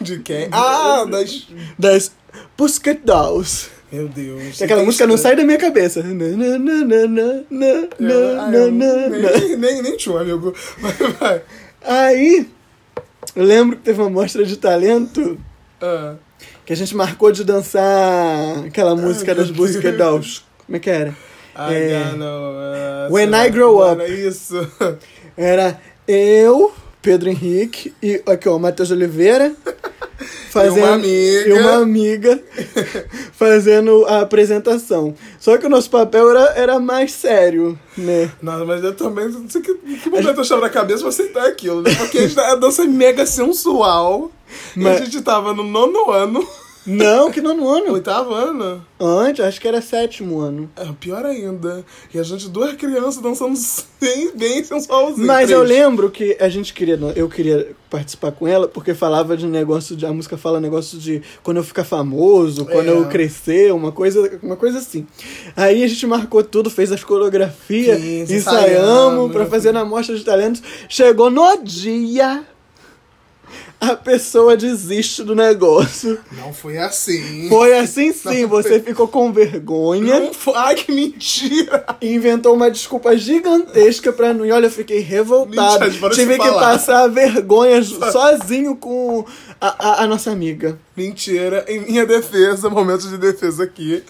De 0.00 0.18
quem? 0.18 0.48
Ah, 0.50 1.04
das... 1.08 1.46
das 1.78 2.12
Pussycat 2.56 3.00
Dolls. 3.04 3.68
Meu 3.90 4.06
Deus. 4.08 4.58
Que 4.58 4.64
aquela 4.64 4.82
música 4.84 5.06
não 5.06 5.14
história. 5.14 5.36
sai 5.36 5.42
da 5.42 5.46
minha 5.46 5.58
cabeça. 5.58 6.00
Ah, 6.00 6.04
nem, 6.04 6.36
nem, 9.82 9.96
tinha 9.96 10.14
um 10.14 10.18
amigo. 10.18 10.54
Aí, 11.82 12.46
eu 13.34 13.44
lembro 13.44 13.76
que 13.76 13.82
teve 13.82 14.00
uma 14.00 14.10
mostra 14.10 14.44
de 14.44 14.56
talento 14.56 15.38
Ah. 15.80 16.14
que 16.66 16.72
a 16.72 16.76
gente 16.76 16.94
marcou 16.94 17.32
de 17.32 17.44
dançar 17.44 18.58
aquela 18.66 18.94
música 18.94 19.34
meu 19.34 19.44
das 19.44 19.50
Deus. 19.82 19.96
Dolls. 19.98 20.42
Como 20.66 20.76
é 20.76 20.80
que 20.80 20.90
era? 20.90 21.10
I 21.56 21.74
É. 21.74 22.12
know, 22.16 22.52
uh, 22.52 23.12
When 23.12 23.30
sei 23.30 23.40
I 23.46 23.50
Grow 23.50 23.92
Up. 23.92 24.00
é 24.02 24.08
Isso. 24.08 24.54
Era 25.36 25.80
eu, 26.06 26.72
Pedro 27.02 27.28
Henrique 27.30 27.92
e 28.02 28.22
aqui 28.26 28.48
ó, 28.48 28.56
o 28.56 28.60
Matheus 28.60 28.90
Oliveira 28.90 29.52
fazendo 30.50 30.84
uma 30.84 30.94
amiga. 30.94 31.48
e 31.48 31.52
uma 31.52 31.74
amiga 31.76 32.42
fazendo 33.32 34.04
a 34.06 34.20
apresentação. 34.20 35.14
Só 35.38 35.56
que 35.56 35.66
o 35.66 35.68
nosso 35.68 35.90
papel 35.90 36.30
era, 36.30 36.44
era 36.56 36.80
mais 36.80 37.12
sério, 37.12 37.78
né? 37.96 38.30
Não, 38.42 38.66
mas 38.66 38.82
eu 38.82 38.94
também 38.94 39.28
não 39.28 39.48
sei 39.48 39.60
que, 39.60 39.70
em 39.70 39.96
que 39.96 40.10
momento 40.10 40.36
eu 40.36 40.42
estava 40.42 40.62
na 40.62 40.70
cabeça 40.70 41.00
pra 41.00 41.08
aceitar 41.08 41.46
aquilo, 41.46 41.82
né? 41.82 41.94
Porque 41.94 42.18
a, 42.18 42.26
gente, 42.26 42.38
a 42.38 42.54
dança 42.56 42.82
é 42.82 42.86
mega 42.86 43.24
sensual. 43.26 44.30
E 44.76 44.80
Mas- 44.80 45.00
a 45.00 45.04
gente 45.04 45.20
tava 45.20 45.52
no 45.52 45.62
nono 45.62 46.10
ano, 46.10 46.46
Não, 46.86 47.30
que 47.30 47.40
nono 47.40 47.68
ano. 47.68 47.92
oitavo 47.92 48.32
ano. 48.32 48.84
Antes, 48.98 49.44
acho 49.44 49.60
que 49.60 49.68
era 49.68 49.80
sétimo 49.82 50.40
ano. 50.40 50.70
É, 50.76 50.86
pior 50.98 51.24
ainda. 51.24 51.84
E 52.12 52.18
a 52.18 52.22
gente, 52.22 52.48
duas 52.48 52.74
crianças 52.74 53.18
dançando 53.22 53.58
bem, 54.00 54.30
bem 54.34 54.64
sensualzinho. 54.64 55.26
Mas 55.26 55.50
eu 55.50 55.64
três. 55.64 55.78
lembro 55.78 56.10
que 56.10 56.36
a 56.40 56.48
gente 56.48 56.72
queria, 56.72 56.98
eu 57.14 57.28
queria 57.28 57.72
participar 57.90 58.32
com 58.32 58.46
ela 58.46 58.68
porque 58.68 58.94
falava 58.94 59.36
de 59.36 59.46
negócio 59.46 59.96
de 59.96 60.04
a 60.06 60.12
música 60.12 60.36
fala 60.36 60.60
negócio 60.60 60.98
de 60.98 61.22
quando 61.42 61.58
eu 61.58 61.64
ficar 61.64 61.84
famoso, 61.84 62.64
quando 62.66 62.88
É. 62.88 62.92
eu 62.92 63.06
crescer, 63.06 63.72
uma 63.72 63.92
coisa, 63.92 64.38
uma 64.42 64.56
coisa 64.56 64.78
assim. 64.78 65.06
Aí 65.56 65.82
a 65.84 65.88
gente 65.88 66.06
marcou 66.06 66.42
tudo, 66.42 66.70
fez 66.70 66.90
as 66.92 67.04
coreografias, 67.04 67.98
ensaiamos 68.00 68.30
ensaiamos, 68.30 69.32
pra 69.32 69.46
fazer 69.46 69.72
na 69.72 69.84
mostra 69.84 70.16
de 70.16 70.24
talentos. 70.24 70.62
Chegou 70.88 71.30
no 71.30 71.56
dia 71.62 72.44
a 73.80 73.94
pessoa 73.94 74.56
desiste 74.56 75.22
do 75.22 75.34
negócio. 75.34 76.18
Não 76.32 76.52
foi 76.52 76.78
assim. 76.78 77.48
Foi 77.48 77.78
assim 77.78 78.12
sim, 78.12 78.42
Não 78.42 78.48
você 78.48 78.68
foi. 78.70 78.80
ficou 78.80 79.06
com 79.06 79.32
vergonha. 79.32 80.18
Não 80.20 80.34
foi. 80.34 80.54
Ai, 80.56 80.74
que 80.74 80.90
mentira! 80.92 81.84
Inventou 82.02 82.54
uma 82.54 82.70
desculpa 82.70 83.16
gigantesca 83.16 84.12
pra 84.12 84.34
não 84.34 84.44
ir. 84.44 84.52
Olha, 84.52 84.66
eu 84.66 84.70
fiquei 84.70 84.98
revoltado. 84.98 85.84
Mentira, 85.84 86.10
Tive 86.10 86.38
que 86.38 86.46
falar. 86.46 86.60
passar 86.72 87.06
vergonha 87.08 87.82
sozinho 87.82 88.74
com 88.76 89.24
a, 89.60 89.68
a, 89.90 90.02
a 90.04 90.06
nossa 90.06 90.30
amiga. 90.32 90.78
Mentira. 90.96 91.64
Em 91.68 91.80
minha 91.80 92.04
defesa, 92.04 92.68
momento 92.68 93.08
de 93.08 93.16
defesa 93.16 93.62
aqui. 93.64 94.02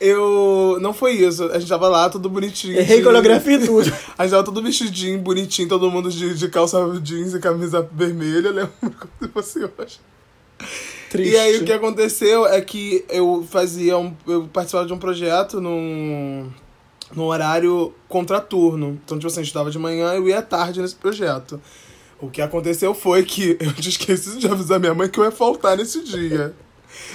Eu. 0.00 0.78
Não 0.80 0.94
foi 0.94 1.12
isso. 1.12 1.44
A 1.44 1.58
gente 1.58 1.68
tava 1.68 1.88
lá, 1.88 2.08
tudo 2.08 2.30
bonitinho. 2.30 2.78
Errei 2.78 2.98
de- 2.98 3.04
coreografia 3.04 3.56
e 3.56 3.66
tudo. 3.66 3.92
A 4.16 4.22
gente 4.22 4.30
tava 4.30 4.44
tudo 4.44 4.62
vestidinho, 4.62 5.18
bonitinho, 5.18 5.68
todo 5.68 5.90
mundo 5.90 6.10
de, 6.10 6.34
de 6.34 6.48
calça 6.48 6.78
jeans 7.02 7.34
e 7.34 7.38
camisa 7.40 7.86
vermelha. 7.92 8.48
Eu 8.48 8.54
lembro 8.54 8.72
como 8.80 9.12
se 9.20 9.28
fosse 9.28 9.58
hoje. 9.58 10.00
Triste. 11.10 11.32
E 11.32 11.36
aí 11.36 11.56
o 11.58 11.64
que 11.64 11.72
aconteceu 11.72 12.46
é 12.46 12.60
que 12.60 13.04
eu 13.08 13.46
fazia 13.50 13.98
um. 13.98 14.14
Eu 14.26 14.48
participava 14.52 14.86
de 14.86 14.92
um 14.92 14.98
projeto 14.98 15.60
num, 15.60 16.48
num 17.14 17.24
horário 17.24 17.92
contraturno. 18.08 18.98
Então, 19.04 19.18
tipo 19.18 19.26
assim, 19.26 19.40
eu 19.40 19.44
estudava 19.44 19.70
de 19.70 19.78
manhã 19.78 20.14
e 20.14 20.16
eu 20.16 20.28
ia 20.28 20.38
à 20.38 20.42
tarde 20.42 20.80
nesse 20.80 20.94
projeto. 20.94 21.60
O 22.20 22.28
que 22.30 22.40
aconteceu 22.40 22.94
foi 22.94 23.24
que 23.24 23.56
eu 23.60 23.72
tinha 23.74 23.88
esquecido 23.88 24.38
de 24.38 24.46
avisar 24.46 24.78
minha 24.78 24.94
mãe 24.94 25.08
que 25.08 25.18
eu 25.18 25.24
ia 25.24 25.30
faltar 25.30 25.76
nesse 25.76 26.02
dia. 26.04 26.54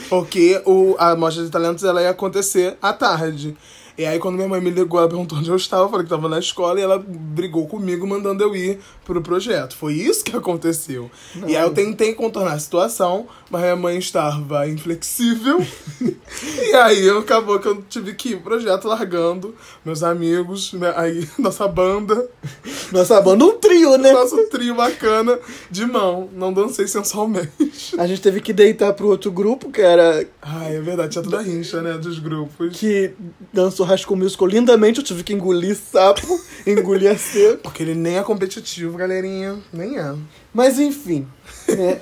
Porque 0.09 0.61
o, 0.65 0.95
a 0.99 1.15
Mostra 1.15 1.43
de 1.43 1.49
Talentos 1.49 1.83
ela 1.83 2.01
ia 2.01 2.09
acontecer 2.09 2.77
à 2.81 2.93
tarde. 2.93 3.55
E 3.97 4.05
aí, 4.05 4.19
quando 4.19 4.35
minha 4.35 4.47
mãe 4.47 4.59
me 4.59 4.69
ligou, 4.69 4.99
ela 4.99 5.07
perguntou 5.07 5.37
onde 5.37 5.49
eu 5.49 5.55
estava, 5.55 5.83
eu 5.83 5.89
falei 5.89 6.05
que 6.05 6.13
estava 6.13 6.27
na 6.27 6.37
escola, 6.39 6.79
e 6.79 6.83
ela 6.83 6.99
brigou 6.99 7.65
comigo, 7.65 8.05
mandando 8.05 8.43
eu 8.43 8.53
ir 8.53 8.79
pro 9.05 9.21
projeto. 9.21 9.75
Foi 9.75 9.93
isso 9.93 10.23
que 10.23 10.35
aconteceu. 10.37 11.09
E 11.47 11.55
aí 11.55 11.63
eu 11.63 11.73
tentei 11.73 12.13
contornar 12.13 12.53
a 12.53 12.59
situação, 12.59 13.25
mas 13.49 13.61
minha 13.61 13.75
mãe 13.75 13.97
estava 13.97 14.67
inflexível. 14.67 15.65
e 16.01 16.73
aí 16.75 17.09
acabou 17.09 17.57
que 17.59 17.67
eu 17.67 17.81
tive 17.83 18.13
que 18.13 18.29
ir 18.29 18.35
pro 18.35 18.51
projeto 18.51 18.87
largando 18.87 19.55
meus 19.85 20.03
amigos, 20.03 20.73
né, 20.73 20.93
aí, 20.95 21.27
nossa 21.39 21.67
banda, 21.67 22.29
Nossa 22.91 23.21
banda, 23.21 23.45
um 23.45 23.57
trio, 23.57 23.97
né? 23.97 24.11
nosso 24.11 24.49
trio 24.49 24.75
bacana 24.75 25.39
de 25.71 25.85
mão. 25.85 26.29
Não 26.33 26.51
dancei 26.51 26.87
sensualmente. 26.87 27.95
A 27.97 28.05
gente 28.05 28.21
teve 28.21 28.41
que 28.41 28.51
deitar 28.51 28.93
pro 28.93 29.07
outro 29.07 29.31
grupo, 29.31 29.71
que 29.71 29.81
era. 29.81 30.25
Ai, 30.41 30.75
é 30.75 30.81
verdade, 30.81 31.11
tinha 31.11 31.23
toda 31.23 31.39
a 31.39 31.41
rincha, 31.41 31.81
né, 31.81 31.93
dos 31.97 32.19
grupos. 32.19 32.77
que 32.77 33.13
dançou 33.53 33.84
Rascal 33.85 34.17
Musical 34.17 34.47
lindamente. 34.47 34.99
Eu 34.99 35.05
tive 35.05 35.23
que 35.23 35.33
engolir 35.33 35.75
sapo, 35.75 36.39
engolir 36.67 37.11
a 37.11 37.17
seco. 37.17 37.63
Porque 37.63 37.83
ele 37.83 37.95
nem 37.95 38.17
é 38.17 38.23
competitivo, 38.23 38.97
galerinha. 38.97 39.57
Nem 39.71 39.97
é. 39.97 40.15
Mas 40.53 40.79
enfim, 40.79 41.27
né? 41.69 42.01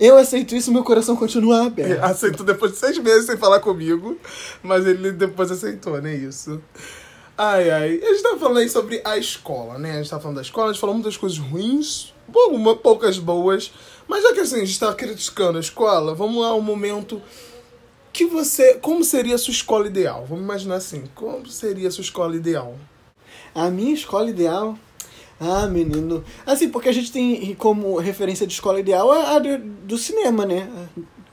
Eu 0.00 0.16
aceito 0.16 0.56
isso, 0.56 0.72
meu 0.72 0.82
coração 0.82 1.14
continua 1.14 1.66
aberto. 1.66 2.02
Aceitou 2.02 2.44
depois 2.44 2.72
de 2.72 2.78
seis 2.78 2.98
meses 2.98 3.26
sem 3.26 3.36
falar 3.36 3.60
comigo, 3.60 4.18
mas 4.62 4.86
ele 4.86 5.12
depois 5.12 5.50
aceitou, 5.50 6.00
né? 6.02 6.14
Isso. 6.14 6.60
Ai, 7.36 7.70
ai. 7.70 8.00
A 8.02 8.06
gente 8.12 8.22
tava 8.22 8.38
falando 8.38 8.58
aí 8.58 8.68
sobre 8.68 9.00
a 9.04 9.18
escola, 9.18 9.78
né? 9.78 9.92
A 9.92 9.96
gente 9.96 10.10
tava 10.10 10.22
falando 10.22 10.36
da 10.36 10.42
escola, 10.42 10.70
a 10.70 10.72
gente 10.72 10.80
falou 10.80 10.94
muitas 10.94 11.16
coisas 11.16 11.38
ruins, 11.38 12.12
algumas 12.34 12.78
poucas 12.78 13.18
boas. 13.18 13.72
Mas 14.06 14.22
já 14.22 14.32
que 14.32 14.40
assim, 14.40 14.56
a 14.56 14.64
gente 14.64 14.78
tá 14.78 14.92
criticando 14.92 15.58
a 15.58 15.60
escola, 15.60 16.14
vamos 16.14 16.42
lá 16.42 16.54
um 16.54 16.60
momento 16.60 17.20
que 18.14 18.24
você. 18.24 18.74
Como 18.74 19.04
seria 19.04 19.34
a 19.34 19.38
sua 19.38 19.50
escola 19.50 19.88
ideal? 19.88 20.24
Vamos 20.26 20.44
imaginar 20.44 20.76
assim, 20.76 21.04
como 21.14 21.46
seria 21.48 21.88
a 21.88 21.90
sua 21.90 22.02
escola 22.02 22.36
ideal? 22.36 22.76
A 23.54 23.68
minha 23.68 23.92
escola 23.92 24.30
ideal. 24.30 24.78
Ah, 25.38 25.66
menino. 25.66 26.24
Assim, 26.46 26.68
porque 26.68 26.88
a 26.88 26.92
gente 26.92 27.10
tem 27.10 27.54
como 27.56 27.98
referência 27.98 28.46
de 28.46 28.54
escola 28.54 28.78
ideal 28.78 29.10
a, 29.10 29.32
a 29.34 29.38
do, 29.40 29.58
do 29.58 29.98
cinema, 29.98 30.46
né? 30.46 30.70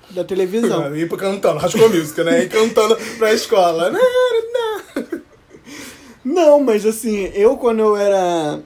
Da 0.10 0.24
televisão. 0.24 0.94
Ir 0.96 1.08
pra 1.08 1.20
cantando, 1.20 1.60
rascou 1.60 1.88
música, 1.88 2.24
né? 2.24 2.44
Ir 2.44 2.50
cantando 2.50 2.98
pra 3.18 3.32
escola. 3.32 3.92
Né? 4.94 5.22
Não, 6.24 6.60
mas 6.60 6.86
assim, 6.86 7.32
eu 7.34 7.58
quando 7.58 7.80
eu 7.80 7.98
era. 7.98 8.62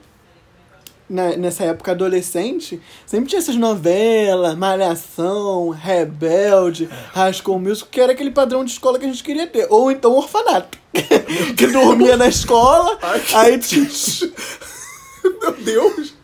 Na- 1.08 1.36
nessa 1.36 1.64
época 1.64 1.92
adolescente, 1.92 2.80
sempre 3.06 3.28
tinha 3.28 3.38
essas 3.38 3.56
novelas, 3.56 4.56
Malhação, 4.56 5.68
Rebelde, 5.70 6.88
Rascou 7.12 7.58
Music, 7.58 7.88
que 7.90 8.00
era 8.00 8.12
aquele 8.12 8.30
padrão 8.30 8.64
de 8.64 8.72
escola 8.72 8.98
que 8.98 9.04
a 9.04 9.08
gente 9.08 9.22
queria 9.22 9.46
ter. 9.46 9.66
Ou 9.70 9.90
então 9.90 10.12
orfanato. 10.12 10.78
que 11.56 11.66
dormia 11.68 12.16
na 12.16 12.28
escola, 12.28 12.98
Ai, 13.02 13.22
aí 13.34 13.58
tinha. 13.58 13.86
Meu 15.42 15.52
Deus! 15.58 16.14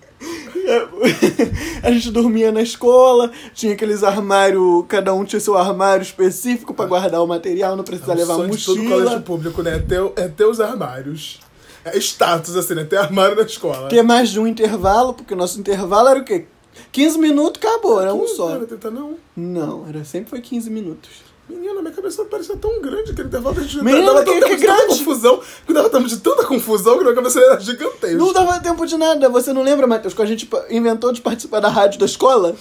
a 1.82 1.90
gente 1.90 2.10
dormia 2.12 2.52
na 2.52 2.62
escola, 2.62 3.30
tinha 3.52 3.72
aqueles 3.72 4.02
armários, 4.04 4.84
cada 4.88 5.12
um 5.12 5.24
tinha 5.24 5.40
seu 5.40 5.58
armário 5.58 6.02
específico 6.02 6.72
pra 6.72 6.86
guardar 6.86 7.20
o 7.22 7.26
material, 7.26 7.76
não 7.76 7.82
precisava 7.84 8.14
levar 8.14 8.34
É 8.34 8.36
sonho 8.36 8.56
de 8.56 8.64
todo 8.64 8.76
colégio 8.78 9.02
mochila. 9.04 9.20
público, 9.20 9.62
né? 9.62 9.74
É 9.76 9.78
ter, 9.80 10.12
é 10.16 10.28
ter 10.28 10.44
os 10.44 10.60
armários. 10.60 11.40
É 11.84 11.96
status, 11.98 12.56
assim, 12.56 12.74
né? 12.74 12.84
Ter 12.84 12.96
armário 12.96 13.34
na 13.36 13.42
escola. 13.42 13.88
Ter 13.88 14.02
mais 14.02 14.28
de 14.30 14.38
um 14.40 14.46
intervalo, 14.46 15.14
porque 15.14 15.34
o 15.34 15.36
nosso 15.36 15.58
intervalo 15.58 16.08
era 16.08 16.20
o 16.20 16.24
quê? 16.24 16.46
15 16.90 17.18
minutos, 17.18 17.60
acabou, 17.62 18.00
era 18.00 18.14
um 18.14 18.26
só. 18.26 18.50
Não, 18.50 18.66
tenta 18.66 18.90
não. 18.90 19.16
Não, 19.36 19.86
era 19.88 20.04
sempre 20.04 20.30
foi 20.30 20.40
15 20.40 20.70
minutos. 20.70 21.10
Menina, 21.48 21.82
minha 21.82 21.92
cabeça 21.92 22.24
parecia 22.24 22.56
tão 22.56 22.80
grande 22.80 23.10
aquele 23.10 23.28
intervalo. 23.28 23.58
A 23.58 23.62
gente 23.62 23.82
Menina, 23.84 24.06
dava 24.06 24.24
que- 24.24 24.30
tanto 24.30 24.36
que 24.46 24.48
tempo 24.48 24.60
de 24.60 24.66
tanta 24.66 24.76
grande? 24.86 24.98
confusão. 24.98 25.40
Que 25.66 25.72
dava 25.74 25.90
tempo 25.90 26.08
de 26.08 26.16
tanta 26.18 26.44
confusão 26.46 26.96
que 26.98 27.02
minha 27.02 27.14
cabeça 27.14 27.40
era 27.40 27.60
gigantesca. 27.60 28.16
Não 28.16 28.32
dava 28.32 28.60
tempo 28.60 28.86
de 28.86 28.96
nada. 28.96 29.28
Você 29.28 29.52
não 29.52 29.62
lembra, 29.62 29.86
Matheus, 29.86 30.14
quando 30.14 30.28
a 30.28 30.30
gente 30.30 30.48
inventou 30.70 31.12
de 31.12 31.20
participar 31.20 31.60
da 31.60 31.68
rádio 31.68 31.98
da 31.98 32.06
escola? 32.06 32.54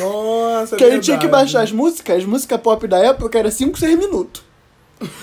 Nossa, 0.00 0.74
é 0.74 0.78
que 0.78 0.84
a 0.84 0.90
gente 0.90 1.04
tinha 1.04 1.18
que 1.18 1.28
baixar 1.28 1.62
as 1.62 1.70
músicas, 1.70 2.18
as 2.18 2.24
músicas 2.24 2.60
pop 2.60 2.86
da 2.88 2.98
época 2.98 3.38
era 3.38 3.50
5, 3.50 3.78
6 3.78 3.96
minutos. 3.98 4.42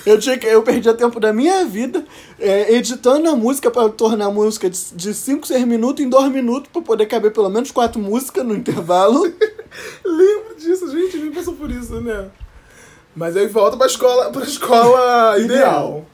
Eu, 0.06 0.20
tinha 0.20 0.38
que, 0.38 0.46
eu 0.46 0.62
perdia 0.62 0.94
tempo 0.94 1.20
da 1.20 1.34
minha 1.34 1.66
vida 1.66 2.06
é, 2.40 2.74
editando 2.76 3.28
a 3.28 3.36
música 3.36 3.72
para 3.72 3.90
tornar 3.90 4.26
a 4.26 4.32
música 4.32 4.70
de 4.70 5.14
5, 5.14 5.48
6 5.48 5.66
minutos 5.66 6.06
em 6.06 6.10
2 6.10 6.32
minutos 6.32 6.70
para 6.72 6.82
poder 6.82 7.08
caber 7.08 7.32
pelo 7.34 7.50
menos 7.50 7.72
quatro 7.72 8.00
músicas 8.00 8.46
no 8.46 8.56
intervalo. 8.56 9.24
Lembro 10.06 10.56
disso, 10.58 10.92
gente. 10.92 11.18
Nem 11.18 11.32
passou 11.32 11.56
por 11.56 11.72
isso, 11.72 12.00
né? 12.02 12.30
Mas 13.16 13.36
aí 13.36 13.48
volta 13.48 13.76
pra 13.76 13.88
escola, 13.88 14.32
pra 14.32 14.44
escola 14.44 15.38
ideal. 15.42 16.06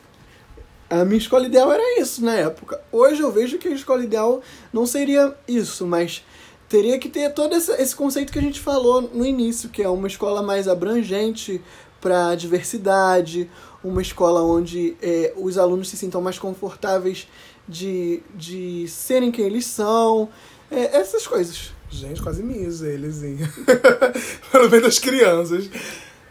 A 0.89 1.05
minha 1.05 1.17
escola 1.19 1.45
ideal 1.45 1.71
era 1.71 2.01
isso 2.01 2.23
na 2.23 2.35
época. 2.35 2.81
Hoje 2.91 3.21
eu 3.21 3.31
vejo 3.31 3.57
que 3.57 3.67
a 3.67 3.71
escola 3.71 4.03
ideal 4.03 4.41
não 4.73 4.85
seria 4.85 5.35
isso, 5.47 5.85
mas 5.85 6.23
teria 6.67 6.97
que 6.97 7.09
ter 7.09 7.33
todo 7.33 7.55
esse, 7.55 7.71
esse 7.73 7.95
conceito 7.95 8.31
que 8.31 8.39
a 8.39 8.41
gente 8.41 8.59
falou 8.59 9.01
no 9.13 9.25
início, 9.25 9.69
que 9.69 9.81
é 9.83 9.89
uma 9.89 10.07
escola 10.07 10.41
mais 10.41 10.67
abrangente 10.67 11.61
para 11.99 12.35
diversidade, 12.35 13.49
uma 13.83 14.01
escola 14.01 14.41
onde 14.41 14.95
é, 15.01 15.33
os 15.37 15.57
alunos 15.57 15.89
se 15.89 15.97
sintam 15.97 16.21
mais 16.21 16.37
confortáveis 16.37 17.27
de, 17.67 18.21
de 18.35 18.87
serem 18.87 19.31
quem 19.31 19.45
eles 19.45 19.65
são, 19.65 20.29
é, 20.71 20.97
essas 20.97 21.25
coisas. 21.25 21.71
Gente, 21.89 22.21
quase 22.21 22.43
misa 22.43 22.87
eles, 22.87 23.23
hein? 23.23 23.37
Pelo 24.51 24.69
menos 24.69 24.85
das 24.85 24.99
crianças. 24.99 25.69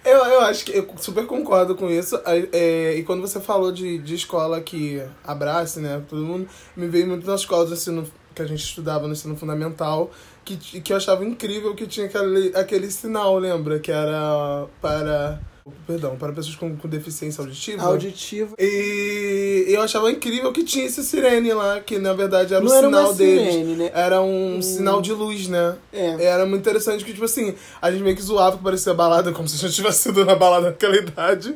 Eu, 0.04 0.24
eu 0.24 0.40
acho 0.42 0.64
que 0.64 0.72
eu 0.72 0.88
super 0.98 1.26
concordo 1.26 1.74
com 1.74 1.90
isso. 1.90 2.18
É, 2.24 2.94
e 2.94 3.02
quando 3.02 3.20
você 3.20 3.40
falou 3.40 3.72
de, 3.72 3.98
de 3.98 4.14
escola 4.14 4.60
que 4.60 5.02
abrace, 5.24 5.80
né? 5.80 6.02
Todo 6.08 6.22
mundo 6.22 6.48
me 6.76 6.86
veio 6.86 7.06
muito 7.08 7.26
nas 7.26 7.40
escolas 7.40 7.84
do 7.84 8.06
que 8.34 8.42
a 8.42 8.46
gente 8.46 8.62
estudava 8.62 9.06
no 9.08 9.12
ensino 9.12 9.36
fundamental, 9.36 10.12
que, 10.44 10.80
que 10.80 10.92
eu 10.92 10.96
achava 10.96 11.24
incrível 11.24 11.74
que 11.74 11.86
tinha 11.86 12.06
aquele, 12.06 12.56
aquele 12.56 12.90
sinal, 12.90 13.36
lembra? 13.38 13.80
Que 13.80 13.90
era 13.90 14.66
para. 14.80 15.40
Perdão, 15.86 16.16
para 16.16 16.32
pessoas 16.32 16.56
com, 16.56 16.76
com 16.76 16.88
deficiência 16.88 17.42
auditiva. 17.42 17.82
Auditiva. 17.82 18.54
E 18.58 19.66
eu 19.68 19.82
achava 19.82 20.10
incrível 20.10 20.52
que 20.52 20.64
tinha 20.64 20.86
esse 20.86 21.02
sirene 21.04 21.52
lá, 21.52 21.80
que 21.80 21.98
na 21.98 22.12
verdade 22.12 22.54
era 22.54 22.62
Não 22.62 22.70
o 22.70 22.74
era 22.74 22.86
sinal 22.86 23.14
deles. 23.14 23.52
sirene, 23.52 23.76
né? 23.76 23.90
Era 23.94 24.22
um 24.22 24.60
sinal 24.62 25.00
de 25.00 25.12
luz, 25.12 25.48
né? 25.48 25.76
É. 25.92 26.24
Era 26.24 26.46
muito 26.46 26.60
interessante 26.60 27.04
que, 27.04 27.12
tipo 27.12 27.24
assim, 27.24 27.54
a 27.80 27.90
gente 27.90 28.02
meio 28.02 28.16
que 28.16 28.22
zoava 28.22 28.56
que 28.56 28.62
parecia 28.62 28.94
balada, 28.94 29.32
como 29.32 29.46
se 29.48 29.56
a 29.56 29.68
gente 29.68 29.76
tivesse 29.76 30.02
sido 30.04 30.24
na 30.24 30.34
balada 30.34 30.68
naquela 30.68 30.96
idade. 30.96 31.54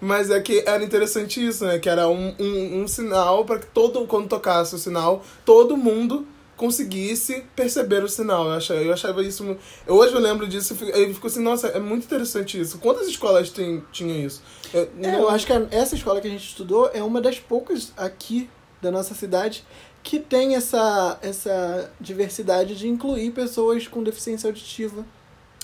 Mas 0.00 0.30
é 0.30 0.40
que 0.40 0.62
era 0.66 0.84
interessante 0.84 1.44
isso, 1.44 1.64
né? 1.64 1.78
Que 1.78 1.88
era 1.88 2.08
um, 2.08 2.34
um, 2.38 2.82
um 2.82 2.88
sinal 2.88 3.44
para 3.44 3.58
que 3.58 3.66
todo, 3.66 4.06
quando 4.06 4.28
tocasse 4.28 4.74
o 4.74 4.78
sinal, 4.78 5.24
todo 5.44 5.76
mundo 5.76 6.26
conseguisse 6.68 7.44
perceber 7.54 8.02
o 8.02 8.08
sinal. 8.08 8.46
Eu 8.46 8.52
achava, 8.52 8.80
eu 8.80 8.92
achava 8.92 9.22
isso. 9.22 9.44
eu- 9.86 9.94
Hoje 9.94 10.14
eu 10.14 10.20
lembro 10.20 10.48
disso 10.48 10.74
e 10.74 11.12
fico- 11.12 11.26
assim, 11.26 11.42
nossa, 11.42 11.68
é 11.68 11.78
muito 11.78 12.04
interessante 12.04 12.58
isso. 12.58 12.78
Quantas 12.78 13.06
escolas 13.06 13.50
tem, 13.50 13.82
tinham 13.92 14.16
isso? 14.26 14.42
Eu, 14.72 14.88
É, 15.02 15.14
eu 15.20 15.28
acho 15.28 15.46
que 15.46 15.52
essa 15.70 15.94
escola 15.94 16.20
que 16.20 16.26
a 16.26 16.30
gente 16.30 16.44
estudou 16.46 16.90
é 16.94 17.02
uma 17.02 17.20
das 17.20 17.38
poucas 17.38 17.92
aqui 17.96 18.48
da 18.80 18.90
nossa 18.90 19.14
cidade 19.14 19.64
que 20.02 20.18
tem 20.20 20.54
essa, 20.54 21.18
essa 21.22 21.90
diversidade 22.00 22.76
de 22.76 22.88
incluir 22.88 23.30
pessoas 23.30 23.86
com 23.88 24.02
deficiência 24.02 24.46
auditiva, 24.48 25.04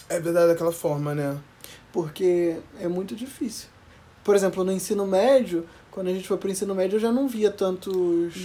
É 0.08 0.18
verdade 0.20 0.48
daquela 0.48 0.72
forma, 0.72 1.14
né? 1.14 1.38
porque 1.92 2.56
é 2.80 2.86
muito 2.88 3.14
difícil. 3.16 3.68
Por 4.22 4.34
exemplo, 4.36 4.62
no 4.64 4.70
ensino 4.72 5.06
médio, 5.06 5.66
quando 5.90 6.08
a 6.08 6.12
gente 6.12 6.26
foi 6.26 6.36
pro 6.36 6.50
ensino 6.50 6.74
médio, 6.74 6.96
eu 6.96 7.00
já 7.00 7.12
não 7.12 7.28
via 7.28 7.50
tantos 7.50 7.94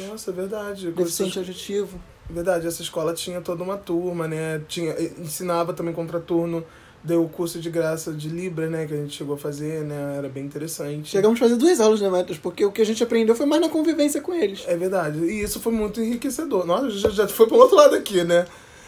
Nossa, 0.07 0.31
é 0.31 0.33
verdade. 0.33 0.91
deficiente 0.91 1.37
auditivo. 1.37 1.99
Verdade, 2.29 2.65
essa 2.65 2.81
escola 2.81 3.13
tinha 3.13 3.39
toda 3.39 3.63
uma 3.63 3.77
turma, 3.77 4.27
né? 4.27 4.61
Tinha, 4.67 4.95
ensinava 5.19 5.73
também 5.73 5.93
contraturno, 5.93 6.65
deu 7.03 7.23
o 7.23 7.29
curso 7.29 7.59
de 7.59 7.69
graça 7.69 8.11
de 8.11 8.29
Libra, 8.29 8.67
né? 8.67 8.87
Que 8.87 8.93
a 8.95 8.97
gente 8.97 9.15
chegou 9.15 9.35
a 9.35 9.37
fazer, 9.37 9.83
né? 9.83 10.15
Era 10.17 10.27
bem 10.27 10.43
interessante. 10.43 11.09
Chegamos 11.09 11.39
a 11.39 11.43
fazer 11.43 11.55
duas 11.55 11.79
aulas, 11.79 12.01
né, 12.01 12.09
Matheus? 12.09 12.39
Porque 12.39 12.65
o 12.65 12.71
que 12.71 12.81
a 12.81 12.85
gente 12.85 13.03
aprendeu 13.03 13.35
foi 13.35 13.45
mais 13.45 13.61
na 13.61 13.69
convivência 13.69 14.21
com 14.21 14.33
eles. 14.33 14.63
É 14.65 14.75
verdade. 14.75 15.19
E 15.19 15.43
isso 15.43 15.59
foi 15.59 15.71
muito 15.71 16.01
enriquecedor. 16.01 16.65
Nossa, 16.65 16.89
já, 16.89 17.09
já 17.09 17.27
foi 17.27 17.47
pro 17.47 17.57
outro 17.57 17.75
lado 17.75 17.93
aqui, 17.93 18.23
né? 18.23 18.47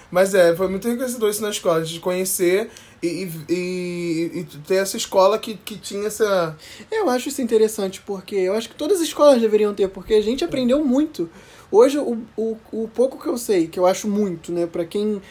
Mas 0.09 0.33
é, 0.33 0.55
foi 0.55 0.67
muito 0.67 0.87
enriquecedor 0.87 1.29
isso 1.29 1.41
na 1.41 1.49
escola, 1.49 1.83
de 1.83 1.99
conhecer 1.99 2.69
e, 3.01 3.29
e, 3.49 4.31
e, 4.39 4.43
ter 4.65 4.75
essa 4.75 4.97
escola 4.97 5.37
que, 5.37 5.55
que 5.55 5.77
tinha 5.77 6.07
essa. 6.07 6.55
Eu 6.91 7.09
acho 7.09 7.29
isso 7.29 7.41
interessante, 7.41 8.01
porque 8.01 8.35
eu 8.35 8.53
acho 8.53 8.69
que 8.69 8.75
todas 8.75 8.97
as 8.97 9.07
escolas 9.07 9.39
deveriam 9.39 9.73
ter, 9.73 9.87
porque 9.89 10.13
a 10.13 10.21
gente 10.21 10.43
aprendeu 10.43 10.83
muito. 10.83 11.29
Hoje, 11.71 11.99
o, 11.99 12.17
o, 12.35 12.57
o 12.71 12.87
pouco 12.87 13.21
que 13.21 13.27
eu 13.27 13.37
sei, 13.37 13.67
que 13.67 13.79
eu 13.79 13.85
acho 13.85 14.07
muito, 14.07 14.51
né, 14.51 14.65
pra 14.65 14.85
quem 14.85 15.21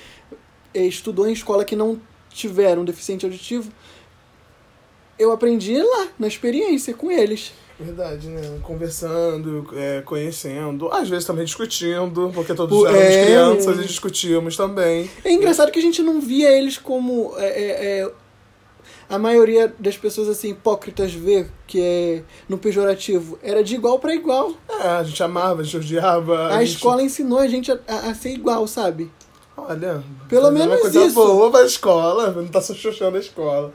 eh, 0.74 0.86
estudou 0.86 1.26
em 1.26 1.32
escola 1.32 1.64
que 1.64 1.74
não 1.74 2.00
tiveram 2.30 2.84
deficiente 2.84 3.24
auditivo, 3.24 3.72
eu 5.18 5.32
aprendi 5.32 5.80
lá, 5.80 6.08
na 6.18 6.26
experiência 6.26 6.92
com 6.92 7.10
eles. 7.10 7.52
Verdade, 7.78 8.28
né? 8.28 8.58
Conversando, 8.62 9.68
é, 9.74 10.00
conhecendo, 10.00 10.88
às 10.90 11.08
vezes 11.10 11.26
também 11.26 11.44
discutindo, 11.44 12.30
porque 12.34 12.54
todos 12.54 12.76
Pô, 12.78 12.86
éramos 12.86 13.04
é. 13.14 13.24
crianças 13.26 13.78
e 13.78 13.86
discutíamos 13.86 14.56
também. 14.56 15.10
É 15.22 15.30
engraçado 15.32 15.70
que 15.70 15.78
a 15.78 15.82
gente 15.82 16.02
não 16.02 16.20
via 16.20 16.50
eles 16.56 16.78
como. 16.78 17.34
é, 17.36 17.46
é, 17.46 18.00
é, 18.00 18.10
a 19.08 19.18
maioria 19.18 19.72
das 19.78 19.96
pessoas 19.96 20.28
assim 20.28 20.50
hipócritas 20.50 21.12
vê 21.12 21.46
que 21.66 21.80
é 21.80 22.22
no 22.48 22.58
pejorativo 22.58 23.38
era 23.42 23.62
de 23.62 23.74
igual 23.74 23.98
para 23.98 24.14
igual. 24.14 24.52
É, 24.68 24.88
a 24.88 25.04
gente 25.04 25.22
amava, 25.22 25.60
a 25.60 25.64
gente 25.64 25.76
odiava. 25.76 26.46
A, 26.48 26.64
gente- 26.64 26.76
escola 26.76 27.02
ensinou 27.02 27.38
a 27.38 27.46
gente 27.46 27.70
a, 27.70 27.78
a- 27.86 28.10
a 28.10 28.14
ser 28.14 28.30
igual, 28.30 28.66
sabe? 28.66 29.10
Olha, 29.56 30.02
Pelo 30.28 30.48
é 30.48 30.50
menos 30.50 30.68
uma 30.68 30.78
coisa 30.78 31.04
isso. 31.04 31.14
boa 31.14 31.50
pra 31.50 31.64
escola, 31.64 32.30
não 32.32 32.46
tá 32.48 32.60
só 32.60 32.74
xoxando 32.74 33.16
a 33.16 33.20
escola. 33.20 33.72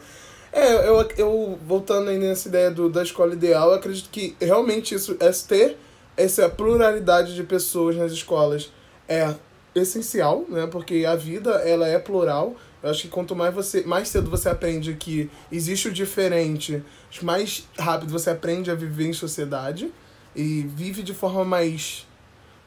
É, 0.53 0.87
eu, 0.87 1.01
eu 1.17 1.59
voltando 1.65 2.09
aí 2.09 2.17
nessa 2.17 2.49
ideia 2.49 2.69
do, 2.69 2.89
da 2.89 3.03
escola 3.03 3.33
ideal, 3.33 3.73
acredito 3.73 4.09
que 4.09 4.35
realmente 4.39 4.93
isso 4.93 5.15
é 5.19 5.31
ter 5.31 5.77
essa 6.17 6.49
pluralidade 6.49 7.33
de 7.33 7.43
pessoas 7.43 7.95
nas 7.95 8.11
escolas 8.11 8.69
é 9.07 9.33
essencial, 9.73 10.45
né? 10.49 10.67
Porque 10.67 11.05
a 11.05 11.15
vida 11.15 11.51
ela 11.65 11.87
é 11.87 11.97
plural. 11.97 12.55
Eu 12.83 12.89
acho 12.89 13.03
que 13.03 13.07
quanto 13.07 13.35
mais 13.35 13.53
você 13.53 13.83
mais 13.83 14.09
cedo 14.09 14.29
você 14.29 14.49
aprende 14.49 14.93
que 14.95 15.29
existe 15.51 15.87
o 15.87 15.91
diferente, 15.91 16.83
mais 17.21 17.67
rápido 17.77 18.11
você 18.11 18.29
aprende 18.29 18.69
a 18.69 18.75
viver 18.75 19.07
em 19.07 19.13
sociedade 19.13 19.91
e 20.35 20.63
vive 20.63 21.03
de 21.03 21.13
forma 21.13 21.45
mais 21.45 22.05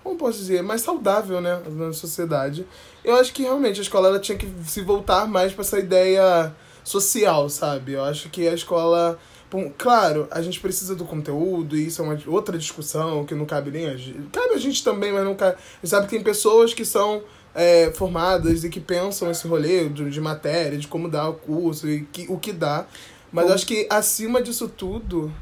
como 0.02 0.16
posso 0.16 0.36
dizer, 0.38 0.62
mais 0.62 0.82
saudável, 0.82 1.40
né, 1.40 1.62
na 1.66 1.90
sociedade. 1.94 2.66
Eu 3.02 3.16
acho 3.16 3.32
que 3.32 3.42
realmente 3.42 3.80
a 3.80 3.82
escola 3.82 4.08
ela 4.08 4.20
tinha 4.20 4.36
que 4.36 4.46
se 4.66 4.82
voltar 4.82 5.26
mais 5.26 5.54
para 5.54 5.62
essa 5.62 5.78
ideia 5.78 6.54
social, 6.84 7.48
sabe? 7.48 7.92
Eu 7.92 8.04
acho 8.04 8.28
que 8.28 8.46
a 8.46 8.54
escola, 8.54 9.18
bom, 9.50 9.72
claro, 9.76 10.28
a 10.30 10.42
gente 10.42 10.60
precisa 10.60 10.94
do 10.94 11.04
conteúdo 11.04 11.76
e 11.76 11.86
isso 11.86 12.02
é 12.02 12.04
uma 12.04 12.18
outra 12.26 12.58
discussão 12.58 13.24
que 13.24 13.34
não 13.34 13.46
cabe 13.46 13.70
nem 13.70 13.86
a 13.86 13.96
gente. 13.96 14.28
Cabe 14.30 14.54
a 14.54 14.58
gente 14.58 14.84
também, 14.84 15.12
mas 15.12 15.24
não 15.24 15.34
cabe. 15.34 15.56
Sabe 15.82 16.06
que 16.06 16.14
tem 16.14 16.22
pessoas 16.22 16.74
que 16.74 16.84
são 16.84 17.22
é, 17.54 17.90
formadas 17.92 18.62
e 18.62 18.68
que 18.68 18.80
pensam 18.80 19.30
esse 19.30 19.48
rolê 19.48 19.88
de, 19.88 20.10
de 20.10 20.20
matéria, 20.20 20.78
de 20.78 20.86
como 20.86 21.08
dar 21.08 21.28
o 21.30 21.34
curso 21.34 21.88
e 21.88 22.02
que, 22.12 22.26
o 22.28 22.38
que 22.38 22.52
dá. 22.52 22.86
Mas 23.32 23.48
eu 23.48 23.54
acho 23.54 23.66
que 23.66 23.86
acima 23.90 24.42
disso 24.42 24.68
tudo, 24.68 25.32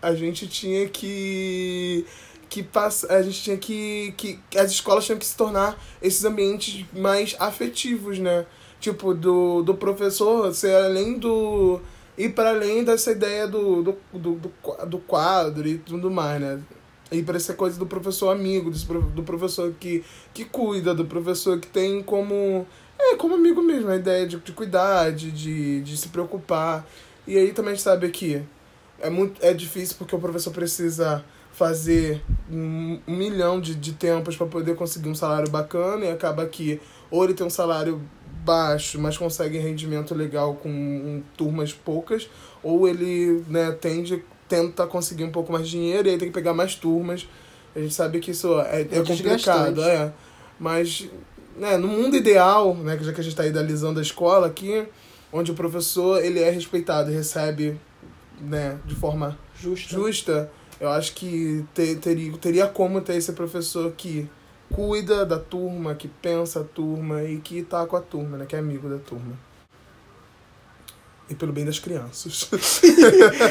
a 0.00 0.14
gente 0.14 0.46
tinha 0.46 0.88
que 0.88 2.04
que 2.48 2.62
passa, 2.62 3.12
a 3.12 3.20
gente 3.20 3.42
tinha 3.42 3.56
que, 3.56 4.14
que 4.16 4.38
as 4.56 4.70
escolas 4.70 5.04
tinham 5.04 5.18
que 5.18 5.26
se 5.26 5.36
tornar 5.36 5.76
esses 6.00 6.24
ambientes 6.24 6.84
mais 6.92 7.34
afetivos, 7.40 8.20
né? 8.20 8.46
Tipo 8.84 9.14
do, 9.14 9.62
do 9.62 9.74
professor 9.74 10.52
ser 10.52 10.74
além 10.76 11.18
do 11.18 11.80
ir 12.18 12.34
para 12.34 12.50
além 12.50 12.84
dessa 12.84 13.12
ideia 13.12 13.48
do, 13.48 13.82
do, 13.82 13.96
do, 14.12 14.34
do, 14.34 14.48
qua- 14.60 14.84
do 14.84 14.98
quadro 14.98 15.66
e 15.66 15.78
tudo 15.78 16.10
mais, 16.10 16.38
né? 16.38 16.60
Ir 17.10 17.22
para 17.22 17.38
essa 17.38 17.54
coisa 17.54 17.78
do 17.78 17.86
professor 17.86 18.28
amigo, 18.28 18.70
do 18.70 19.22
professor 19.22 19.72
que, 19.80 20.04
que 20.34 20.44
cuida, 20.44 20.94
do 20.94 21.06
professor 21.06 21.58
que 21.58 21.66
tem 21.66 22.02
como. 22.02 22.66
É, 22.98 23.16
como 23.16 23.36
amigo 23.36 23.62
mesmo, 23.62 23.88
a 23.88 23.96
ideia 23.96 24.26
de, 24.26 24.36
de 24.36 24.52
cuidar, 24.52 25.12
de, 25.12 25.30
de, 25.30 25.80
de 25.80 25.96
se 25.96 26.08
preocupar. 26.10 26.86
E 27.26 27.38
aí 27.38 27.54
também 27.54 27.76
sabe 27.76 28.10
que 28.10 28.42
é, 29.00 29.08
muito, 29.08 29.42
é 29.42 29.54
difícil 29.54 29.96
porque 29.98 30.14
o 30.14 30.18
professor 30.18 30.52
precisa 30.52 31.24
fazer 31.52 32.20
um, 32.52 33.00
um 33.08 33.16
milhão 33.16 33.58
de, 33.62 33.74
de 33.74 33.94
tempos 33.94 34.36
para 34.36 34.46
poder 34.46 34.76
conseguir 34.76 35.08
um 35.08 35.14
salário 35.14 35.50
bacana 35.50 36.04
e 36.04 36.10
acaba 36.10 36.44
que 36.44 36.78
ou 37.10 37.24
ele 37.24 37.32
tem 37.32 37.46
um 37.46 37.50
salário 37.50 38.02
baixo, 38.44 39.00
mas 39.00 39.16
consegue 39.16 39.58
rendimento 39.58 40.14
legal 40.14 40.54
com 40.54 41.22
turmas 41.36 41.72
poucas, 41.72 42.28
ou 42.62 42.86
ele 42.88 43.44
né, 43.48 43.72
tende, 43.72 44.22
tenta 44.48 44.86
conseguir 44.86 45.24
um 45.24 45.30
pouco 45.32 45.52
mais 45.52 45.64
de 45.66 45.72
dinheiro 45.72 46.08
e 46.08 46.12
aí 46.12 46.18
tem 46.18 46.28
que 46.28 46.34
pegar 46.34 46.54
mais 46.54 46.74
turmas. 46.74 47.26
A 47.74 47.80
gente 47.80 47.94
sabe 47.94 48.20
que 48.20 48.30
isso 48.30 48.60
é, 48.60 48.82
é, 48.82 48.98
É 48.98 49.02
complicado, 49.02 49.82
é. 49.82 50.12
Mas 50.58 51.08
né, 51.56 51.76
no 51.76 51.88
mundo 51.88 52.16
ideal, 52.16 52.74
né, 52.74 52.96
que 52.96 53.04
já 53.04 53.12
que 53.12 53.20
a 53.20 53.24
gente 53.24 53.32
está 53.32 53.46
idealizando 53.46 53.98
a 53.98 54.02
escola 54.02 54.46
aqui, 54.46 54.86
onde 55.32 55.50
o 55.50 55.54
professor 55.54 56.22
ele 56.24 56.40
é 56.40 56.50
respeitado 56.50 57.10
e 57.10 57.14
recebe 57.14 57.78
né, 58.40 58.78
de 58.84 58.94
forma 58.94 59.38
Justo. 59.60 59.88
justa, 59.94 60.50
eu 60.80 60.88
acho 60.90 61.14
que 61.14 61.64
te- 61.74 61.94
teria, 61.96 62.32
teria 62.38 62.66
como 62.66 63.00
ter 63.00 63.16
esse 63.16 63.32
professor 63.32 63.90
que 63.96 64.28
cuida 64.74 65.24
da 65.24 65.38
turma, 65.38 65.94
que 65.94 66.08
pensa 66.08 66.60
a 66.60 66.64
turma 66.64 67.22
e 67.22 67.38
que 67.38 67.62
tá 67.62 67.86
com 67.86 67.96
a 67.96 68.00
turma, 68.00 68.36
né? 68.36 68.46
Que 68.46 68.56
é 68.56 68.58
amigo 68.58 68.88
da 68.88 68.98
turma. 68.98 69.38
E 71.28 71.34
pelo 71.34 71.52
bem 71.52 71.64
das 71.64 71.78
crianças. 71.78 72.50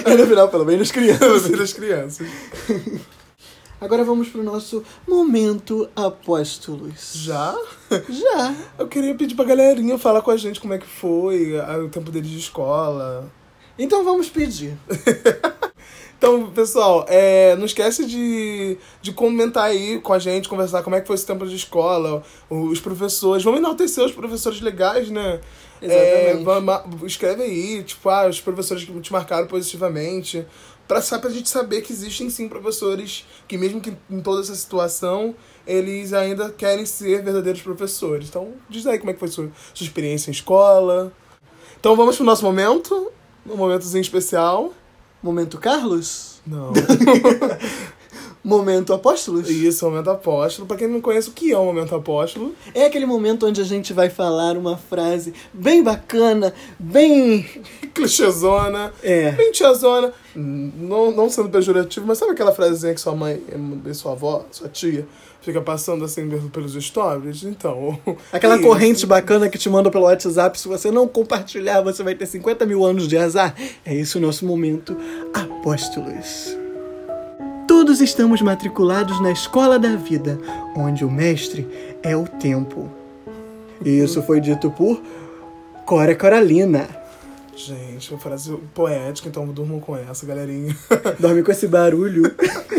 E 0.05 0.15
no 0.15 0.27
final, 0.27 0.49
pelo 0.49 0.65
menos 0.65 0.91
pelo 0.91 1.05
crianças. 1.05 1.47
bem 1.47 1.57
das 1.57 1.73
crianças. 1.73 2.27
Agora 3.81 4.03
vamos 4.03 4.29
pro 4.29 4.43
nosso 4.43 4.83
momento 5.07 5.89
apóstolos. 5.95 7.13
Já? 7.15 7.55
Já. 8.09 8.55
Eu 8.77 8.87
queria 8.87 9.15
pedir 9.15 9.35
pra 9.35 9.45
galerinha 9.45 9.97
falar 9.97 10.21
com 10.21 10.31
a 10.31 10.37
gente 10.37 10.59
como 10.61 10.73
é 10.73 10.77
que 10.77 10.87
foi 10.87 11.59
o 11.59 11.89
tempo 11.89 12.11
deles 12.11 12.29
de 12.29 12.39
escola. 12.39 13.29
Então 13.77 14.03
vamos 14.03 14.29
pedir. 14.29 14.77
Então, 16.23 16.49
pessoal, 16.51 17.05
é, 17.09 17.53
não 17.57 17.65
esquece 17.65 18.05
de, 18.05 18.77
de 19.01 19.11
comentar 19.11 19.65
aí 19.65 19.99
com 19.99 20.13
a 20.13 20.19
gente, 20.19 20.47
conversar 20.47 20.81
como 20.81 20.95
é 20.95 21.01
que 21.01 21.07
foi 21.07 21.17
esse 21.17 21.25
tempo 21.25 21.45
de 21.45 21.53
escola, 21.53 22.23
os 22.49 22.79
professores. 22.79 23.43
Vamos 23.43 23.59
enaltecer 23.59 24.05
os 24.05 24.13
professores 24.13 24.61
legais, 24.61 25.09
né? 25.09 25.41
É, 25.81 25.85
Exatamente. 26.31 26.45
vamos- 26.45 27.03
escreve 27.11 27.43
aí, 27.43 27.83
tipo, 27.83 28.07
ah, 28.07 28.29
os 28.29 28.39
professores 28.39 28.85
que 28.85 29.01
te 29.01 29.11
marcaram 29.11 29.47
positivamente. 29.47 30.45
Pra, 30.87 31.01
pra 31.01 31.29
gente 31.29 31.49
saber 31.49 31.81
que 31.81 31.91
existem 31.91 32.29
sim 32.29 32.47
professores 32.47 33.25
que, 33.45 33.57
mesmo 33.57 33.81
que 33.81 33.91
em 34.09 34.21
toda 34.21 34.39
essa 34.39 34.55
situação, 34.55 35.35
eles 35.67 36.13
ainda 36.13 36.49
querem 36.51 36.85
ser 36.85 37.21
verdadeiros 37.21 37.61
professores. 37.61 38.29
Então, 38.29 38.53
diz 38.69 38.87
aí 38.87 38.97
como 38.97 39.09
é 39.11 39.13
que 39.13 39.19
foi 39.19 39.27
sua, 39.27 39.51
sua 39.73 39.83
experiência 39.85 40.29
em 40.29 40.33
escola. 40.33 41.11
Então, 41.77 41.97
vamos 41.97 42.15
pro 42.15 42.23
nosso 42.23 42.45
momento, 42.45 43.11
um 43.45 43.57
momentozinho 43.57 44.01
especial. 44.01 44.71
Momento 45.23 45.57
Carlos? 45.57 46.41
Não. 46.45 46.73
Momento 48.43 48.93
apóstolos? 48.93 49.49
Isso, 49.49 49.85
momento 49.89 50.09
apóstolo. 50.09 50.67
Pra 50.67 50.75
quem 50.75 50.87
não 50.87 50.99
conhece 50.99 51.29
o 51.29 51.31
que 51.31 51.53
é 51.53 51.57
o 51.57 51.63
momento 51.63 51.95
apóstolo, 51.95 52.53
É 52.75 52.85
aquele 52.85 53.05
momento 53.05 53.45
onde 53.47 53.61
a 53.61 53.63
gente 53.63 53.93
vai 53.93 54.09
falar 54.09 54.57
uma 54.57 54.75
frase 54.75 55.33
bem 55.53 55.81
bacana, 55.81 56.53
bem. 56.77 57.45
clichêzona, 57.93 58.91
É. 59.01 59.31
bem 59.31 59.51
tiazona, 59.51 60.11
não, 60.35 61.11
não 61.11 61.29
sendo 61.29 61.47
pejorativo, 61.49 62.05
mas 62.07 62.17
sabe 62.17 62.31
aquela 62.31 62.51
frasezinha 62.51 62.93
que 62.93 62.99
sua 62.99 63.15
mãe 63.15 63.41
e 63.85 63.93
sua 63.93 64.13
avó, 64.13 64.43
sua 64.51 64.67
tia, 64.67 65.07
fica 65.41 65.61
passando 65.61 66.03
assim 66.03 66.27
pelos 66.49 66.73
stories? 66.73 67.43
Então. 67.43 67.97
Aquela 68.33 68.55
é 68.55 68.57
isso. 68.57 68.67
corrente 68.67 69.05
bacana 69.05 69.47
que 69.47 69.57
te 69.57 69.69
manda 69.69 69.91
pelo 69.91 70.05
WhatsApp. 70.05 70.59
Se 70.59 70.67
você 70.67 70.89
não 70.91 71.07
compartilhar, 71.07 71.81
você 71.81 72.01
vai 72.03 72.15
ter 72.15 72.25
50 72.25 72.65
mil 72.65 72.83
anos 72.83 73.07
de 73.07 73.15
azar. 73.17 73.55
É 73.85 73.95
esse 73.95 74.17
o 74.17 74.21
nosso 74.21 74.45
momento 74.45 74.97
apóstolos. 75.33 76.57
Todos 77.83 77.99
estamos 77.99 78.41
matriculados 78.41 79.21
na 79.21 79.29
escola 79.29 79.77
da 79.77 79.97
vida, 79.97 80.39
onde 80.73 81.03
o 81.03 81.11
mestre 81.11 81.67
é 82.01 82.15
o 82.15 82.25
tempo. 82.25 82.89
E 83.83 83.99
isso 83.99 84.23
foi 84.23 84.39
dito 84.39 84.71
por 84.71 85.01
Cora 85.85 86.15
Coralina. 86.15 86.87
Gente, 87.53 88.13
uma 88.13 88.19
frase 88.21 88.55
poética, 88.73 89.27
então 89.27 89.45
durmam 89.47 89.81
com 89.81 89.97
essa, 89.97 90.25
galerinha. 90.25 90.73
Dorme 91.19 91.43
com 91.43 91.51
esse 91.51 91.67
barulho. 91.67 92.33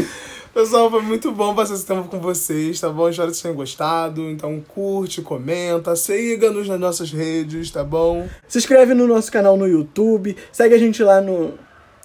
Pessoal, 0.55 0.91
foi 0.91 1.03
muito 1.03 1.31
bom 1.33 1.55
passar 1.55 1.75
esse 1.75 1.85
tempo 1.85 2.09
com 2.09 2.19
vocês, 2.19 2.81
tá 2.81 2.89
bom? 2.89 3.07
Espero 3.07 3.29
que 3.29 3.35
vocês 3.35 3.43
tenham 3.43 3.57
gostado. 3.57 4.23
Então 4.31 4.59
curte, 4.67 5.21
comenta, 5.21 5.95
siga-nos 5.97 6.67
nas 6.67 6.81
nossas 6.81 7.13
redes, 7.13 7.71
tá 7.71 7.85
bom? 7.85 8.27
Se 8.49 8.57
inscreve 8.57 8.95
no 8.95 9.07
nosso 9.07 9.31
canal 9.31 9.55
no 9.55 9.69
YouTube. 9.69 10.35
Segue 10.51 10.75
a 10.75 10.79
gente 10.79 11.03
lá 11.03 11.21
no 11.21 11.53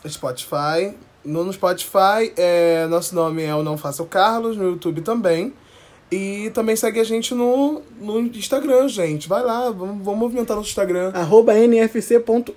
Spotify. 0.05 0.93
No, 1.23 1.51
Spotify, 1.51 2.31
é, 2.37 2.87
nosso 2.87 3.13
nome 3.13 3.43
é 3.43 3.53
o 3.53 3.61
Não 3.63 3.77
Faça 3.77 4.01
o 4.01 4.05
Carlos, 4.05 4.55
no 4.57 4.63
YouTube 4.63 5.01
também. 5.01 5.53
E 6.11 6.49
também 6.55 6.75
segue 6.75 6.99
a 6.99 7.03
gente 7.03 7.35
no, 7.35 7.83
no 8.01 8.19
Instagram, 8.19 8.87
gente. 8.87 9.29
Vai 9.29 9.43
lá, 9.43 9.69
vamos, 9.69 10.03
vamos 10.03 10.19
movimentar 10.19 10.57
nosso 10.57 10.69
Instagram. 10.69 11.11
arroba 11.13 11.53
nfc.oficial. 11.53 12.55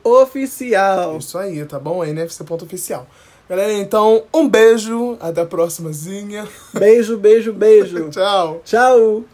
Isso 1.18 1.36
aí, 1.36 1.62
tá 1.66 1.78
bom? 1.78 2.02
nfc.oficial. 2.02 3.06
Galera, 3.48 3.74
então, 3.74 4.22
um 4.32 4.48
beijo. 4.48 5.18
Até 5.20 5.42
a 5.42 5.46
próximazinha. 5.46 6.48
Beijo, 6.72 7.18
beijo, 7.18 7.52
beijo. 7.52 8.08
Tchau. 8.14 8.62
Tchau. 8.64 9.24